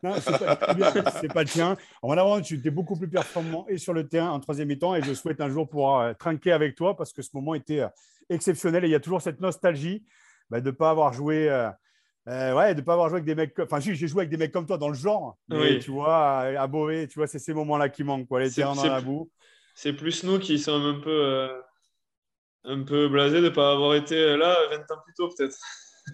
c'est 0.01 1.33
pas, 1.33 1.43
le 1.43 1.49
tien. 1.49 1.75
En 2.01 2.17
avant, 2.17 2.39
tu 2.39 2.55
étais 2.55 2.69
beaucoup 2.69 2.95
plus 2.95 3.09
performant 3.09 3.65
et 3.67 3.77
sur 3.77 3.93
le 3.93 4.07
terrain 4.07 4.29
en 4.29 4.39
troisième 4.39 4.69
mi-temps, 4.69 4.95
et 4.95 5.01
je 5.01 5.13
souhaite 5.13 5.41
un 5.41 5.49
jour 5.49 5.67
pouvoir 5.67 6.01
euh, 6.01 6.13
trinquer 6.13 6.51
avec 6.51 6.75
toi, 6.75 6.95
parce 6.95 7.11
que 7.11 7.21
ce 7.21 7.29
moment 7.33 7.53
était 7.55 7.81
euh, 7.81 7.87
exceptionnel, 8.29 8.85
et 8.85 8.87
il 8.87 8.91
y 8.91 8.95
a 8.95 8.99
toujours 8.99 9.21
cette 9.21 9.41
nostalgie 9.41 10.05
bah, 10.49 10.61
de 10.61 10.67
ne 10.67 10.71
pas 10.71 10.91
avoir 10.91 11.11
joué. 11.11 11.49
Euh, 11.49 11.69
ouais, 12.29 12.75
de 12.75 12.79
ne 12.79 12.85
pas 12.85 12.93
avoir 12.93 13.09
joué 13.09 13.17
avec 13.17 13.25
des 13.25 13.35
mecs. 13.35 13.57
Enfin, 13.59 13.79
j'ai 13.79 13.95
joué 13.95 14.21
avec 14.21 14.29
des 14.29 14.37
mecs 14.37 14.51
comme 14.51 14.65
toi 14.65 14.77
dans 14.77 14.89
le 14.89 14.95
genre. 14.95 15.37
Mais 15.49 15.79
tu 15.79 15.91
vois, 15.91 16.39
à, 16.41 16.67
Beauvais, 16.67 17.07
tu 17.07 17.19
vois, 17.19 17.27
c'est 17.27 17.39
ces 17.39 17.53
moments-là 17.53 17.89
qui 17.89 18.03
manquent, 18.03 18.27
quoi, 18.27 18.39
les 18.39 18.51
terrains 18.51 18.75
dans 18.75 18.85
la 18.85 19.01
boue. 19.01 19.29
C'est 19.75 19.93
plus 19.93 20.23
nous 20.23 20.39
qui 20.39 20.59
sommes 20.59 20.85
un 20.85 20.99
peu, 20.99 21.09
euh, 21.09 21.61
un 22.65 22.83
peu 22.83 23.07
blasés 23.07 23.39
de 23.39 23.45
ne 23.45 23.49
pas 23.49 23.71
avoir 23.71 23.95
été 23.95 24.35
là 24.35 24.57
20 24.69 24.91
ans 24.91 25.01
plus 25.05 25.13
tôt, 25.15 25.29
peut-être. 25.29 25.57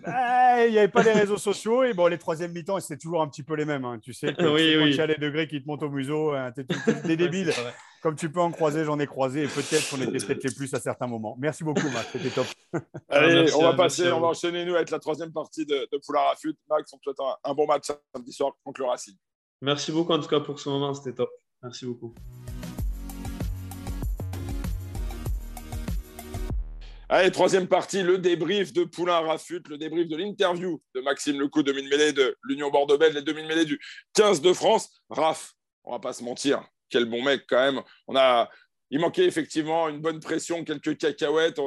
Il 0.06 0.72
n'y 0.72 0.78
avait 0.78 0.88
pas 0.88 1.04
les 1.04 1.12
réseaux 1.12 1.38
sociaux 1.38 1.84
et 1.84 1.94
bon, 1.94 2.08
les 2.08 2.18
troisième 2.18 2.52
mi-temps, 2.52 2.80
c'est 2.80 2.98
toujours 2.98 3.22
un 3.22 3.28
petit 3.28 3.44
peu 3.44 3.56
les 3.56 3.66
mêmes. 3.66 3.86
Hein. 3.86 4.00
Tu 4.02 4.14
sais, 4.14 4.34
que, 4.34 4.44
oui, 4.44 4.76
quand 4.78 4.86
il 4.86 4.96
y 4.96 5.02
a 5.02 5.08
les 5.08 5.16
degrés 5.16 5.48
qui 5.48 5.62
te 5.62 5.68
montent 5.68 5.84
au 5.84 5.90
museau, 5.90 6.32
hein, 6.32 6.52
tu 6.54 6.62
es, 6.62 7.12
es, 7.12 7.18
débile. 7.18 7.52
Comme 8.02 8.16
tu 8.16 8.32
peux 8.32 8.40
en 8.40 8.52
croiser, 8.52 8.86
j'en 8.86 9.00
ai 9.00 9.08
croisé 9.08 9.44
et 9.44 9.48
peut-être 9.48 9.90
qu'on 9.90 10.02
était 10.02 10.24
peut-être 10.24 10.44
les 10.44 10.54
plus 10.54 10.74
à 10.74 10.80
certains 10.80 11.08
moments. 11.08 11.36
Merci 11.40 11.64
beaucoup, 11.64 11.90
Max. 11.90 12.08
C'était 12.12 12.30
top. 12.30 12.46
Allez, 13.10 13.52
on 13.56 13.64
va 13.64 13.74
passer, 13.74 14.12
on 14.12 14.20
va 14.20 14.28
enchaîner, 14.28 14.64
nous, 14.64 14.76
avec 14.76 14.92
la 14.92 15.00
troisième 15.00 15.32
partie 15.32 15.66
de, 15.66 15.88
de 15.92 15.98
Poulard 16.06 16.30
à 16.30 16.36
Max, 16.70 16.94
on 16.94 16.98
te 16.98 17.04
souhaite 17.04 17.18
un, 17.44 17.54
bon 17.54 17.66
match 17.66 17.92
samedi 18.14 18.32
soir 18.32 18.52
contre 18.64 18.82
le 18.82 18.88
Racing. 18.88 19.16
Merci 19.62 19.92
beaucoup, 19.92 20.14
en 20.14 20.20
tout 20.20 20.28
cas, 20.28 20.40
pour 20.40 20.60
ce 20.60 20.70
moment. 20.70 20.94
C'était 20.94 21.14
top. 21.14 21.32
Merci 21.64 21.86
beaucoup. 21.86 22.14
Allez, 27.08 27.30
troisième 27.30 27.68
partie, 27.68 28.02
le 28.02 28.18
débrief 28.18 28.74
de 28.74 28.84
Poulain 28.84 29.20
Rafut, 29.20 29.62
le 29.70 29.78
débrief 29.78 30.08
de 30.08 30.18
l'interview 30.18 30.82
de 30.96 31.02
Maxime 31.02 31.40
Lecou, 31.40 31.62
demi-mêlée 31.62 32.14
de 32.14 32.36
l'Union 32.46 32.72
Bordeaux-Bègles, 32.72 33.18
les 33.18 33.22
demi-mêlées 33.22 33.66
du 33.66 33.80
15 34.14 34.42
de 34.42 34.52
France. 34.54 34.90
Raf, 35.10 35.54
on 35.84 35.92
va 35.92 36.00
pas 36.00 36.14
se 36.14 36.24
mentir, 36.24 36.68
quel 36.90 37.06
bon 37.06 37.22
mec 37.22 37.44
quand 37.48 37.60
même. 37.60 37.84
On 38.08 38.16
a, 38.16 38.50
il 38.90 39.00
manquait 39.00 39.26
effectivement 39.26 39.88
une 39.88 40.02
bonne 40.02 40.20
pression, 40.20 40.64
quelques 40.64 40.98
cacahuètes 40.98 41.60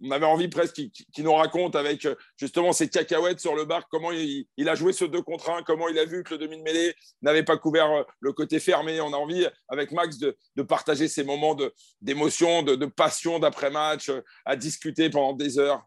on 0.00 0.10
avait 0.10 0.26
envie 0.26 0.48
presque 0.48 0.74
qu'il 0.74 1.24
nous 1.24 1.34
raconte 1.34 1.76
avec 1.76 2.04
euh, 2.06 2.14
justement 2.36 2.72
ces 2.72 2.88
cacahuètes 2.88 3.40
sur 3.40 3.54
le 3.54 3.64
bar, 3.64 3.88
comment 3.88 4.10
il, 4.12 4.68
a 4.68 4.74
joué 4.74 4.92
ce 4.92 5.04
2 5.04 5.22
contre 5.22 5.50
1, 5.50 5.62
comment 5.62 5.88
il 5.88 5.98
a 5.98 6.04
vu 6.04 6.22
que 6.22 6.34
le 6.34 6.38
demi 6.38 6.58
de 6.58 6.62
mêlée 6.62 6.94
n'avait 7.20 7.42
pas 7.42 7.56
couvert 7.56 7.90
euh, 7.90 8.02
le 8.20 8.32
côté 8.32 8.58
fermé. 8.58 9.00
On 9.00 9.12
a 9.12 9.16
envie, 9.16 9.46
avec 9.68 9.92
Max, 9.92 10.18
de, 10.18 10.36
partager 10.62 11.08
ces 11.08 11.24
moments 11.24 11.56
d'émotion, 12.00 12.62
de, 12.62 12.86
passion 12.86 13.38
d'après-match, 13.38 14.08
euh, 14.08 14.22
à 14.44 14.56
discuter 14.56 15.10
pendant 15.10 15.34
des 15.34 15.58
heures. 15.58 15.86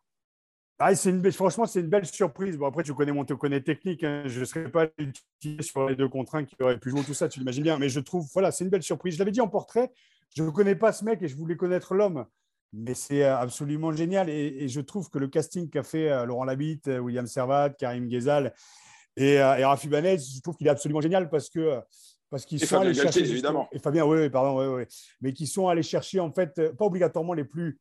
Ah, 0.78 0.92
une, 1.06 1.32
franchement, 1.32 1.66
c'est 1.66 1.80
une 1.80 1.88
belle 1.88 2.06
surprise. 2.06 2.58
Bon, 2.58 2.68
après, 2.68 2.84
tu 2.84 2.94
connais 2.94 3.14
mon 3.14 3.24
te 3.24 3.34
connais 3.34 3.62
technique. 3.62 4.04
Hein. 4.04 4.24
Je 4.26 4.42
ne 4.42 4.46
serais 4.46 4.70
pas 4.70 4.88
utilisé 4.98 5.64
sur 5.64 5.88
les 5.88 5.96
deux 5.96 6.10
contre 6.10 6.36
1 6.36 6.44
qui 6.44 6.56
auraient 6.60 6.78
pu 6.78 6.90
jouer 6.90 7.02
tout 7.04 7.14
ça, 7.14 7.30
tu 7.30 7.40
l'imagines 7.40 7.64
bien. 7.64 7.80
Mais 7.80 7.88
je 7.88 8.02
trouve, 8.02 8.28
voilà, 8.34 8.52
c'est 8.52 8.66
une 8.66 8.70
belle 8.70 8.84
surprise. 8.84 9.14
Je 9.14 9.20
l'avais 9.20 9.32
dit 9.32 9.40
en 9.40 9.48
portrait, 9.48 9.90
je 10.36 10.44
ne 10.44 10.50
connais 10.50 10.76
pas 10.76 10.92
ce 10.92 11.06
mec 11.06 11.22
et 11.22 11.30
je 11.30 11.36
voulais 11.38 11.56
connaître 11.56 11.94
l'homme 11.94 12.26
mais 12.76 12.94
c'est 12.94 13.24
euh, 13.24 13.38
absolument 13.38 13.92
génial. 13.92 14.30
Et, 14.30 14.68
je 14.68 14.82
trouve 14.82 15.10
que 15.10 15.18
le 15.18 15.28
casting 15.28 15.70
qu'a 15.70 15.84
fait 15.84 16.12
euh, 16.12 16.26
Laurent 16.26 16.44
Labitte, 16.44 16.88
euh, 16.88 17.00
William 17.00 17.26
Servat, 17.26 17.72
Karim 17.72 18.08
Ghezal 18.08 18.54
et, 19.16 19.36
et 19.36 19.66
Rafi 19.66 19.88
Banez, 19.88 20.18
je 20.18 20.42
trouve 20.42 20.58
qu'il 20.58 20.68
est 20.68 20.72
absolument 20.72 21.02
génial 21.02 21.30
parce 21.30 21.50
que 21.50 21.80
parce 22.30 22.46
qu'ils 22.46 22.60
sont 22.66 22.80
allés 22.80 22.94
chercher 22.94 23.22
évidemment. 23.22 23.70
Et 23.72 23.80
Fabien, 23.80 24.04
oui, 24.04 24.30
pardon, 24.30 24.60
oui, 24.60 24.82
oui, 24.82 24.96
mais 25.22 25.32
qui 25.32 25.48
sont 25.48 25.70
allés 25.70 25.84
chercher 25.84 26.20
en 26.20 26.34
fait 26.34 26.74
pas 26.74 26.86
obligatoirement 26.86 27.34
les 27.34 27.46
plus 27.46 27.80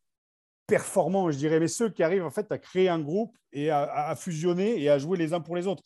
performants, 0.69 1.31
je 1.31 1.37
dirais, 1.37 1.59
mais 1.59 1.67
ceux 1.67 1.89
qui 1.89 2.05
arrivent 2.05 2.25
en 2.25 2.31
fait 2.31 2.53
à 2.53 2.59
créer 2.59 2.89
un 2.89 3.01
groupe 3.01 3.37
et 3.53 3.71
à, 3.71 4.15
fusionner 4.17 4.81
et 4.81 4.89
à 4.91 4.99
jouer 4.99 5.19
les 5.19 5.33
uns 5.33 5.41
pour 5.41 5.57
les 5.57 5.67
autres. 5.67 5.83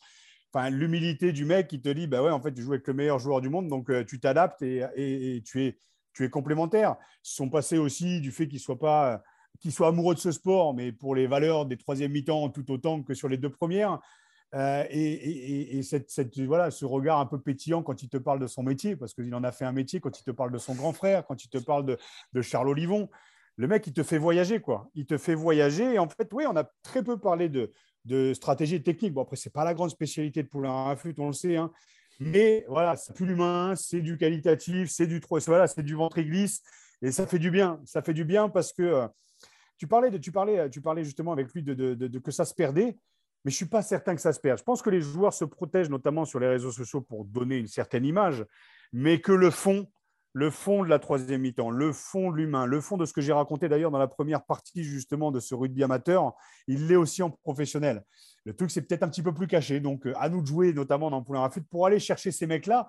Enfin, 0.53 0.69
l'humilité 0.69 1.31
du 1.31 1.45
mec 1.45 1.67
qui 1.67 1.81
te 1.81 1.89
dit, 1.89 2.05
bah 2.05 2.21
ouais, 2.21 2.31
en 2.31 2.41
fait, 2.41 2.53
tu 2.53 2.61
joues 2.61 2.73
avec 2.73 2.87
le 2.87 2.93
meilleur 2.93 3.17
joueur 3.17 3.41
du 3.41 3.49
monde, 3.49 3.67
donc 3.67 3.89
tu 4.05 4.19
t'adaptes 4.19 4.61
et, 4.61 4.85
et, 4.95 5.41
tu 5.41 5.63
es 5.63 5.77
tu 6.13 6.25
es 6.25 6.29
complémentaire. 6.29 6.95
Ils 7.23 7.31
sont 7.31 7.49
passés 7.49 7.77
aussi 7.77 8.21
du 8.21 8.31
fait 8.31 8.47
qu'ils 8.47 8.59
soient 8.59 8.79
pas 8.79 9.21
amoureux 9.81 10.15
de 10.15 10.19
ce 10.19 10.31
sport, 10.31 10.73
mais 10.73 10.91
pour 10.91 11.15
les 11.15 11.27
valeurs 11.27 11.65
des 11.65 11.77
troisième 11.77 12.11
mi-temps 12.11 12.49
tout 12.49 12.71
autant 12.71 13.03
que 13.03 13.13
sur 13.13 13.27
les 13.27 13.37
deux 13.37 13.51
premières. 13.51 13.99
Euh, 14.55 14.83
et, 14.89 15.81
cette, 15.83 16.39
voilà, 16.39 16.71
ce 16.71 16.85
regard 16.85 17.19
un 17.19 17.25
peu 17.25 17.39
pétillant 17.39 17.83
quand 17.83 18.01
il 18.01 18.09
te 18.09 18.17
parle 18.17 18.39
de 18.39 18.47
son 18.47 18.63
métier, 18.63 18.95
parce 18.95 19.13
qu'il 19.13 19.33
en 19.35 19.43
a 19.43 19.51
fait 19.51 19.65
un 19.65 19.71
métier, 19.71 19.99
quand 19.99 20.19
il 20.19 20.23
te 20.23 20.31
parle 20.31 20.51
de 20.51 20.57
son 20.57 20.73
grand 20.73 20.93
frère, 20.93 21.25
quand 21.25 21.43
il 21.43 21.49
te 21.49 21.59
parle 21.59 21.85
de, 21.85 21.97
de 22.33 22.41
Charles 22.41 22.69
Olivon, 22.69 23.09
le 23.57 23.67
mec, 23.67 23.85
il 23.87 23.93
te 23.93 24.03
fait 24.03 24.17
voyager, 24.17 24.61
quoi. 24.61 24.89
Il 24.95 25.05
te 25.05 25.17
fait 25.17 25.35
voyager. 25.35 25.95
Et 25.95 25.99
en 25.99 26.07
fait, 26.07 26.29
oui, 26.31 26.45
on 26.47 26.55
a 26.55 26.63
très 26.81 27.03
peu 27.03 27.19
parlé 27.19 27.49
de, 27.49 27.71
de 28.05 28.33
stratégie 28.33 28.81
technique. 28.81 29.13
Bon, 29.13 29.23
après, 29.23 29.35
ce 29.35 29.49
n'est 29.49 29.51
pas 29.51 29.65
la 29.65 29.73
grande 29.73 29.89
spécialité 29.89 30.43
de 30.43 30.47
Poulain 30.47 30.71
à 30.71 30.95
on 31.17 31.27
le 31.27 31.33
sait. 31.33 31.57
Hein. 31.57 31.69
Mais 32.19 32.65
voilà, 32.67 32.95
c'est 32.97 33.13
plus 33.13 33.25
l'humain, 33.25 33.75
c'est 33.75 34.01
du 34.01 34.17
qualitatif, 34.17 34.89
c'est 34.89 35.07
du 35.07 35.21
voilà, 35.47 35.67
c'est 35.67 35.83
du 35.83 35.95
ventre 35.95 36.19
glisse 36.21 36.61
et 37.01 37.11
ça 37.11 37.25
fait 37.25 37.39
du 37.39 37.49
bien. 37.49 37.79
Ça 37.85 38.01
fait 38.01 38.13
du 38.13 38.25
bien 38.25 38.49
parce 38.49 38.73
que 38.73 38.83
euh, 38.83 39.07
tu 39.77 39.87
parlais 39.87 40.11
de, 40.11 40.17
tu 40.17 40.31
parlais, 40.31 40.69
tu 40.69 40.81
parlais 40.81 41.03
justement 41.05 41.31
avec 41.31 41.53
lui 41.53 41.63
de, 41.63 42.19
que 42.19 42.31
ça 42.31 42.43
se 42.43 42.53
perdait, 42.53 42.97
mais 43.45 43.51
je 43.51 43.55
suis 43.55 43.67
pas 43.67 43.81
certain 43.81 44.15
que 44.15 44.21
ça 44.21 44.33
se 44.33 44.39
perde. 44.39 44.59
Je 44.59 44.63
pense 44.63 44.81
que 44.81 44.89
les 44.89 44.99
joueurs 44.99 45.33
se 45.33 45.45
protègent 45.45 45.89
notamment 45.89 46.25
sur 46.25 46.39
les 46.41 46.47
réseaux 46.47 46.73
sociaux 46.73 47.01
pour 47.01 47.23
donner 47.23 47.57
une 47.57 47.67
certaine 47.67 48.05
image, 48.05 48.45
mais 48.91 49.21
que 49.21 49.31
le 49.31 49.49
fond, 49.49 49.87
le 50.33 50.49
fond 50.51 50.83
de 50.83 50.89
la 50.89 50.99
troisième 50.99 51.41
mi-temps, 51.41 51.71
le 51.71 51.91
fond 51.91 52.31
de 52.31 52.37
l'humain, 52.37 52.65
le 52.65 52.81
fond 52.81 52.97
de 52.97 53.05
ce 53.05 53.13
que 53.13 53.21
j'ai 53.21 53.33
raconté 53.33 53.67
d'ailleurs 53.67 53.91
dans 53.91 53.97
la 53.97 54.07
première 54.07 54.43
partie 54.43 54.83
justement 54.83 55.31
de 55.31 55.39
ce 55.39 55.55
rugby 55.55 55.83
amateur, 55.83 56.33
il 56.67 56.87
l'est 56.87 56.95
aussi 56.95 57.23
en 57.23 57.31
professionnel. 57.31 58.03
Le 58.45 58.55
truc, 58.55 58.71
c'est 58.71 58.83
peut-être 58.83 59.03
un 59.03 59.09
petit 59.09 59.23
peu 59.23 59.33
plus 59.33 59.47
caché. 59.47 59.79
Donc, 59.79 60.05
euh, 60.05 60.13
à 60.17 60.29
nous 60.29 60.41
de 60.41 60.47
jouer, 60.47 60.73
notamment 60.73 61.09
dans 61.09 61.23
Poulain 61.23 61.41
Rafut, 61.41 61.61
pour 61.61 61.85
aller 61.85 61.99
chercher 61.99 62.31
ces 62.31 62.45
mecs-là, 62.45 62.87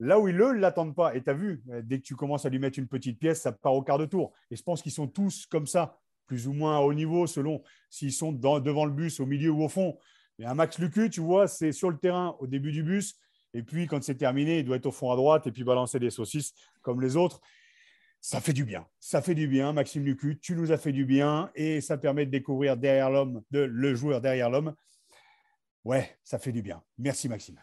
là 0.00 0.18
où 0.18 0.28
ils 0.28 0.36
ne 0.36 0.52
l'attendent 0.52 0.94
pas. 0.94 1.14
Et 1.14 1.22
tu 1.22 1.30
as 1.30 1.34
vu, 1.34 1.62
euh, 1.70 1.80
dès 1.84 1.98
que 1.98 2.04
tu 2.04 2.16
commences 2.16 2.44
à 2.44 2.48
lui 2.48 2.58
mettre 2.58 2.78
une 2.78 2.88
petite 2.88 3.18
pièce, 3.18 3.42
ça 3.42 3.52
part 3.52 3.74
au 3.74 3.82
quart 3.82 3.98
de 3.98 4.06
tour. 4.06 4.32
Et 4.50 4.56
je 4.56 4.62
pense 4.62 4.82
qu'ils 4.82 4.92
sont 4.92 5.06
tous 5.06 5.46
comme 5.46 5.66
ça, 5.66 5.98
plus 6.26 6.48
ou 6.48 6.52
moins 6.52 6.76
à 6.76 6.80
haut 6.80 6.94
niveau, 6.94 7.26
selon 7.26 7.62
s'ils 7.88 8.12
sont 8.12 8.32
devant 8.32 8.84
le 8.84 8.92
bus, 8.92 9.20
au 9.20 9.26
milieu 9.26 9.50
ou 9.50 9.62
au 9.62 9.68
fond. 9.68 9.96
Mais 10.38 10.46
un 10.46 10.54
Max 10.54 10.78
Lucu, 10.78 11.10
tu 11.10 11.20
vois, 11.20 11.46
c'est 11.46 11.72
sur 11.72 11.90
le 11.90 11.98
terrain 11.98 12.36
au 12.40 12.46
début 12.46 12.72
du 12.72 12.82
bus 12.82 13.16
Et 13.54 13.62
puis, 13.62 13.86
quand 13.86 14.02
c'est 14.02 14.16
terminé, 14.16 14.58
il 14.58 14.64
doit 14.64 14.76
être 14.76 14.86
au 14.86 14.92
fond 14.92 15.10
à 15.10 15.16
droite 15.16 15.46
et 15.46 15.52
puis 15.52 15.64
balancer 15.64 15.98
des 15.98 16.10
saucisses 16.10 16.52
comme 16.82 17.00
les 17.00 17.16
autres. 17.16 17.40
Ça 18.20 18.40
fait 18.40 18.52
du 18.52 18.64
bien. 18.64 18.86
Ça 18.98 19.22
fait 19.22 19.34
du 19.34 19.48
bien, 19.48 19.72
Maxime 19.72 20.04
Lucu. 20.04 20.38
Tu 20.38 20.54
nous 20.54 20.72
as 20.72 20.78
fait 20.78 20.92
du 20.92 21.04
bien 21.04 21.50
et 21.54 21.80
ça 21.80 21.96
permet 21.96 22.26
de 22.26 22.30
découvrir 22.30 22.76
derrière 22.76 23.10
l'homme, 23.10 23.42
de, 23.50 23.60
le 23.60 23.94
joueur 23.94 24.20
derrière 24.20 24.50
l'homme. 24.50 24.74
Ouais, 25.84 26.18
ça 26.22 26.38
fait 26.38 26.52
du 26.52 26.62
bien. 26.62 26.82
Merci, 26.98 27.28
Maxime. 27.28 27.58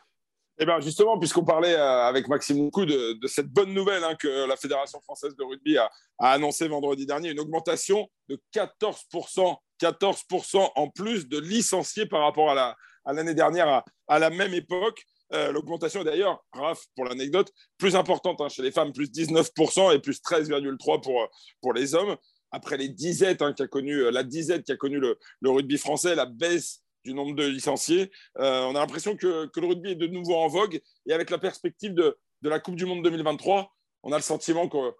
Eh 0.60 0.66
bien, 0.66 0.80
justement, 0.80 1.20
puisqu'on 1.20 1.46
parlait 1.46 1.76
euh, 1.76 2.08
avec 2.08 2.28
Maxime 2.28 2.64
Lucu 2.64 2.88
de, 2.88 3.28
cette 3.28 3.48
bonne 3.48 3.74
nouvelle 3.74 4.04
hein, 4.04 4.16
que 4.16 4.48
la 4.48 4.58
Fédération 4.58 5.00
française 5.02 5.36
de 5.36 5.44
rugby 5.44 5.78
a, 5.78 5.92
a 6.18 6.32
annoncé 6.32 6.68
vendredi 6.68 7.06
dernier, 7.06 7.30
une 7.30 7.40
augmentation 7.40 8.10
de 8.28 8.42
14%, 8.54 9.56
14% 9.80 10.72
en 10.76 10.90
plus 10.90 11.28
de 11.28 11.38
licenciés 11.38 12.08
par 12.08 12.22
rapport 12.22 12.50
à 12.50 12.76
l'année 13.14 13.36
dernière, 13.36 13.84
à, 14.08 14.20
la 14.20 14.30
même 14.32 14.54
époque. 14.56 15.04
Euh, 15.34 15.52
L'augmentation 15.52 16.04
d'ailleurs, 16.04 16.44
Raph, 16.54 16.86
pour 16.96 17.06
l'anecdote, 17.06 17.52
plus 17.78 17.96
importante 17.96 18.40
hein, 18.42 18.50
chez 18.50 18.62
les 18.62 18.72
femmes, 18.72 18.94
plus 18.94 19.10
19% 19.12 19.94
et 19.94 20.00
plus 20.00 20.22
13,3% 20.22 21.02
pour, 21.02 21.28
pour 21.62 21.74
les 21.74 21.96
hommes. 21.96 22.16
Après 22.52 22.78
les 22.78 22.90
disettes 22.90 23.42
hein, 23.42 23.54
qui 23.54 23.64
a 23.64 23.68
connu, 23.68 24.04
euh, 24.04 24.12
la 24.12 24.24
disette 24.24 24.64
qui 24.64 24.72
a 24.72 24.78
connu 24.78 25.00
le, 25.00 25.18
le, 25.42 25.50
rugby 25.50 25.78
français, 25.78 26.16
la 26.16 26.26
baisse 26.26 26.82
du 27.04 27.14
nombre 27.14 27.36
de 27.36 27.46
licenciés, 27.46 28.10
euh, 28.40 28.64
on 28.64 28.76
a 28.76 28.80
l'impression 28.80 29.16
que, 29.16 29.48
que, 29.48 29.60
le 29.60 29.68
rugby 29.68 29.92
est 29.92 29.96
de 29.96 30.08
nouveau 30.08 30.36
en 30.36 30.48
vogue. 30.48 30.80
Et 31.06 31.14
avec 31.14 31.30
la 31.30 31.38
perspective 31.38 31.94
de, 31.94 32.18
de 32.42 32.50
la 32.50 32.60
Coupe 32.60 32.76
du 32.76 32.86
Monde 32.86 33.04
2023, 33.04 33.70
on 34.04 34.12
a 34.14 34.18
le 34.18 34.24
sentiment 34.24 34.70
qu'on 34.70 34.94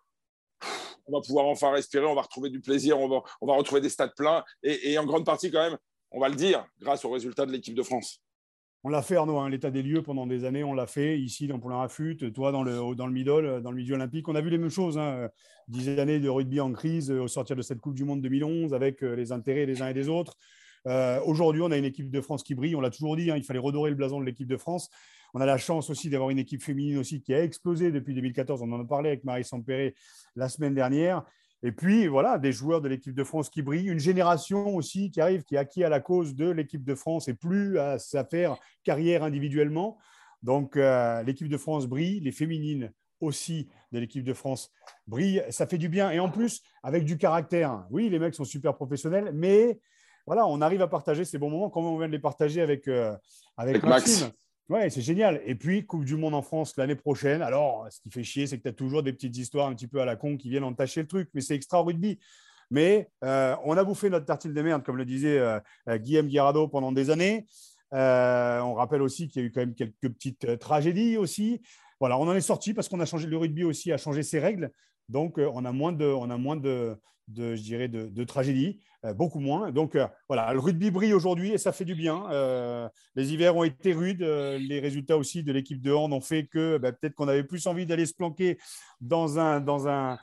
va 1.08 1.22
pouvoir 1.26 1.46
enfin 1.46 1.72
respirer, 1.72 2.06
on 2.06 2.16
va 2.16 2.22
retrouver 2.22 2.50
du 2.50 2.60
plaisir, 2.60 3.00
on 3.00 3.08
va, 3.08 3.22
on 3.40 3.48
va 3.48 3.56
retrouver 3.56 3.80
des 3.80 3.90
stades 3.90 4.14
pleins. 4.16 4.44
Et, 4.64 4.92
et 4.92 4.98
en 4.98 5.06
grande 5.06 5.26
partie, 5.26 5.50
quand 5.50 5.62
même, 5.70 5.78
on 6.12 6.20
va 6.20 6.28
le 6.28 6.36
dire, 6.36 6.66
grâce 6.80 7.06
aux 7.06 7.10
résultats 7.10 7.46
de 7.46 7.52
l'équipe 7.52 7.76
de 7.76 7.84
France. 7.84 8.22
On 8.84 8.90
l'a 8.90 9.02
fait, 9.02 9.16
Arnaud, 9.16 9.40
hein, 9.40 9.50
l'état 9.50 9.72
des 9.72 9.82
lieux 9.82 10.04
pendant 10.04 10.28
des 10.28 10.46
années, 10.46 10.64
on 10.64 10.74
l'a 10.74 10.88
fait 10.88 11.20
ici 11.20 11.48
dans 11.48 11.60
Poulain 11.60 11.78
Rafut, 11.78 12.18
toi 12.34 12.52
dans 12.52 12.64
le, 12.64 12.96
dans 12.96 13.08
le 13.08 13.12
middle, 13.12 13.62
dans 13.62 13.72
le 13.72 13.78
milieu 13.78 13.96
olympique. 13.96 14.28
On 14.28 14.36
a 14.36 14.42
vu 14.42 14.50
les 14.50 14.58
mêmes 14.58 14.70
choses, 14.70 14.98
hein, 14.98 15.30
dix 15.68 15.90
années 16.00 16.20
de 16.20 16.30
rugby 16.30 16.60
en 16.60 16.72
crise 16.72 17.12
au 17.12 17.28
sortir 17.28 17.56
de 17.56 17.62
cette 17.62 17.80
Coupe 17.82 17.96
du 17.96 18.06
Monde 18.06 18.22
2011 18.22 18.74
avec 18.74 19.04
euh, 19.04 19.16
les 19.16 19.32
intérêts 19.32 19.66
des 19.66 19.82
uns 19.82 19.90
et 19.90 19.94
des 19.94 20.10
autres. 20.10 20.36
Euh, 20.86 21.20
Aujourd'hui, 21.26 21.62
on 21.62 21.72
a 21.72 21.78
une 21.78 21.86
équipe 21.86 22.10
de 22.10 22.22
France 22.22 22.44
qui 22.44 22.56
brille, 22.56 22.76
on 22.76 22.82
l'a 22.82 22.92
toujours 22.92 23.18
dit, 23.18 23.32
hein, 23.32 23.36
il 23.36 23.44
fallait 23.44 23.60
redorer 23.60 23.90
le 23.90 23.96
blason 23.96 24.20
de 24.20 24.26
l'équipe 24.26 24.48
de 24.48 24.58
France. 24.58 24.90
On 25.34 25.42
a 25.42 25.46
la 25.46 25.58
chance 25.58 25.90
aussi 25.90 26.10
d'avoir 26.10 26.30
une 26.30 26.40
équipe 26.40 26.64
féminine 26.64 26.98
aussi 26.98 27.22
qui 27.22 27.34
a 27.34 27.44
explosé 27.44 27.92
depuis 27.92 28.14
2014. 28.14 28.62
On 28.62 28.72
en 28.72 28.82
a 28.82 28.86
parlé 28.86 29.10
avec 29.10 29.24
Marie 29.24 29.44
Sampéré 29.44 29.96
la 30.36 30.48
semaine 30.48 30.74
dernière. 30.74 31.24
Et 31.64 31.72
puis, 31.72 32.08
voilà, 32.08 32.38
des 32.38 32.52
joueurs 32.52 32.82
de 32.82 32.88
l'équipe 32.88 33.16
de 33.16 33.24
France 33.24 33.50
qui 33.50 33.62
brillent, 33.62 33.90
une 33.90 34.00
génération 34.00 34.76
aussi 34.76 35.10
qui 35.10 35.22
arrive, 35.22 35.44
qui 35.44 35.56
est 35.56 35.58
acquis 35.58 35.84
à 35.84 35.90
la 35.90 36.00
cause 36.00 36.36
de 36.36 36.50
l'équipe 36.50 36.84
de 36.84 36.96
France 36.96 37.28
et 37.28 37.34
plus 37.34 37.80
à 37.80 37.98
sa 37.98 38.24
faire 38.24 38.58
carrière 38.84 39.24
individuellement. 39.24 39.98
Donc, 40.44 40.78
euh, 40.78 41.24
l'équipe 41.24 41.50
de 41.50 41.58
France 41.58 41.88
brille, 41.88 42.20
les 42.20 42.32
féminines 42.32 42.92
aussi 43.20 43.70
de 43.92 44.00
l'équipe 44.00 44.24
de 44.24 44.34
France 44.34 44.72
brillent. 45.08 45.44
Ça 45.50 45.66
fait 45.66 45.80
du 45.80 45.90
bien. 45.90 46.12
Et 46.12 46.20
en 46.20 46.30
plus, 46.30 46.62
avec 46.84 47.06
du 47.06 47.18
caractère. 47.18 47.86
Oui, 47.90 48.10
les 48.10 48.20
mecs 48.20 48.36
sont 48.36 48.46
super 48.46 48.76
professionnels, 48.76 49.32
mais 49.34 49.80
voilà, 50.28 50.46
on 50.46 50.62
arrive 50.62 50.82
à 50.84 50.88
partager 50.88 51.26
ces 51.26 51.40
bons 51.40 51.50
moments 51.50 51.70
comme 51.70 51.86
on 51.86 51.98
vient 51.98 52.08
de 52.08 52.12
les 52.12 52.20
partager 52.20 52.62
avec, 52.62 52.88
euh, 52.88 53.16
avec, 53.56 53.78
avec 53.78 53.84
Maxime. 53.84 54.28
Max. 54.28 54.38
Ouais, 54.70 54.90
c'est 54.90 55.02
génial. 55.02 55.42
Et 55.46 55.56
puis, 55.56 55.86
Coupe 55.86 56.04
du 56.04 56.18
Monde 56.18 56.36
en 56.36 56.42
France 56.42 56.76
l'année 56.76 56.96
prochaine. 56.96 57.42
Alors, 57.42 57.88
ce 57.90 58.02
qui 58.02 58.10
fait 58.10 58.24
chier, 58.24 58.48
c'est 58.48 58.58
que 58.58 58.64
tu 58.64 58.70
as 58.70 58.74
toujours 58.74 59.02
des 59.02 59.14
petites 59.14 59.38
histoires 59.38 59.68
un 59.68 59.74
petit 59.74 59.88
peu 59.88 60.02
à 60.02 60.06
la 60.06 60.18
con 60.18 60.36
qui 60.36 60.50
viennent 60.50 60.66
entacher 60.66 61.02
le 61.02 61.08
truc, 61.08 61.30
mais 61.34 61.40
c'est 61.40 61.56
extra 61.56 61.80
rugby. 61.80 62.20
Mais 62.70 63.10
euh, 63.24 63.56
on 63.64 63.78
a 63.78 63.84
bouffé 63.86 64.10
notre 64.10 64.26
tartine 64.26 64.54
de 64.54 64.62
merde, 64.62 64.84
comme 64.84 64.98
le 64.98 65.06
disait 65.06 65.40
euh, 65.40 65.60
Guillaume 65.98 66.28
Guirado 66.28 66.68
pendant 66.68 66.92
des 66.92 67.10
années. 67.10 67.46
Euh, 67.94 68.60
on 68.60 68.74
rappelle 68.74 69.02
aussi 69.02 69.28
qu'il 69.28 69.42
y 69.42 69.46
a 69.46 69.48
eu 69.48 69.52
quand 69.52 69.62
même 69.62 69.74
quelques 69.74 69.94
petites 70.02 70.46
euh, 70.46 70.58
tragédies 70.58 71.18
aussi. 71.18 71.62
Voilà, 72.00 72.18
on 72.18 72.28
en 72.28 72.36
est 72.36 72.42
sorti 72.42 72.74
parce 72.74 72.90
qu'on 72.90 73.00
a 73.00 73.06
changé 73.06 73.28
le 73.28 73.38
rugby 73.38 73.64
aussi, 73.64 73.92
a 73.92 73.98
changé 73.98 74.24
ses 74.24 74.40
règles. 74.40 74.72
Donc, 75.10 75.40
euh, 75.40 75.50
on 75.54 75.64
a 75.66 75.72
moins 75.72 75.94
de, 75.94 76.06
on 76.06 76.28
de, 76.58 78.24
tragédies, 78.26 78.82
euh, 78.97 78.97
beaucoup 79.16 79.40
moins. 79.40 79.72
Donc, 79.72 79.96
euh, 79.96 80.08
voilà, 80.28 80.52
le 80.54 80.60
rugby 80.60 80.92
brille 80.92 81.14
aujourd'hui 81.14 81.52
et 81.52 81.58
ça 81.58 81.72
fait 81.72 81.86
du 81.86 81.96
bien. 81.96 82.26
Euh, 82.32 82.90
les 83.16 83.34
hivers 83.34 83.56
ont 83.56 83.64
été 83.64 83.94
rudes. 83.94 84.22
les 84.22 84.80
résultats 84.80 85.18
aussi 85.18 85.44
de 85.44 85.52
l'équipe 85.52 85.82
de 85.82 85.92
hand 85.92 86.14
ont 86.14 86.22
fait 86.22 86.46
que 86.46 86.78
bah, 86.78 86.92
peut-être 86.92 87.16
qu'on 87.16 87.28
avait 87.28 87.44
plus 87.44 87.68
envie 87.68 87.86
d'aller 87.86 88.06
se 88.06 88.14
planquer 88.14 88.58
dans 89.02 89.40
un, 89.40 89.60
dans 89.60 89.88
un, 89.88 90.18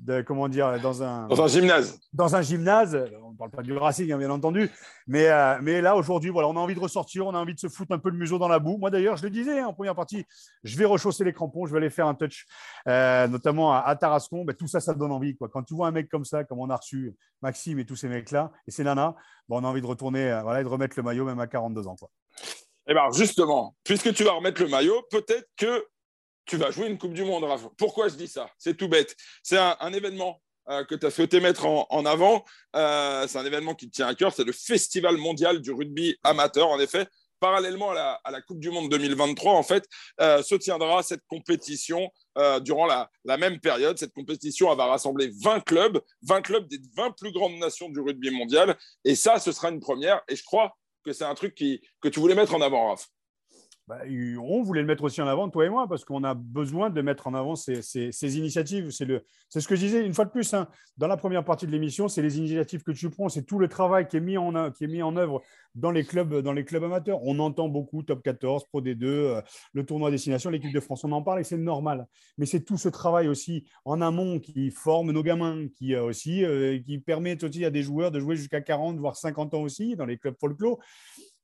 de, 0.00 0.22
comment 0.22 0.48
dire, 0.48 0.80
dans 0.80 1.02
un, 1.02 1.28
dans 1.28 1.42
un 1.42 1.46
gymnase. 1.46 2.00
Dans 2.12 2.34
un 2.34 2.42
gymnase. 2.42 3.10
On 3.22 3.32
ne 3.32 3.36
parle 3.36 3.50
pas 3.50 3.62
du 3.62 3.76
Racing, 3.76 4.10
hein, 4.12 4.18
bien 4.18 4.30
entendu. 4.30 4.70
Mais, 5.06 5.28
euh, 5.28 5.58
mais 5.60 5.80
là, 5.80 5.96
aujourd'hui, 5.96 6.30
voilà, 6.30 6.48
on 6.48 6.56
a 6.56 6.60
envie 6.60 6.74
de 6.74 6.80
ressortir, 6.80 7.26
on 7.26 7.34
a 7.34 7.38
envie 7.38 7.54
de 7.54 7.60
se 7.60 7.68
foutre 7.68 7.92
un 7.92 7.98
peu 7.98 8.10
le 8.10 8.16
museau 8.16 8.38
dans 8.38 8.48
la 8.48 8.58
boue. 8.58 8.78
Moi, 8.78 8.90
d'ailleurs, 8.90 9.16
je 9.16 9.22
le 9.22 9.30
disais 9.30 9.60
hein, 9.60 9.66
en 9.66 9.74
première 9.74 9.94
partie, 9.94 10.24
je 10.64 10.76
vais 10.78 10.86
rechausser 10.86 11.24
les 11.24 11.32
crampons, 11.32 11.66
je 11.66 11.72
vais 11.72 11.78
aller 11.78 11.90
faire 11.90 12.06
un 12.06 12.14
touch, 12.14 12.46
euh, 12.88 13.28
notamment 13.28 13.74
à, 13.74 13.80
à 13.80 13.96
Tarascon. 13.96 14.44
Ben, 14.44 14.54
tout 14.54 14.68
ça, 14.68 14.80
ça 14.80 14.94
donne 14.94 15.12
envie. 15.12 15.36
Quoi. 15.36 15.48
Quand 15.48 15.62
tu 15.62 15.74
vois 15.74 15.88
un 15.88 15.92
mec 15.92 16.08
comme 16.08 16.24
ça, 16.24 16.44
comme 16.44 16.60
on 16.60 16.70
a 16.70 16.76
reçu 16.76 17.14
Maxime 17.42 17.78
et 17.78 17.84
tous 17.84 17.96
ces 17.96 18.08
mecs-là, 18.08 18.52
et 18.66 18.70
c'est 18.70 18.84
Nana, 18.84 19.14
ben, 19.48 19.56
on 19.56 19.64
a 19.64 19.68
envie 19.68 19.82
de 19.82 19.86
retourner 19.86 20.30
euh, 20.30 20.42
voilà, 20.42 20.60
et 20.60 20.64
de 20.64 20.68
remettre 20.68 20.94
le 20.96 21.02
maillot, 21.02 21.24
même 21.24 21.40
à 21.40 21.46
42 21.46 21.86
ans. 21.86 21.96
Quoi. 21.96 22.08
Et 22.86 22.92
eh 22.92 22.94
bien, 22.94 23.10
justement, 23.12 23.76
puisque 23.84 24.12
tu 24.14 24.24
vas 24.24 24.32
remettre 24.32 24.62
le 24.62 24.68
maillot, 24.68 25.02
peut-être 25.10 25.48
que 25.56 25.84
tu 26.50 26.56
vas 26.56 26.72
jouer 26.72 26.88
une 26.88 26.98
Coupe 26.98 27.14
du 27.14 27.22
Monde, 27.22 27.44
Raph. 27.44 27.68
Pourquoi 27.78 28.08
je 28.08 28.16
dis 28.16 28.26
ça? 28.26 28.50
C'est 28.58 28.76
tout 28.76 28.88
bête. 28.88 29.14
C'est 29.40 29.56
un, 29.56 29.92
événement 29.92 30.42
euh, 30.68 30.84
que 30.84 30.96
tu 30.96 31.06
as 31.06 31.10
souhaité 31.12 31.38
mettre 31.38 31.64
en, 31.64 32.04
avant. 32.04 32.44
Euh, 32.74 33.28
c'est 33.28 33.38
un 33.38 33.46
événement 33.46 33.76
qui 33.76 33.88
te 33.88 33.94
tient 33.94 34.08
à 34.08 34.16
cœur, 34.16 34.32
c'est 34.34 34.42
le 34.42 34.50
Festival 34.50 35.16
mondial 35.16 35.60
du 35.60 35.70
rugby 35.70 36.18
amateur. 36.24 36.66
En 36.66 36.80
effet, 36.80 37.06
parallèlement 37.38 37.92
à 37.92 38.20
la, 38.32 38.42
Coupe 38.42 38.58
du 38.58 38.68
Monde 38.68 38.90
2023, 38.90 39.52
en 39.52 39.62
fait, 39.62 39.86
euh, 40.20 40.42
se 40.42 40.56
tiendra 40.56 41.04
cette 41.04 41.22
compétition 41.28 42.10
durant 42.62 42.86
la, 42.86 43.36
même 43.36 43.60
période. 43.60 43.96
Cette 43.96 44.12
compétition 44.12 44.74
va 44.74 44.86
rassembler 44.86 45.30
20 45.44 45.60
clubs, 45.60 46.00
20 46.22 46.42
clubs 46.42 46.66
des 46.66 46.80
20 46.96 47.12
plus 47.12 47.30
grandes 47.30 47.58
nations 47.58 47.88
du 47.90 48.00
rugby 48.00 48.30
mondial. 48.30 48.76
Et 49.04 49.14
ça, 49.14 49.38
ce 49.38 49.52
sera 49.52 49.70
une 49.70 49.80
première. 49.80 50.20
Et 50.28 50.34
je 50.34 50.42
crois 50.42 50.76
que 51.04 51.12
c'est 51.12 51.24
un 51.24 51.34
truc 51.34 51.54
que 51.54 52.08
tu 52.08 52.18
voulais 52.18 52.34
mettre 52.34 52.54
en 52.54 52.60
avant, 52.60 52.88
Raph. 52.88 53.06
Bah, 53.90 53.98
on 54.40 54.62
voulait 54.62 54.82
le 54.82 54.86
mettre 54.86 55.02
aussi 55.02 55.20
en 55.20 55.26
avant, 55.26 55.48
toi 55.48 55.66
et 55.66 55.68
moi, 55.68 55.88
parce 55.88 56.04
qu'on 56.04 56.22
a 56.22 56.32
besoin 56.34 56.90
de 56.90 57.02
mettre 57.02 57.26
en 57.26 57.34
avant 57.34 57.56
ces, 57.56 57.82
ces, 57.82 58.12
ces 58.12 58.38
initiatives. 58.38 58.90
C'est 58.92 59.60
ce 59.60 59.66
que 59.66 59.74
je 59.74 59.80
disais 59.80 60.06
une 60.06 60.14
fois 60.14 60.24
de 60.24 60.30
plus 60.30 60.54
hein, 60.54 60.68
dans 60.96 61.08
la 61.08 61.16
première 61.16 61.44
partie 61.44 61.66
de 61.66 61.72
l'émission, 61.72 62.06
c'est 62.06 62.22
les 62.22 62.38
initiatives 62.38 62.84
que 62.84 62.92
tu 62.92 63.10
prends, 63.10 63.28
c'est 63.28 63.42
tout 63.42 63.58
le 63.58 63.66
travail 63.66 64.06
qui 64.06 64.16
est, 64.16 64.20
mis 64.20 64.38
en, 64.38 64.70
qui 64.70 64.84
est 64.84 64.86
mis 64.86 65.02
en 65.02 65.16
œuvre 65.16 65.42
dans 65.74 65.90
les, 65.90 66.04
clubs, 66.04 66.40
dans 66.40 66.52
les 66.52 66.64
clubs 66.64 66.84
amateurs. 66.84 67.18
On 67.24 67.40
entend 67.40 67.68
beaucoup 67.68 68.04
Top 68.04 68.22
14, 68.22 68.64
Pro 68.68 68.80
D2, 68.80 69.04
euh, 69.04 69.42
le 69.72 69.84
tournoi 69.84 70.12
destination, 70.12 70.50
l'équipe 70.50 70.72
de 70.72 70.78
France, 70.78 71.02
on 71.02 71.10
en 71.10 71.22
parle 71.22 71.40
et 71.40 71.44
c'est 71.44 71.58
normal. 71.58 72.06
Mais 72.38 72.46
c'est 72.46 72.60
tout 72.60 72.78
ce 72.78 72.88
travail 72.88 73.26
aussi 73.26 73.64
en 73.84 74.00
amont 74.00 74.38
qui 74.38 74.70
forme 74.70 75.10
nos 75.10 75.24
gamins, 75.24 75.66
qui, 75.66 75.96
euh, 75.96 76.04
aussi, 76.04 76.44
euh, 76.44 76.78
qui 76.78 77.00
permet 77.00 77.42
aussi 77.42 77.64
à 77.64 77.70
des 77.70 77.82
joueurs 77.82 78.12
de 78.12 78.20
jouer 78.20 78.36
jusqu'à 78.36 78.60
40, 78.60 78.98
voire 78.98 79.16
50 79.16 79.54
ans 79.54 79.62
aussi 79.62 79.96
dans 79.96 80.06
les 80.06 80.16
clubs 80.16 80.36
folklore 80.38 80.78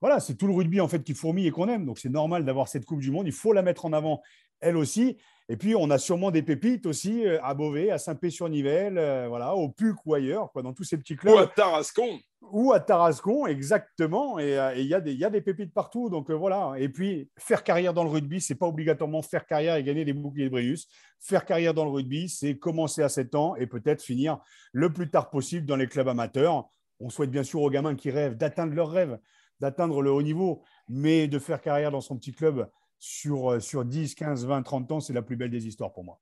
voilà, 0.00 0.20
c'est 0.20 0.34
tout 0.34 0.46
le 0.46 0.54
rugby 0.54 0.80
en 0.80 0.88
fait 0.88 1.02
qui 1.02 1.14
fourmille 1.14 1.46
et 1.46 1.50
qu'on 1.50 1.68
aime. 1.68 1.86
Donc 1.86 1.98
c'est 1.98 2.08
normal 2.08 2.44
d'avoir 2.44 2.68
cette 2.68 2.84
Coupe 2.84 3.00
du 3.00 3.10
Monde. 3.10 3.26
Il 3.26 3.32
faut 3.32 3.52
la 3.52 3.62
mettre 3.62 3.86
en 3.86 3.92
avant, 3.92 4.22
elle 4.60 4.76
aussi. 4.76 5.16
Et 5.48 5.56
puis 5.56 5.76
on 5.76 5.90
a 5.90 5.98
sûrement 5.98 6.32
des 6.32 6.42
pépites 6.42 6.86
aussi 6.86 7.24
euh, 7.24 7.38
à 7.42 7.54
Beauvais, 7.54 7.90
à 7.90 7.98
Saint-Pé-sur-Nivelle, 7.98 8.98
euh, 8.98 9.26
voilà, 9.28 9.54
au 9.54 9.68
Puc 9.68 9.96
ou 10.04 10.14
ailleurs, 10.14 10.50
quoi, 10.50 10.62
dans 10.62 10.72
tous 10.72 10.82
ces 10.82 10.98
petits 10.98 11.14
clubs. 11.14 11.34
Ou 11.34 11.38
à 11.38 11.46
Tarascon. 11.46 12.18
Ou 12.50 12.72
à 12.72 12.80
Tarascon, 12.80 13.46
exactement. 13.46 14.40
Et 14.40 14.58
euh, 14.58 14.74
il 14.74 14.86
y, 14.86 14.88
y, 14.88 15.24
a 15.24 15.30
des 15.30 15.40
pépites 15.40 15.72
partout. 15.72 16.10
Donc 16.10 16.32
voilà. 16.32 16.74
Et 16.78 16.88
puis 16.88 17.30
faire 17.38 17.62
carrière 17.62 17.94
dans 17.94 18.02
le 18.02 18.10
rugby, 18.10 18.40
c'est 18.40 18.56
pas 18.56 18.66
obligatoirement 18.66 19.22
faire 19.22 19.46
carrière 19.46 19.76
et 19.76 19.84
gagner 19.84 20.04
des 20.04 20.12
boucliers 20.12 20.46
de 20.46 20.50
Brius. 20.50 20.88
Faire 21.20 21.44
carrière 21.44 21.74
dans 21.74 21.84
le 21.84 21.90
rugby, 21.90 22.28
c'est 22.28 22.58
commencer 22.58 23.02
à 23.02 23.08
7 23.08 23.34
ans 23.36 23.54
et 23.54 23.68
peut-être 23.68 24.02
finir 24.02 24.38
le 24.72 24.92
plus 24.92 25.08
tard 25.10 25.30
possible 25.30 25.64
dans 25.64 25.76
les 25.76 25.86
clubs 25.86 26.08
amateurs. 26.08 26.68
On 26.98 27.08
souhaite 27.08 27.30
bien 27.30 27.44
sûr 27.44 27.62
aux 27.62 27.70
gamins 27.70 27.94
qui 27.94 28.10
rêvent 28.10 28.36
d'atteindre 28.36 28.74
leurs 28.74 28.90
rêves 28.90 29.18
d'atteindre 29.60 30.02
le 30.02 30.10
haut 30.10 30.22
niveau, 30.22 30.62
mais 30.88 31.28
de 31.28 31.38
faire 31.38 31.60
carrière 31.60 31.90
dans 31.90 32.00
son 32.00 32.16
petit 32.16 32.32
club 32.32 32.68
sur, 32.98 33.52
euh, 33.52 33.60
sur 33.60 33.84
10, 33.84 34.14
15, 34.14 34.46
20, 34.46 34.62
30 34.62 34.92
ans, 34.92 35.00
c'est 35.00 35.12
la 35.12 35.22
plus 35.22 35.36
belle 35.36 35.50
des 35.50 35.66
histoires 35.66 35.92
pour 35.92 36.04
moi. 36.04 36.20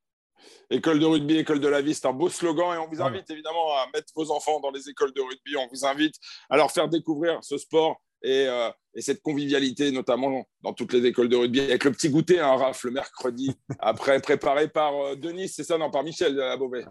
École 0.71 0.99
de 0.99 1.07
rugby, 1.07 1.37
école 1.37 1.61
de 1.61 1.69
la 1.69 1.81
vie, 1.81 1.95
c'est 1.95 2.07
un 2.07 2.13
beau 2.13 2.29
slogan 2.29 2.75
et 2.75 2.79
on 2.79 2.89
vous 2.89 3.01
invite 3.01 3.29
évidemment 3.31 3.73
à 3.77 3.87
mettre 3.95 4.13
vos 4.15 4.31
enfants 4.31 4.61
dans 4.61 4.71
les 4.71 4.89
écoles 4.89 5.13
de 5.13 5.21
rugby. 5.21 5.57
On 5.57 5.69
vous 5.69 5.87
invite 5.87 6.17
à 6.51 6.57
leur 6.57 6.71
faire 6.71 6.89
découvrir 6.89 7.39
ce 7.43 7.57
sport 7.57 8.03
et, 8.23 8.47
euh, 8.47 8.71
et 8.95 9.03
cette 9.03 9.23
convivialité, 9.23 9.91
notamment 9.91 10.47
dans 10.63 10.73
toutes 10.73 10.93
les 10.93 11.07
écoles 11.07 11.29
de 11.29 11.37
rugby, 11.37 11.61
avec 11.61 11.85
le 11.85 11.93
petit 11.93 12.11
goûter, 12.11 12.41
un 12.41 12.53
hein, 12.53 12.57
Raph, 12.57 12.85
le 12.85 12.91
mercredi, 12.91 13.55
après 13.79 14.21
préparé 14.21 14.69
par 14.69 14.95
euh, 14.95 15.17
Denis, 15.17 15.49
c'est 15.49 15.65
ça, 15.65 15.79
non, 15.79 15.91
par 15.91 16.03
Michel 16.03 16.41
à 16.41 16.57
Beauvais. 16.57 16.85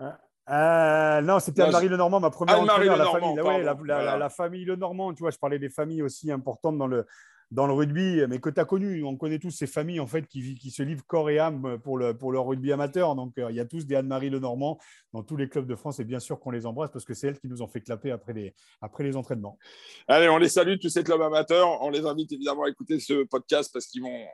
Euh, 0.49 1.21
non, 1.21 1.39
c'était 1.39 1.61
Anne-Marie 1.61 1.87
Lenormand, 1.87 2.19
ma 2.19 2.29
première 2.29 2.59
entraîneur, 2.59 2.97
la, 2.97 3.05
famille, 3.05 3.35
la, 3.35 3.77
la, 3.85 4.17
la, 4.17 4.29
famille 4.29 4.65
Lenormand. 4.65 5.13
Tu 5.13 5.21
vois, 5.21 5.31
je 5.31 5.37
parlais 5.37 5.59
des 5.59 5.69
familles 5.69 6.01
aussi 6.01 6.31
importantes 6.31 6.77
dans 6.77 6.87
le, 6.87 7.05
dans 7.53 7.67
le 7.67 7.73
rugby, 7.73 8.21
mais 8.27 8.39
que 8.39 8.49
tu 8.49 8.59
as 8.59 8.65
connu. 8.65 9.03
On 9.03 9.15
connaît 9.15 9.37
tous 9.37 9.51
ces 9.51 9.67
familles 9.67 9.99
en 9.99 10.07
fait 10.07 10.27
qui, 10.27 10.55
qui 10.55 10.71
se 10.71 10.81
livrent 10.81 11.05
corps 11.05 11.29
et 11.29 11.37
âme 11.37 11.77
pour 11.83 11.97
le, 11.97 12.17
pour 12.17 12.31
le 12.31 12.39
rugby 12.39 12.71
amateur. 12.71 13.15
Donc, 13.15 13.33
il 13.37 13.55
y 13.55 13.59
a 13.59 13.65
tous 13.65 13.85
des 13.85 13.95
Anne-Marie 13.95 14.31
Lenormand 14.31 14.79
dans 15.13 15.21
tous 15.21 15.37
les 15.37 15.47
clubs 15.47 15.67
de 15.67 15.75
France 15.75 15.99
et 15.99 16.03
bien 16.03 16.19
sûr 16.19 16.39
qu'on 16.39 16.49
les 16.49 16.65
embrasse 16.65 16.89
parce 16.91 17.05
que 17.05 17.13
c'est 17.13 17.27
elles 17.27 17.39
qui 17.39 17.47
nous 17.47 17.61
ont 17.61 17.67
fait 17.67 17.81
clapper 17.81 18.09
après 18.09 18.33
les, 18.33 18.55
après 18.81 19.03
les 19.03 19.15
entraînements. 19.15 19.59
Allez, 20.07 20.29
on 20.29 20.37
les 20.37 20.49
salue, 20.49 20.77
tous 20.81 20.89
ces 20.89 21.03
clubs 21.03 21.21
amateurs. 21.21 21.79
On 21.83 21.91
les 21.91 22.05
invite 22.05 22.31
évidemment 22.31 22.63
à 22.63 22.69
écouter 22.69 22.99
ce 22.99 23.23
podcast 23.23 23.69
parce 23.71 23.85
qu'ils 23.85 24.01
vont 24.01 24.25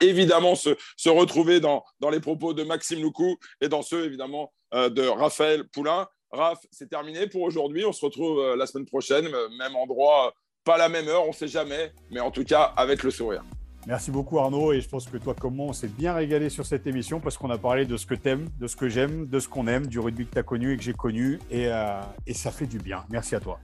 évidemment 0.00 0.54
se, 0.54 0.70
se 0.96 1.10
retrouver 1.10 1.60
dans, 1.60 1.84
dans, 2.00 2.08
les 2.08 2.20
propos 2.20 2.54
de 2.54 2.62
Maxime 2.62 3.02
Loucou 3.02 3.36
et 3.60 3.68
dans 3.68 3.82
ceux 3.82 4.06
évidemment 4.06 4.52
de 4.72 5.06
Raphaël 5.06 5.68
Poulain. 5.68 6.08
Raph, 6.30 6.60
c'est 6.72 6.88
terminé 6.88 7.28
pour 7.28 7.42
aujourd'hui. 7.42 7.84
On 7.84 7.92
se 7.92 8.04
retrouve 8.04 8.56
la 8.56 8.66
semaine 8.66 8.86
prochaine, 8.86 9.28
même 9.58 9.76
endroit 9.76 10.34
pas 10.64 10.78
la 10.78 10.88
même 10.88 11.08
heure, 11.08 11.24
on 11.24 11.28
ne 11.28 11.34
sait 11.34 11.48
jamais, 11.48 11.92
mais 12.10 12.20
en 12.20 12.30
tout 12.30 12.44
cas 12.44 12.72
avec 12.76 13.02
le 13.02 13.10
sourire. 13.10 13.44
Merci 13.86 14.10
beaucoup 14.10 14.38
Arnaud 14.38 14.72
et 14.72 14.80
je 14.80 14.88
pense 14.88 15.06
que 15.06 15.18
toi 15.18 15.34
comme 15.38 15.56
moi 15.56 15.66
on 15.68 15.72
s'est 15.74 15.88
bien 15.88 16.14
régalé 16.14 16.48
sur 16.48 16.64
cette 16.64 16.86
émission 16.86 17.20
parce 17.20 17.36
qu'on 17.36 17.50
a 17.50 17.58
parlé 17.58 17.84
de 17.84 17.98
ce 17.98 18.06
que 18.06 18.14
t'aimes, 18.14 18.48
de 18.58 18.66
ce 18.66 18.76
que 18.76 18.88
j'aime, 18.88 19.26
de 19.26 19.38
ce 19.38 19.46
qu'on 19.46 19.66
aime, 19.66 19.86
du 19.86 20.00
rugby 20.00 20.24
que 20.24 20.32
tu 20.32 20.38
as 20.38 20.42
connu 20.42 20.72
et 20.72 20.76
que 20.78 20.82
j'ai 20.82 20.94
connu 20.94 21.38
et, 21.50 21.66
euh, 21.68 22.00
et 22.26 22.32
ça 22.32 22.50
fait 22.50 22.66
du 22.66 22.78
bien. 22.78 23.04
Merci 23.10 23.34
à 23.34 23.40
toi. 23.40 23.60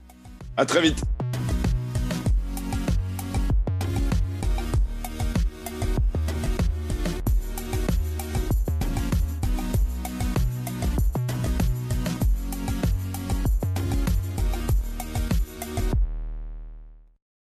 À 0.57 0.65
très 0.65 0.81
vite. 0.81 1.01